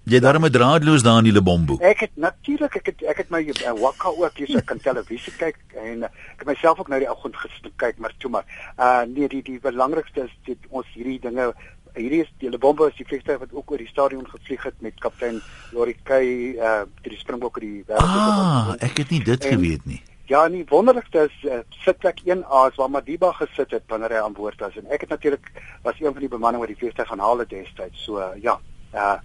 jy 0.09 0.19
daarmee 0.23 0.49
draadloos 0.49 1.03
daar 1.05 1.19
in 1.21 1.27
die 1.29 1.33
Lebombo. 1.35 1.77
Ek 1.85 1.99
het 2.05 2.15
natuurlik 2.17 2.79
ek 2.79 2.87
het 2.91 3.03
ek 3.13 3.19
het 3.23 3.33
my 3.33 3.41
uh, 3.45 3.73
wakka 3.77 4.09
ook 4.09 4.39
hier 4.41 4.49
so 4.49 4.63
kan 4.65 4.81
televisie 4.81 5.33
kyk 5.37 5.59
en 5.77 6.07
uh, 6.07 6.09
ek 6.33 6.41
het 6.43 6.49
myself 6.49 6.81
ook 6.81 6.89
nou 6.89 6.99
die 7.03 7.09
oggend 7.11 7.37
gesit 7.37 7.69
kyk 7.81 7.99
maar 8.01 8.15
toe 8.17 8.31
maar 8.33 8.47
uh 8.79 9.03
nee 9.05 9.29
die 9.29 9.43
die 9.45 9.59
belangrikste 9.61 10.25
is 10.25 10.33
dit 10.49 10.69
ons 10.69 10.87
hierdie 10.95 11.19
dinge 11.27 11.51
hierdie 11.95 12.21
is 12.23 12.29
die 12.41 12.49
Lebombo 12.49 12.87
is 12.89 12.97
die 12.97 13.05
vliegtuig 13.07 13.39
wat 13.39 13.53
ook 13.53 13.71
oor 13.71 13.81
die 13.81 13.89
stadion 13.89 14.27
gevlieg 14.27 14.63
het 14.63 14.77
met 14.85 14.99
kaptein 14.99 15.41
Lori 15.71 15.95
Kay 16.03 16.27
uh 16.57 16.83
die 17.05 17.17
Springbokke 17.17 17.63
die 17.63 17.83
wêreld. 17.87 18.05
Ah, 18.05 18.75
ek 18.79 19.03
het 19.03 19.09
nie 19.09 19.23
dit 19.23 19.45
en, 19.45 19.57
geweet 19.57 19.85
nie. 19.85 20.01
Ja, 20.29 20.47
nie 20.47 20.65
wonderlikste 20.69 21.25
is 21.25 21.37
uh, 21.49 21.61
sitplek 21.81 22.21
1A 22.25 22.65
is 22.69 22.75
waar 22.77 22.91
Madiba 22.93 23.31
gesit 23.39 23.71
het 23.73 23.87
wanneer 23.89 24.13
hy 24.13 24.25
aan 24.25 24.37
boord 24.37 24.59
was 24.61 24.75
en 24.77 24.89
ek 24.93 25.07
het 25.07 25.15
natuurlik 25.15 25.49
was 25.83 25.97
een 25.97 26.13
van 26.13 26.21
die 26.21 26.29
bemanning 26.29 26.61
wat 26.61 26.69
die 26.69 26.77
vliegtuig 26.77 27.09
gaan 27.09 27.23
haal 27.23 27.41
het 27.41 27.49
destyds. 27.49 28.03
So 28.05 28.21
uh, 28.21 28.35
ja, 28.41 28.59
uh 28.93 29.17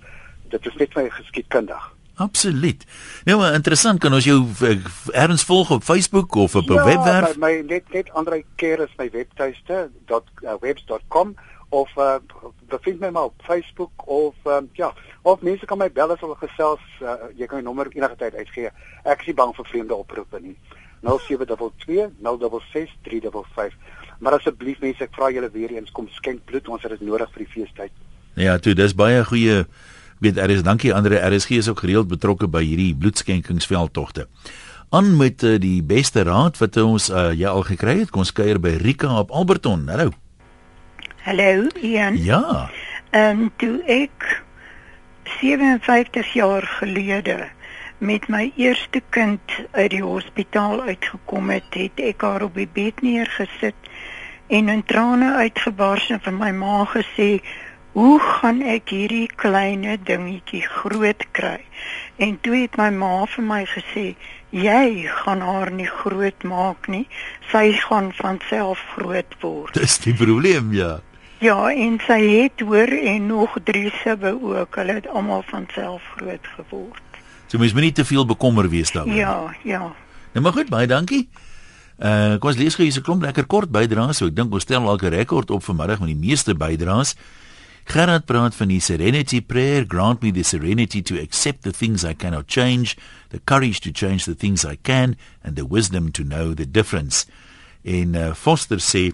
dit 0.53 0.67
is 0.67 0.77
net 0.79 0.95
my 0.95 1.09
geskiedkundig. 1.11 1.91
Absoluut. 2.15 2.85
Nou 3.25 3.39
maar 3.39 3.55
interessant 3.55 3.99
kan 4.01 4.15
ons 4.15 4.25
jou 4.25 4.39
erns 5.13 5.45
volg 5.45 5.71
op 5.75 5.83
Facebook 5.83 6.35
of 6.35 6.55
op 6.55 6.69
'n 6.71 6.75
ja, 6.75 6.85
webwerf. 6.85 7.29
Ja, 7.29 7.47
my 7.47 7.61
net 7.67 7.93
net 7.93 8.13
Andre 8.13 8.45
Keer 8.57 8.81
is 8.81 8.95
my 8.97 9.11
webtuiste 9.11 9.91
.webs.com 10.61 11.35
of 11.75 11.91
uh, 11.99 12.17
bevind 12.71 13.01
my 13.01 13.11
maar 13.11 13.31
op 13.31 13.43
Facebook 13.47 14.07
of 14.07 14.35
um, 14.45 14.69
ja, 14.79 14.93
of 15.23 15.43
mense 15.43 15.67
kan 15.67 15.79
my 15.79 15.91
bel 15.93 16.15
as 16.15 16.23
hulle 16.23 16.37
gesels, 16.39 16.85
uh, 17.03 17.17
jy 17.35 17.49
kan 17.51 17.61
my 17.61 17.67
nommer 17.67 17.91
enige 17.93 18.19
tyd 18.21 18.39
uitgee. 18.39 18.71
Ek 19.03 19.25
is 19.25 19.33
nie 19.33 19.39
bang 19.41 19.55
vir 19.57 19.69
vreemde 19.73 19.99
oproepe 19.99 20.41
nie. 20.43 20.57
0722 21.05 22.11
066 22.23 22.95
355. 23.09 23.77
Maar 24.23 24.39
asseblief 24.39 24.81
mense, 24.81 25.03
ek 25.05 25.17
vra 25.17 25.33
julle 25.35 25.51
weer 25.53 25.75
eens 25.75 25.93
kom 25.93 26.09
skenk 26.15 26.45
bloed, 26.49 26.69
ons 26.71 26.87
het 26.87 26.95
dit 26.97 27.05
nodig 27.05 27.31
vir 27.35 27.45
die 27.45 27.53
feestyd. 27.57 28.03
Ja, 28.41 28.57
toe, 28.59 28.75
dis 28.79 28.97
baie 28.97 29.23
goeie 29.27 29.65
weet 30.25 30.39
is 30.49 30.63
dankie 30.65 30.95
Andre 30.95 31.21
RSG 31.21 31.59
is 31.61 31.69
ook 31.69 31.85
gereeld 31.85 32.09
betrokke 32.09 32.49
by 32.49 32.63
hierdie 32.65 32.95
bloedskenkingsveldtogte. 32.97 34.29
Aan 34.95 35.17
met 35.19 35.43
uh, 35.43 35.59
die 35.61 35.83
beste 35.83 36.23
raad 36.23 36.59
wat 36.63 36.77
ons 36.81 37.11
uh, 37.11 37.33
jy 37.35 37.51
al 37.51 37.67
gekry 37.67 37.99
het. 38.05 38.15
Kom 38.15 38.25
ons 38.25 38.33
kuier 38.33 38.63
by 38.63 38.79
Rika 38.81 39.11
op 39.19 39.35
Alberton. 39.35 39.89
Hallo. 39.91 40.24
Hallo, 41.25 41.67
Ian. 41.81 42.17
Ja. 42.23 42.71
Ehm 43.11 43.41
um, 43.41 43.53
toe 43.57 43.83
ek 43.89 44.43
57 45.41 46.33
jaar 46.33 46.63
gelede 46.63 47.49
met 47.99 48.29
my 48.29 48.53
eerste 48.57 49.01
kind 49.09 49.41
uit 49.71 49.91
die 49.91 50.03
hospitaal 50.03 50.83
uitgekom 50.83 51.49
het, 51.49 51.71
het 51.73 52.03
ek 52.11 52.21
haar 52.21 52.45
op 52.45 52.59
die 52.61 52.69
bed 52.69 53.01
neergesit 53.01 53.89
en 54.53 54.69
in 54.69 54.83
trane 54.85 55.31
uitgebars 55.39 56.11
en 56.13 56.21
vir 56.27 56.37
my 56.43 56.51
ma 56.59 56.85
gesê, 56.93 57.41
"Hoe 57.97 58.21
gaan 58.21 58.61
ek 58.61 58.93
hierdie 58.93 59.31
klein 59.37 59.89
dingetjie 60.05 60.67
groot 60.69 61.25
kry?" 61.33 61.65
En 62.17 62.37
toe 62.41 62.55
het 62.57 62.77
my 62.77 62.91
ma 62.91 63.25
vir 63.25 63.45
my 63.45 63.65
gesê, 63.65 64.15
"Jy 64.51 65.09
gaan 65.09 65.41
haar 65.41 65.71
nie 65.71 65.89
groot 65.89 66.43
maak 66.43 66.89
nie. 66.89 67.09
Sy 67.49 67.73
gaan 67.73 68.13
van 68.13 68.41
self 68.49 68.79
groot 68.97 69.35
word." 69.41 69.75
Dis 69.75 69.99
die 69.99 70.15
probleem, 70.15 70.73
ja. 70.73 71.01
Ja, 71.39 71.71
en 71.71 71.99
sy 72.07 72.21
het 72.43 72.61
hoor 72.61 72.89
en 72.89 73.27
nog 73.27 73.57
drie 73.65 73.91
sibbe 74.03 74.39
ook. 74.43 74.77
Hulle 74.77 74.93
het 74.93 75.09
almal 75.09 75.43
van 75.47 75.67
self 75.73 76.03
groot 76.17 76.47
geword. 76.57 77.03
So 77.47 77.59
mens 77.59 77.73
moet 77.73 77.83
nie 77.83 77.93
te 77.93 78.05
veel 78.05 78.27
bekommer 78.27 78.69
wees 78.69 78.93
daaroor. 78.93 79.15
Ja, 79.15 79.57
ja. 79.63 79.93
Nou 80.33 80.43
maar 80.43 80.53
goed, 80.53 80.69
baie 80.69 80.87
dankie. 80.87 81.29
Uh 81.99 82.35
kom 82.43 82.51
ons 82.51 82.59
lees 82.59 82.75
gou 82.75 82.87
hier 82.87 82.99
'n 82.99 83.03
klomp 83.03 83.23
lekker 83.23 83.47
kort 83.47 83.71
bydraes. 83.71 84.17
So 84.17 84.27
ek 84.27 84.37
dink 84.37 84.53
ons 84.53 84.63
stel 84.63 84.89
al 84.89 84.99
'n 84.99 85.09
rekord 85.09 85.51
op 85.51 85.63
vanmiddag 85.65 85.99
met 85.99 86.09
die 86.09 86.27
meeste 86.27 86.55
bydraes. 86.55 87.15
Gerard 87.85 88.25
praat 88.25 88.55
van 88.55 88.69
die 88.69 88.81
serenity 88.81 89.43
prayer, 89.43 89.85
grant 89.87 90.23
me 90.23 90.33
the 90.33 90.43
serenity 90.43 91.03
to 91.03 91.21
accept 91.21 91.63
the 91.63 91.71
things 91.71 92.05
I 92.05 92.15
cannot 92.15 92.45
change, 92.47 92.97
the 93.29 93.41
courage 93.45 93.81
to 93.81 93.91
change 93.93 94.25
the 94.25 94.35
things 94.35 94.65
I 94.65 94.79
can 94.83 95.17
and 95.43 95.57
the 95.57 95.67
wisdom 95.67 96.11
to 96.11 96.23
know 96.23 96.55
the 96.55 96.71
difference. 96.71 97.27
En 97.83 98.15
uh, 98.15 98.35
Foster 98.35 98.81
sê 98.81 99.13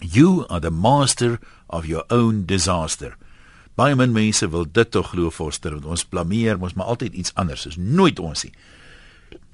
You 0.00 0.46
are 0.48 0.60
the 0.60 0.70
master 0.70 1.40
of 1.68 1.86
your 1.86 2.04
own 2.08 2.46
disaster. 2.46 3.16
Baie 3.74 3.94
min 3.94 4.12
mense 4.12 4.46
wil 4.50 4.64
dit 4.70 4.90
tog 4.90 5.10
glo 5.10 5.30
Foster 5.30 5.74
want 5.74 5.86
ons 5.86 6.04
blameer 6.06 6.58
ons 6.58 6.74
maar 6.74 6.86
altyd 6.86 7.14
iets 7.14 7.34
anders. 7.34 7.66
Is 7.66 7.76
nooit 7.76 8.18
ons 8.18 8.44
nie. 8.44 8.52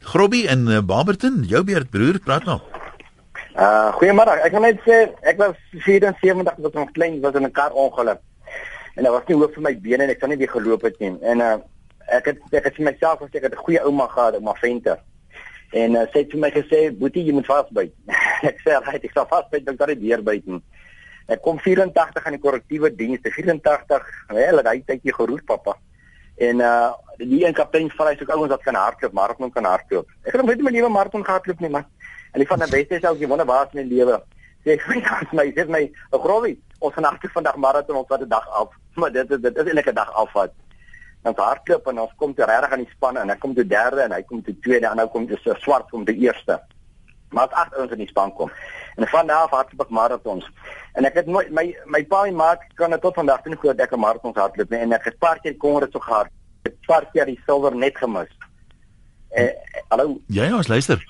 Grobbie 0.05 0.45
in 0.49 0.67
uh, 0.69 0.83
Barberton, 0.85 1.43
jou 1.49 1.65
beurt 1.65 1.91
broer, 1.91 2.21
praat 2.25 2.45
nou. 2.49 2.59
Uh 3.55 3.93
goeiemôre. 3.97 4.37
Ek 4.45 4.53
wil 4.53 4.67
net 4.67 4.81
sê 4.85 5.05
ek 5.25 5.41
was 5.41 5.57
74 5.87 6.61
wat 6.65 6.77
nog 6.77 6.93
klein 6.97 7.21
was 7.25 7.37
in 7.39 7.47
'n 7.49 7.53
kar 7.53 7.73
ongeluk. 7.73 8.21
En 8.97 9.03
dit 9.03 9.13
was 9.13 9.27
nie 9.29 9.37
hoof 9.37 9.55
vir 9.55 9.63
my 9.63 9.75
bene 9.81 10.05
en 10.05 10.11
ek 10.11 10.21
kan 10.21 10.29
nie 10.29 10.41
weer 10.41 10.53
geloop 10.53 10.83
het 10.83 11.01
nie. 11.01 11.17
En 11.23 11.41
uh 11.41 11.57
ek 12.09 12.33
het 12.33 12.39
ek 12.53 12.65
het 12.65 12.79
myself 12.79 13.21
gesê 13.21 13.41
ek 13.41 13.49
het 13.49 13.57
'n 13.57 13.65
goeie 13.65 13.81
ouma 13.81 14.07
gehad, 14.07 14.35
ouma 14.35 14.53
Venter. 14.61 14.99
En 15.75 15.97
uh, 15.99 16.05
sy 16.13 16.23
het 16.23 16.35
vir 16.35 16.41
my 16.41 16.51
gesê, 16.55 16.81
"Boetie, 16.99 17.25
jy 17.27 17.33
moet 17.35 17.47
vasbyt." 17.47 17.95
ek 18.51 18.61
sê, 18.63 18.77
"Right, 18.79 19.05
ek 19.05 19.15
sal 19.17 19.27
vasbyt, 19.31 19.65
dan 19.67 19.77
kan 19.77 19.91
ek 19.91 20.03
weer 20.03 20.23
byt." 20.23 20.47
Ek 21.27 21.41
kom 21.41 21.59
84 21.59 22.27
aan 22.27 22.37
die 22.37 22.43
korrektiewe 22.43 22.91
diens, 22.95 23.21
84. 23.23 24.07
Wel, 24.29 24.61
het 24.61 24.87
tydjie 24.87 25.15
geroer, 25.15 25.43
pappa. 25.45 25.79
En 26.37 26.61
uh 26.61 26.93
die 27.17 27.45
een 27.47 27.55
kaptein 27.55 27.87
vra 27.95 28.09
hy 28.11 28.17
sê 28.19 28.27
ouens 28.27 28.51
wat 28.51 28.63
kan 28.67 28.75
hardloop, 28.75 29.13
marathon 29.15 29.53
kan 29.55 29.65
hardloop. 29.65 30.09
Ek 30.27 30.35
het 30.35 30.43
net 30.43 30.63
my 30.67 30.73
nuwe 30.75 30.89
marathon 30.91 31.23
gehardloop 31.25 31.61
nie, 31.63 31.71
man. 31.71 31.85
En 32.33 32.43
die 32.43 32.49
van 32.51 32.59
die 32.59 32.71
beste 32.73 32.99
is 32.99 33.07
ook 33.07 33.21
jy 33.23 33.29
wonder 33.31 33.47
waar 33.47 33.69
is 33.69 33.77
my 33.79 33.85
lewe. 33.87 34.19
Sê 34.67 34.75
ek 34.75 34.83
vir 34.83 35.29
my 35.39 35.47
sê 35.55 35.67
my 35.71 35.83
'n 35.87 36.21
growie. 36.25 36.57
Ons 36.81 36.95
gaan 36.95 37.07
agter 37.07 37.31
vandag 37.31 37.57
maraton 37.57 37.97
ons 37.97 38.11
wat 38.11 38.21
'n 38.21 38.29
dag 38.29 38.49
af. 38.51 38.75
Maar 38.99 39.13
dit 39.13 39.29
dit, 39.29 39.43
dit 39.43 39.57
is 39.57 39.65
eintlik 39.65 39.91
'n 39.91 39.95
dag 39.95 40.11
af 40.13 40.33
wat 40.33 40.53
ons 41.31 41.41
hardloop 41.41 41.89
en 41.91 41.99
ons 42.05 42.15
kom 42.21 42.35
te 42.35 42.47
regtig 42.49 42.73
aan 42.73 42.85
die 42.85 42.93
span 42.93 43.19
en 43.21 43.33
ek 43.33 43.41
kom 43.43 43.55
te 43.57 43.65
derde 43.67 44.05
en 44.05 44.13
hy 44.13 44.23
kom 44.29 44.43
te 44.45 44.55
tweede 44.65 44.91
en 44.91 45.01
nou 45.01 45.09
kom 45.13 45.27
dit 45.27 45.41
so 45.45 45.57
swart 45.65 45.91
kom 45.91 46.05
te 46.05 46.15
eerste. 46.15 46.59
Maar 47.35 47.49
as 47.49 47.59
agt 47.65 47.79
ons 47.83 47.95
in 47.97 48.03
die 48.05 48.11
span 48.11 48.33
kom. 48.39 48.51
En 48.97 49.09
van 49.11 49.27
daar 49.27 49.49
af 49.49 49.57
hardloop 49.57 49.87
ek 49.87 49.95
maratons. 49.99 50.47
En 50.95 51.09
ek 51.09 51.17
het 51.23 51.27
nooit 51.27 51.51
my 51.51 51.67
my 51.91 52.05
pa 52.11 52.25
en 52.29 52.37
maat 52.39 52.63
kan 52.79 52.95
dit 52.95 53.03
tot 53.03 53.17
vandag 53.19 53.43
toe 53.43 53.55
nie 53.55 53.59
glo 53.59 53.73
dat 53.73 53.87
ek 53.89 53.97
'n 53.97 54.05
maratons 54.07 54.37
hardloop 54.37 54.71
nie 54.71 54.81
en 54.87 54.93
ek 54.93 55.05
het 55.11 55.19
paar 55.19 55.41
keer 55.41 55.57
kon 55.57 55.81
dit 55.81 55.93
so 55.93 55.99
gehard. 55.99 56.31
Ek 56.65 56.73
het 56.73 56.87
paar 56.87 57.07
keer 57.13 57.27
die 57.27 57.41
silwer 57.47 57.75
net 57.75 57.99
gemis. 57.99 58.31
Eh 59.31 59.51
hallo. 59.89 60.21
Ja, 60.27 60.45
ja, 60.45 60.57
ons 60.57 60.69
luister. 60.69 61.03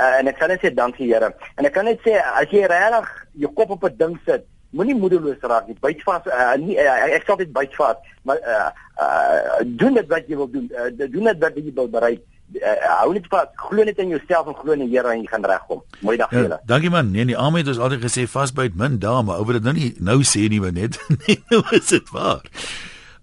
Uh, 0.00 0.18
en 0.18 0.28
ek 0.28 0.38
kan 0.38 0.48
net 0.48 0.62
sê 0.64 0.74
dankie 0.74 1.12
Here. 1.12 1.34
En 1.56 1.64
ek 1.64 1.72
kan 1.72 1.84
net 1.84 2.00
sê 2.00 2.16
as 2.16 2.48
jy 2.50 2.64
regtig 2.64 3.08
jou 3.42 3.52
kop 3.52 3.70
op 3.70 3.84
'n 3.84 3.96
ding 3.96 4.20
sit, 4.24 4.46
moenie 4.76 4.96
moedeloos 4.98 5.42
raak 5.42 5.68
nie. 5.68 5.76
Byt 5.82 6.02
vas 6.06 6.26
uh, 6.30 6.52
nie 6.60 6.76
uh, 6.78 6.98
ek 7.16 7.26
sal 7.28 7.38
dit 7.40 7.50
byt 7.54 7.74
vas, 7.78 8.10
maar 8.28 8.42
uh, 8.42 8.68
uh, 9.02 9.62
doen 9.64 9.96
dit 9.98 10.10
wat 10.10 10.28
jy 10.28 10.38
wil 10.38 10.50
doen. 10.50 10.68
Uh, 10.74 10.90
doen 11.00 11.32
dit 11.32 11.42
wat 11.46 11.58
jy 11.58 11.72
wil 11.74 11.90
bereik. 11.90 12.22
Uh, 12.50 12.74
hou 12.98 13.12
net 13.14 13.26
vas, 13.30 13.50
glo 13.68 13.86
net 13.86 13.98
in 14.02 14.10
jouself 14.10 14.48
en 14.50 14.56
glo 14.58 14.74
in 14.74 14.84
die 14.84 14.90
Here 14.90 15.12
en 15.12 15.22
jy 15.22 15.30
gaan 15.30 15.46
regkom. 15.46 15.82
Mooi 16.06 16.16
dag 16.18 16.32
vir 16.32 16.44
julle. 16.44 16.60
Ja, 16.62 16.68
dankie 16.74 16.90
man. 16.90 17.12
Nee, 17.14 17.28
die 17.30 17.38
Ahmed 17.38 17.66
het 17.66 17.74
ons 17.76 17.82
altyd 17.86 18.06
gesê 18.06 18.26
vasbyt 18.30 18.78
min 18.78 18.98
dame. 19.02 19.36
Ou 19.36 19.46
wil 19.46 19.60
dit 19.60 19.68
nou 19.68 19.76
nie 19.76 19.90
nou 20.02 20.20
sê 20.26 20.46
nie, 20.50 20.62
maar 20.62 20.74
net 20.74 20.98
nee, 21.24 21.38
nou 21.52 21.62
is 21.76 21.92
dit 21.94 22.14
waar. 22.14 22.46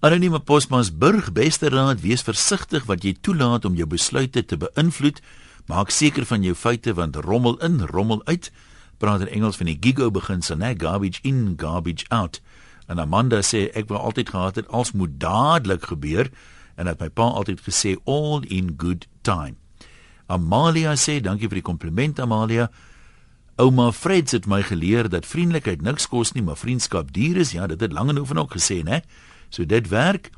Anonieme 0.05 0.39
Posmansburg, 0.39 1.31
beste 1.33 1.71
raad, 1.73 2.03
wees 2.03 2.21
versigtig 2.21 2.85
wat 2.85 3.03
jy 3.03 3.15
toelaat 3.25 3.65
om 3.65 3.75
jou 3.75 3.87
besluite 3.89 4.43
te 4.45 4.59
beïnvloed. 4.61 5.23
Maak 5.67 5.89
seker 5.91 6.27
van 6.29 6.45
jou 6.45 6.53
feite 6.55 6.93
want 6.95 7.17
rommel 7.25 7.57
in, 7.65 7.81
rommel 7.91 8.21
uit. 8.29 8.51
Praat 8.97 9.25
in 9.25 9.33
Engels 9.39 9.57
van 9.59 9.69
die 9.69 9.77
gigo 9.79 10.09
beginsel, 10.11 10.57
né? 10.57 10.73
Garbage 10.77 11.21
in, 11.21 11.53
garbage 11.57 12.05
out. 12.09 12.41
En 12.87 12.99
Amanda 12.99 13.43
sê 13.43 13.67
ek 13.75 13.89
wou 13.91 13.99
altyd 13.99 14.31
gehad 14.33 14.55
het 14.55 14.67
als 14.67 14.91
moet 14.91 15.19
dadelik 15.19 15.85
gebeur 15.91 16.31
en 16.77 16.87
het 16.87 16.99
my 17.01 17.09
pa 17.09 17.27
altyd 17.39 17.61
gesê 17.65 17.95
all 18.05 18.45
in 18.47 18.75
good 18.77 19.07
time. 19.21 19.57
Amalia 20.27 20.95
sê 20.95 21.19
dankie 21.23 21.49
vir 21.49 21.61
die 21.61 21.69
kompliment 21.69 22.19
Amalia. 22.19 22.69
Ouma 23.57 23.91
Freds 23.91 24.35
het 24.35 24.45
my 24.45 24.61
geleer 24.61 25.09
dat 25.09 25.25
vriendelikheid 25.25 25.81
niks 25.81 26.05
kos 26.11 26.35
nie, 26.35 26.43
maar 26.45 26.59
vriendskap 26.59 27.09
duur 27.13 27.39
is. 27.41 27.55
Ja, 27.57 27.67
dit 27.67 27.81
het 27.81 27.95
lank 27.95 28.11
en 28.13 28.19
oefen 28.21 28.37
ook 28.37 28.53
gesê, 28.53 28.83
né? 28.85 29.01
So 29.49 29.65
dit 29.65 29.87
werk. 29.89 30.29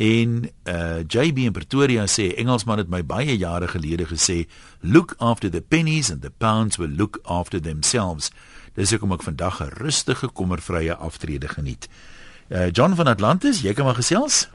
En 0.00 0.50
uh 0.64 0.98
JB 1.06 1.38
in 1.44 1.52
Pretoria 1.52 2.06
sê 2.08 2.30
Engelsman 2.40 2.78
het 2.80 2.88
my 2.88 3.02
baie 3.04 3.36
jare 3.36 3.68
gelede 3.68 4.06
gesê, 4.08 4.48
"Look 4.80 5.14
after 5.18 5.50
the 5.50 5.60
pennies 5.60 6.10
and 6.10 6.22
the 6.22 6.30
pounds 6.30 6.76
will 6.76 6.94
look 6.96 7.20
after 7.22 7.60
themselves." 7.60 8.30
Dis 8.74 8.90
hoekom 8.90 9.12
ek 9.12 9.22
vandag 9.22 9.60
'n 9.60 9.68
rustige, 9.76 10.28
kommervrye 10.28 10.94
aftrede 10.94 11.48
geniet. 11.48 11.88
Uh 12.48 12.70
John 12.70 12.94
van 12.94 13.06
Atlantis, 13.06 13.60
jy 13.60 13.72
kan 13.72 13.84
maar 13.84 13.94
gesels. 13.94 14.48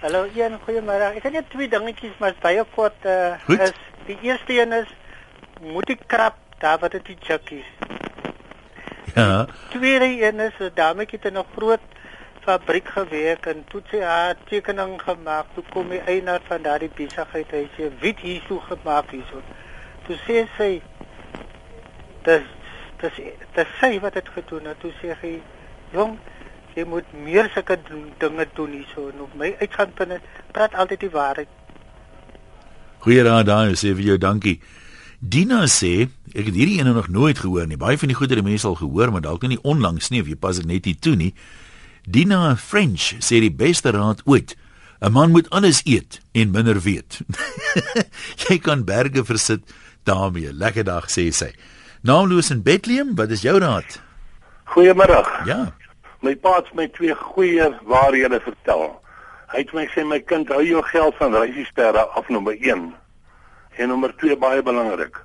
Hallo, 0.00 0.26
Ian, 0.34 0.58
goeiemôre. 0.66 1.14
Ek 1.14 1.22
het 1.22 1.32
net 1.32 1.50
twee 1.50 1.68
dingetjies, 1.68 2.18
maar 2.18 2.34
baie 2.40 2.64
kort 2.74 3.04
uh 3.04 3.38
Goed. 3.44 3.60
is 3.60 3.72
die 4.06 4.18
eerste 4.22 4.60
een 4.60 4.72
is 4.72 4.88
moet 5.60 5.90
ek 5.90 6.02
krap 6.06 6.34
daar 6.58 6.78
wat 6.78 6.90
dit 6.90 7.06
die 7.06 7.16
chukkies. 7.20 7.66
Ja. 9.14 9.46
Tweede 9.70 10.26
een 10.26 10.40
is 10.40 10.58
'n 10.58 10.70
dametjie 10.74 11.18
het 11.22 11.32
in 11.32 11.38
'n 11.38 11.46
groot 11.56 11.94
fabriek 12.46 12.88
gewerk 12.94 13.46
en 13.50 13.64
toe 13.70 13.82
sy 13.90 14.00
haar 14.06 14.36
tekening 14.50 14.94
gemaak. 15.02 15.50
Toe 15.54 15.64
kom 15.72 15.90
die 15.90 16.02
eienaar 16.06 16.44
van 16.48 16.62
daardie 16.62 16.90
besigheid 16.94 17.50
hy 17.54 17.64
sê 17.74 17.90
wit 18.02 18.22
hierso 18.22 18.60
gemaak 18.68 19.10
hierso. 19.14 19.42
Toe 20.06 20.18
sê 20.26 20.44
sy 20.56 20.70
dis 22.28 22.46
dis 23.02 23.20
dis 23.58 23.76
sy 23.80 23.92
wat 24.04 24.18
dit 24.18 24.32
gedoen 24.38 24.70
het. 24.70 24.80
Toe 24.84 24.94
sê 25.02 25.18
hy 25.22 25.34
jong 25.94 26.16
jy 26.76 26.84
moet 26.84 27.12
meer 27.24 27.50
sulke 27.54 27.78
dinge 28.20 28.48
doen 28.54 28.72
hierso 28.78 29.08
en 29.10 29.26
op 29.26 29.36
my 29.40 29.54
uitgangspunt 29.62 30.32
praat 30.52 30.74
altyd 30.74 31.06
die 31.06 31.14
waarheid. 31.14 31.52
Goeie 33.06 33.22
raad 33.22 33.46
daar, 33.46 33.70
sê 33.78 33.94
vir 33.94 34.12
jou 34.12 34.18
dankie. 34.18 34.58
Dina 35.20 35.62
sê, 35.70 36.08
ek 36.34 36.50
het 36.50 36.56
hierdie 36.58 36.80
ene 36.82 36.92
nog 36.92 37.08
nooit 37.08 37.38
gehoor 37.40 37.66
nie. 37.66 37.78
Baie 37.80 37.96
van 37.98 38.10
die 38.12 38.16
goeie 38.18 38.42
mense 38.44 38.66
al 38.68 38.76
gehoor, 38.76 39.12
maar 39.14 39.24
dalk 39.24 39.46
nie 39.48 39.60
onlangs 39.62 40.10
nie 40.12 40.20
of 40.20 40.28
jy 40.28 40.36
pas 40.36 40.60
dit 40.60 40.68
net 40.68 40.84
nie 40.84 40.96
toe 41.00 41.14
nie. 41.16 41.32
Dina 42.06 42.54
French 42.54 43.16
sê 43.18 43.40
die 43.42 43.50
beste 43.50 43.90
raad 43.90 44.20
ooit. 44.30 44.54
'n 45.02 45.12
Man 45.12 45.30
moet 45.30 45.50
alles 45.50 45.80
eet 45.84 46.20
en 46.32 46.50
minder 46.50 46.78
weet. 46.80 47.20
jy 48.46 48.58
kan 48.62 48.84
berge 48.84 49.24
versit 49.24 49.62
daarmee. 50.06 50.52
Lekker 50.52 50.84
dag 50.86 51.10
sê 51.10 51.32
sy. 51.34 51.50
Naamloos 52.06 52.50
in 52.54 52.62
Bethlehem, 52.62 53.14
wat 53.18 53.30
is 53.30 53.42
jou 53.42 53.58
raad? 53.58 53.98
Goeiemiddag. 54.70 55.46
Ja. 55.50 55.74
My 56.22 56.36
pa 56.36 56.60
het 56.60 56.70
my 56.74 56.86
twee 56.94 57.14
goeie 57.14 57.66
waarhede 57.90 58.38
vertel. 58.40 58.86
Hy 59.50 59.64
het 59.64 59.72
my 59.74 59.86
sê 59.90 60.04
my 60.06 60.20
kind, 60.22 60.48
hou 60.48 60.62
jou 60.62 60.82
geld 60.86 61.18
van 61.18 61.34
reisiesterre 61.34 62.06
af 62.14 62.28
nommer 62.30 62.54
1. 62.54 62.94
En 63.82 63.88
nommer 63.88 64.14
2 64.22 64.38
baie 64.38 64.62
belangrik, 64.62 65.18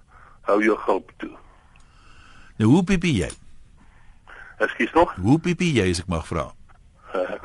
hou 0.49 0.57
jou 0.63 0.77
gulp 0.77 1.13
toe. 1.21 1.31
Nou 2.57 2.73
hoe 2.73 2.83
piepie 2.83 3.13
jy? 3.21 3.29
Ekskuus 4.57 4.97
nog? 4.97 5.13
Hoe 5.21 5.37
piepie 5.39 5.71
jy 5.77 5.87
as 5.93 6.01
ek 6.01 6.09
mag 6.09 6.25
vra? 6.27 6.49
Uh, 7.15 7.39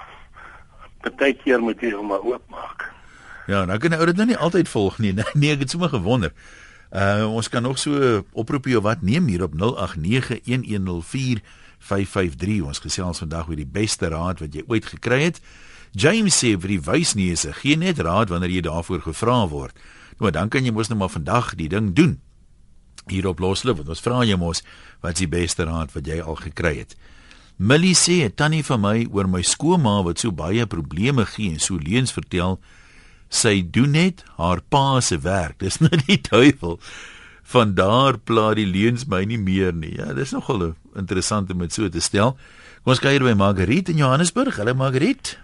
Partykeer 1.06 1.60
moet 1.62 1.80
jy 1.80 1.92
hom 1.94 2.06
maar 2.10 2.24
oopmaak. 2.26 2.92
Ja, 3.46 3.64
nou 3.64 3.78
kan 3.78 3.94
ou 3.94 4.06
dit 4.08 4.16
nou 4.18 4.26
nie 4.26 4.38
altyd 4.42 4.68
volg 4.68 4.98
nie. 4.98 5.12
Nee, 5.14 5.24
nee 5.40 5.52
ek 5.54 5.60
het 5.66 5.70
sommer 5.74 5.92
gewonder. 5.94 6.32
Uh 6.90 7.26
ons 7.34 7.48
kan 7.50 7.62
nog 7.62 7.78
so 7.78 8.22
oproepie 8.32 8.76
of 8.78 8.82
wat 8.86 9.02
neem 9.02 9.26
hier 9.26 9.42
op 9.46 9.54
0891104553. 9.54 9.58
Ons 12.66 12.78
gesels 12.82 13.18
vandag 13.22 13.48
oor 13.48 13.58
die 13.58 13.72
beste 13.78 14.08
raad 14.10 14.38
wat 14.42 14.54
jy 14.54 14.62
ooit 14.66 14.86
gekry 14.86 15.22
het. 15.28 15.40
James 15.96 16.36
sê 16.36 16.58
vir 16.60 16.68
die 16.76 16.82
wysneuse, 16.82 17.52
gee 17.62 17.76
net 17.78 17.98
raad 18.04 18.28
wanneer 18.28 18.52
jy 18.52 18.60
daarvoor 18.66 19.00
gevra 19.06 19.48
word. 19.48 19.74
Nou 20.18 20.30
dan 20.30 20.48
kan 20.48 20.64
jy 20.64 20.72
mos 20.74 20.88
net 20.90 20.98
maar 20.98 21.12
vandag 21.12 21.54
die 21.56 21.68
ding 21.72 21.94
doen. 21.94 22.20
Hier 23.06 23.26
op 23.30 23.38
Loslip, 23.38 23.76
want 23.78 23.88
ons 23.88 24.02
vra 24.02 24.24
jou 24.26 24.38
mos 24.38 24.62
wat 25.00 25.12
is 25.14 25.22
die 25.24 25.30
beste 25.30 25.64
raad 25.64 25.92
wat 25.94 26.06
jy 26.06 26.20
al 26.20 26.36
gekry 26.40 26.78
het. 26.82 26.96
Millie 27.56 27.94
sê 27.96 28.28
tannie 28.28 28.60
van 28.68 28.82
my 28.84 29.06
oor 29.16 29.28
my 29.32 29.40
skoolma 29.40 30.02
wat 30.04 30.20
so 30.20 30.28
baie 30.28 30.66
probleme 30.68 31.24
gee 31.24 31.54
en 31.54 31.60
so 31.60 31.80
leuns 31.80 32.12
vertel. 32.12 32.58
Sy 33.32 33.62
doen 33.72 33.96
net 33.96 34.20
haar 34.36 34.60
pa 34.60 35.00
se 35.00 35.16
werk. 35.24 35.56
Dis 35.64 35.80
nou 35.80 35.96
die 36.04 36.20
duiwel. 36.20 36.76
Van 37.48 37.72
daar 37.78 38.18
pla 38.18 38.50
die 38.58 38.66
leuns 38.68 39.06
my 39.08 39.22
nie 39.24 39.40
meer 39.40 39.72
nie. 39.72 39.94
Ja, 39.96 40.12
dis 40.12 40.34
nogal 40.34 40.74
interessant 40.98 41.50
om 41.54 41.62
dit 41.62 41.72
so 41.72 41.88
te 41.88 42.02
stel. 42.02 42.34
Kom 42.82 42.92
ons 42.92 43.00
kyk 43.00 43.14
hier 43.14 43.24
by 43.24 43.36
Margriet 43.38 43.88
in 43.88 44.02
Johannesburg. 44.02 44.58
Hallo 44.58 44.74
Margriet. 44.74 45.36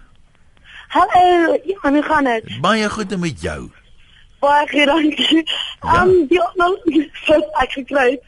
Hallo, 0.93 1.55
ja, 1.63 1.79
hoe 1.81 2.03
gaan 2.03 2.27
dit? 2.27 2.51
Baie 2.61 2.89
goed 2.91 3.15
en 3.15 3.23
met 3.23 3.41
jou. 3.41 3.71
Baie 4.43 4.67
goed, 4.69 4.85
dankie. 4.91 5.45
Ehm 5.81 6.11
um, 6.11 6.13
ja, 6.29 6.45
nou 6.59 6.75
het 6.91 7.59
ek 7.63 7.79
gekry. 7.79 8.19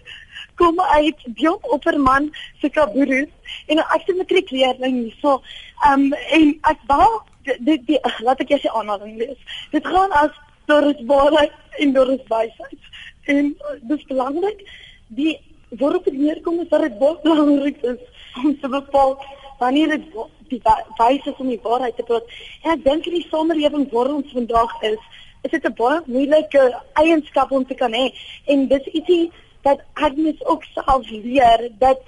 Kom 0.56 0.80
uit 0.80 1.28
Dion 1.36 1.60
Opperman 1.76 2.32
se 2.63 2.71
kaboeroes 2.71 3.35
en 3.67 3.79
ek 3.79 4.03
het 4.05 4.17
matriekleerling 4.17 4.99
hierso. 5.03 5.41
Ehm 5.86 6.08
um, 6.08 6.13
en 6.13 6.60
ek 6.71 6.79
wou 6.88 7.10
dit 7.43 7.88
die 7.88 7.99
laat 8.25 8.41
ek 8.41 8.49
eers 8.49 8.65
die 8.65 8.71
aanhaling 8.71 9.17
lees. 9.17 9.58
Dit 9.71 9.88
gaan 9.88 10.12
as 10.12 10.34
Doris 10.65 11.01
waarheid 11.05 11.53
en 11.79 11.93
Doris 11.93 12.23
wysheid. 12.29 12.91
En 13.25 13.45
uh, 13.45 13.75
dit 13.81 13.99
is 13.99 14.08
belangrik 14.10 14.65
die 15.08 15.36
waarop 15.79 16.05
dit 16.05 16.17
neerkom 16.17 16.60
is 16.62 16.69
dat 16.69 16.81
dit 16.81 16.97
baie 16.99 17.17
belangrik 17.23 17.81
is 17.81 18.01
om 18.43 18.60
te 18.60 18.69
bepaal 18.69 19.17
wanneer 19.60 19.88
dit 19.95 20.10
die 20.49 20.60
wa- 20.63 20.86
wys 20.99 21.25
is 21.25 21.39
om 21.41 21.47
die 21.49 21.62
waarheid 21.63 21.95
te 21.95 22.03
praat. 22.03 22.27
En 22.63 22.75
ek 22.75 22.84
dink 22.84 23.08
in 23.10 23.17
die 23.19 23.27
samelewing 23.29 23.88
waar 23.91 24.13
ons 24.13 24.34
vandag 24.34 24.75
is, 24.81 25.01
is 25.43 25.51
dit 25.51 25.65
'n 25.65 25.73
baie 25.77 26.01
moeilike 26.05 26.63
eienskap 26.93 27.51
om 27.51 27.65
te 27.65 27.73
kan 27.75 27.93
hê. 27.93 28.12
En 28.45 28.67
dis 28.67 28.86
ietsie 28.93 29.31
dat 29.62 29.81
mens 30.15 30.45
ook 30.45 30.63
self 30.63 31.09
leer 31.09 31.70
dat 31.80 31.99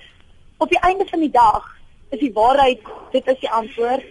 op 0.58 0.70
die 0.70 0.80
einde 0.80 1.06
van 1.10 1.20
die 1.20 1.32
dag 1.32 1.66
is 2.10 2.20
die 2.20 2.34
waarheid, 2.34 2.82
dit 3.12 3.28
is 3.28 3.40
die 3.40 3.50
antwoord. 3.50 4.06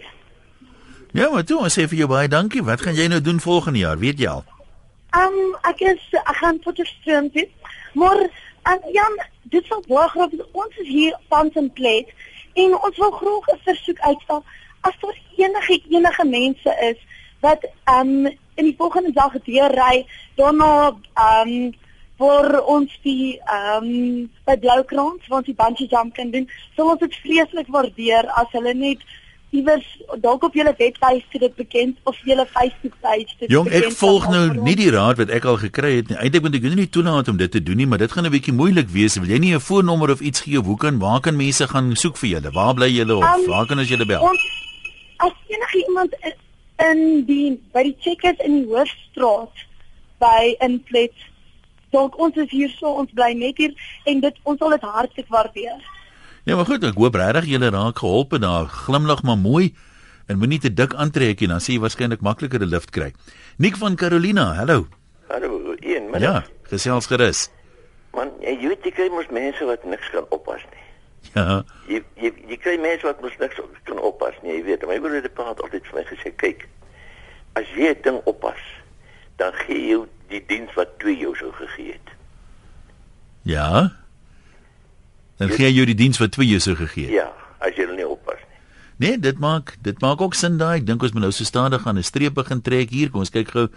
Ja, 1.11 1.29
maar 1.29 1.43
toe, 1.43 1.57
ons 1.57 1.73
sê 1.73 1.87
vir 1.87 1.97
jou 2.03 2.07
baie 2.11 2.27
dankie. 2.27 2.63
Wat 2.63 2.81
gaan 2.81 2.95
jy 2.95 3.07
nou 3.07 3.21
doen 3.21 3.39
volgende 3.39 3.79
jaar? 3.79 3.97
Weet 3.97 4.19
jy 4.19 4.27
al? 4.29 4.43
Ehm 5.15 5.39
um, 5.39 5.55
ek 5.69 5.79
is 5.81 6.03
ek 6.11 6.35
gaan 6.41 6.59
tot 6.59 6.79
'n 6.79 6.85
stroom 6.85 7.31
toe. 7.31 7.47
Maar 7.93 8.19
en 8.71 8.79
Jan, 8.91 9.15
dit 9.43 9.65
sal 9.65 9.83
baie 9.87 10.09
graag 10.09 10.33
ons 10.51 10.77
is 10.83 10.87
hier 10.87 11.15
tans 11.29 11.55
in 11.55 11.71
plek 11.73 12.13
en 12.53 12.75
ons 12.75 12.97
wil 12.97 13.11
graag 13.11 13.47
'n 13.53 13.63
versoek 13.69 13.99
uitstel 13.99 14.43
as 14.81 14.99
daar 15.01 15.17
enige 15.37 15.81
enige 15.89 16.25
mense 16.25 16.71
is 16.89 16.99
wat 17.39 17.63
ehm 17.83 18.25
um, 18.25 18.37
in 18.55 18.65
die 18.65 18.75
volgende 18.77 19.11
dag 19.11 19.33
deurry 19.43 20.05
daarna 20.35 20.71
ehm 21.13 21.49
um, 21.49 21.73
vir 22.17 22.63
ons 22.65 22.89
die 23.03 23.37
ehm 23.45 23.83
um, 23.83 24.29
by 24.45 24.55
Bloukrans 24.57 25.27
waar 25.29 25.39
ons 25.43 25.45
die 25.45 25.55
bungee 25.55 25.87
jump 25.91 26.15
kan 26.15 26.31
doen. 26.31 26.49
Sal 26.75 26.89
ons 26.89 26.99
dit 26.99 27.15
vreeslik 27.23 27.67
waardeer 27.69 28.25
as 28.41 28.47
hulle 28.51 28.73
net 28.73 28.97
iewers 29.55 29.85
dalk 30.19 30.43
op 30.43 30.53
julle 30.59 30.73
webwerf 30.77 31.23
dit 31.31 31.53
bekend 31.55 31.97
of 32.03 32.17
julle 32.25 32.45
Facebook 32.51 32.97
page 33.01 33.31
dit 33.39 33.49
Jong, 33.53 33.69
ek 33.71 33.91
volg 33.95 34.25
nou 34.29 34.41
nie 34.65 34.75
die 34.75 34.89
raad 34.91 35.17
wat 35.21 35.29
ek 35.29 35.45
al 35.45 35.55
gekry 35.61 35.93
het 36.01 36.09
nie. 36.09 36.17
Eintlik 36.17 36.41
moet 36.43 36.55
ek 36.59 36.65
nie 36.75 36.89
toelaat 36.89 37.29
om 37.31 37.37
dit 37.37 37.51
te 37.51 37.61
doen 37.63 37.77
nie, 37.77 37.87
maar 37.87 37.97
dit 38.03 38.11
gaan 38.11 38.25
'n 38.25 38.31
bietjie 38.31 38.53
moeilik 38.53 38.89
wees. 38.89 39.15
Wil 39.15 39.29
jy 39.29 39.39
nie 39.39 39.53
'n 39.55 39.59
foonnommer 39.59 40.11
of 40.11 40.19
iets 40.21 40.41
gee? 40.41 40.59
Hoe 40.59 40.77
kan 40.77 40.99
waar 40.99 41.21
kan 41.21 41.35
mense 41.37 41.67
gaan 41.67 41.95
soek 41.95 42.17
vir 42.17 42.29
julle? 42.29 42.51
Waar 42.51 42.73
bly 42.73 42.89
julle 42.91 43.15
of 43.15 43.23
Um, 43.23 43.47
waar 43.47 43.65
kan 43.65 43.79
ons 43.79 43.87
julle 43.89 44.05
bel? 44.05 44.21
Ons 44.21 44.43
as 45.17 45.31
enige 45.47 45.85
iemand 45.87 46.13
in- 46.23 46.35
in 46.91 47.25
die 47.25 47.59
by 47.73 47.83
die 47.83 47.95
checkers 48.01 48.37
in 48.43 48.63
die 48.63 48.67
Hoofstraat 48.73 49.55
by 50.19 50.55
Inplet 50.59 51.13
dalk 51.91 52.17
ons 52.19 52.35
is 52.35 52.49
hier 52.51 52.69
so 52.69 52.91
ons 53.01 53.11
bly 53.13 53.33
net 53.33 53.57
hier 53.57 53.73
en 54.05 54.19
dit 54.19 54.35
ons 54.43 54.59
sal 54.59 54.69
dit 54.75 54.81
hartlik 54.81 55.27
waardeer. 55.29 55.79
Ja, 56.47 56.55
maar 56.55 56.65
goed, 56.65 56.83
ek 56.83 56.95
hoop 56.95 57.15
regtig 57.19 57.49
julle 57.51 57.69
raak 57.69 57.99
geholpe 57.99 58.39
daar. 58.39 58.67
Glimlag 58.71 59.23
maar 59.23 59.37
mooi 59.37 59.73
en 60.27 60.39
moenie 60.39 60.59
te 60.59 60.71
dik 60.73 60.93
aantrek 60.95 61.39
nie, 61.43 61.49
dan 61.51 61.59
sê 61.63 61.75
jy 61.75 61.81
waarskynlik 61.83 62.21
makliker 62.23 62.59
'n 62.63 62.71
lift 62.71 62.91
kry. 62.91 63.11
Nik 63.57 63.75
van 63.75 63.95
Carolina, 63.95 64.53
hallo. 64.55 64.87
Hallo, 65.27 65.75
een 65.79 66.09
middag. 66.11 66.21
Ja, 66.21 66.43
gesels 66.69 67.07
gerus. 67.07 67.49
Man, 68.13 68.31
jy 68.39 68.55
jy 68.61 68.67
weet 68.67 68.83
jy 68.83 68.91
kry 68.91 69.09
mos 69.09 69.27
mense 69.31 69.65
wat 69.65 69.83
niks 69.85 70.09
kan 70.09 70.25
oppas 70.29 70.63
nie. 70.71 70.85
Ja. 71.35 71.63
Jy 71.87 72.03
jy 72.15 72.31
jy 72.47 72.57
kry 72.57 72.77
mense 72.79 73.03
wat 73.03 73.21
mos 73.21 73.35
niks 73.39 73.59
kan 73.83 73.99
oppas 73.99 74.33
nie, 74.41 74.55
jy 74.55 74.63
weet. 74.63 74.87
My 74.87 74.99
broer 74.99 75.21
het 75.21 75.33
praat 75.33 75.61
altyd 75.61 75.83
vir 75.83 75.99
my 75.99 76.03
gesê, 76.07 76.31
kyk, 76.35 76.67
as 77.55 77.67
jy 77.75 77.91
'n 77.91 78.01
ding 78.03 78.21
oppas, 78.23 78.63
dan 79.35 79.51
gee 79.53 79.91
jy 79.91 80.05
die 80.29 80.43
diens 80.47 80.73
wat 80.75 80.99
twee 80.99 81.17
jou 81.17 81.26
het. 81.26 81.26
Ja. 83.47 83.93
Dan 85.37 85.53
gee 85.53 85.67
jy 85.69 85.75
jou 85.77 85.85
die 85.89 85.97
diens 85.97 86.19
wat 86.19 86.33
twee 86.35 86.49
jou 86.49 86.59
sou 86.63 86.75
gegee 86.75 87.07
het. 87.07 87.13
Ja, 87.13 87.27
as 87.63 87.77
jy 87.77 87.85
nie 87.93 88.07
oppas 88.07 88.41
nie. 88.41 88.59
Nee, 88.97 89.19
dit 89.21 89.39
maak 89.39 89.75
dit 89.85 90.01
maak 90.01 90.21
ook 90.21 90.35
sin 90.35 90.57
daai. 90.57 90.81
Ek 90.81 90.87
dink 90.87 91.03
ons 91.05 91.13
moet 91.13 91.27
nou 91.27 91.31
so 91.31 91.47
stadig 91.47 91.85
aan 91.87 91.97
'n 91.97 92.03
streep 92.03 92.33
begin 92.33 92.61
trek 92.61 92.89
hier. 92.89 93.09
Kom 93.09 93.21
ons 93.21 93.33
kyk 93.33 93.53
gou 93.53 93.67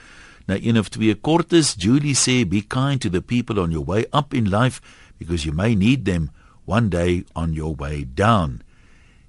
na 0.47 0.57
een 0.57 0.79
of 0.79 0.89
twee 0.89 1.15
kortes. 1.15 1.75
Julie 1.79 2.17
sê 2.17 2.49
be 2.49 2.63
kind 2.63 3.01
to 3.01 3.11
the 3.11 3.21
people 3.21 3.61
on 3.61 3.71
your 3.71 3.85
way 3.85 4.07
up 4.13 4.35
in 4.35 4.51
life 4.51 4.81
because 5.19 5.45
you 5.45 5.55
may 5.55 5.75
need 5.75 6.05
them 6.05 6.31
one 6.65 6.89
day 6.89 7.25
on 7.35 7.53
your 7.53 7.75
way 7.77 8.07
down. 8.15 8.63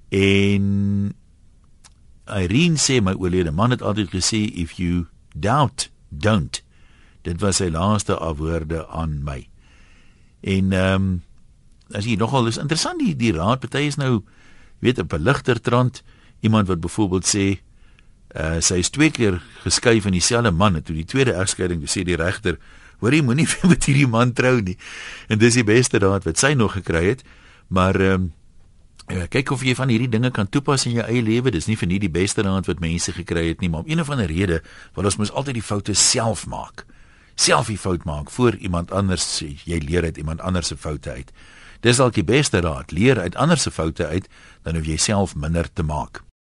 En 0.08 1.14
Irene 2.26 2.76
sê 2.76 3.00
my 3.02 3.12
oorlede 3.12 3.50
man 3.50 3.70
het 3.70 3.82
altyd 3.82 4.08
gesê 4.08 4.48
if 4.54 4.78
you 4.78 5.06
doubt, 5.34 5.90
don't. 6.08 6.62
Dit 7.22 7.40
was 7.40 7.56
sy 7.56 7.68
laaste 7.68 8.16
afwoorde 8.16 8.86
aan 8.88 9.22
my. 9.24 9.51
En 10.42 10.72
ehm 10.72 10.94
um, 10.94 11.22
as 11.92 12.06
jy 12.08 12.16
nogal 12.16 12.46
is 12.48 12.56
interessant 12.56 13.02
die 13.02 13.12
die 13.16 13.34
raad 13.36 13.60
party 13.60 13.84
is 13.84 13.98
nou 14.00 14.22
weet 14.80 14.98
op 14.98 15.12
'n 15.12 15.22
ligter 15.22 15.60
trant. 15.60 16.02
Iemand 16.40 16.68
wat 16.68 16.80
byvoorbeeld 16.80 17.26
sê 17.26 17.60
uh, 18.34 18.60
sy 18.60 18.74
is 18.74 18.90
twee 18.90 19.10
keer 19.10 19.42
geskei 19.62 20.00
van 20.00 20.12
dieselfde 20.12 20.50
man 20.50 20.74
en 20.76 20.82
toe 20.82 20.94
die 20.94 21.04
tweede 21.04 21.32
egskeiding 21.32 21.82
sê 21.86 22.02
die 22.02 22.16
regter 22.16 22.58
hoor 22.98 23.12
jy 23.12 23.22
moenie 23.22 23.46
met 23.72 23.84
hierdie 23.84 24.06
man 24.06 24.32
trou 24.32 24.60
nie. 24.60 24.76
En 25.28 25.38
dis 25.38 25.54
die 25.54 25.64
beste 25.64 25.98
raad 25.98 26.24
wat 26.24 26.38
sy 26.38 26.54
nog 26.54 26.72
gekry 26.72 27.08
het 27.08 27.22
maar 27.68 28.00
ehm 28.00 28.14
um, 28.14 28.32
kyk 29.28 29.50
of 29.50 29.62
jy 29.62 29.74
van 29.74 29.88
hierdie 29.88 30.08
dinge 30.08 30.30
kan 30.30 30.48
toepas 30.48 30.86
in 30.86 30.92
jou 30.92 31.04
eie 31.04 31.22
lewe. 31.22 31.50
Dis 31.50 31.66
nie 31.66 31.76
vir 31.76 31.88
nie 31.88 31.98
die 31.98 32.10
beste 32.10 32.42
raad 32.42 32.66
wat 32.66 32.80
mense 32.80 33.12
gekry 33.12 33.48
het 33.48 33.60
nie 33.60 33.68
maar 33.68 33.80
om 33.80 33.90
een 33.90 34.00
of 34.00 34.10
ander 34.10 34.26
rede 34.26 34.62
wil 34.94 35.04
ons 35.04 35.16
mos 35.16 35.32
altyd 35.32 35.54
die 35.54 35.62
foute 35.62 35.94
self 35.94 36.46
maak 36.46 36.86
self 37.42 37.66
die 37.66 37.78
fout 37.78 38.04
maak 38.06 38.30
voor 38.30 38.54
iemand 38.62 38.92
anders 38.94 39.24
sê 39.38 39.52
jy 39.66 39.80
leer 39.82 40.06
uit 40.06 40.16
iemand 40.16 40.40
anders 40.40 40.70
se 40.70 40.76
foute 40.76 41.10
uit. 41.10 41.32
Dis 41.82 41.98
dalk 41.98 42.14
die 42.14 42.26
beste 42.26 42.60
raad. 42.62 42.92
Leer 42.94 43.18
uit 43.18 43.36
ander 43.36 43.58
se 43.58 43.70
foute 43.70 44.06
uit 44.06 44.28
dan 44.62 44.78
hoef 44.78 44.86
jy 44.86 44.96
self 44.96 45.34
minder 45.34 45.66
te 45.72 45.82
maak 45.82 46.22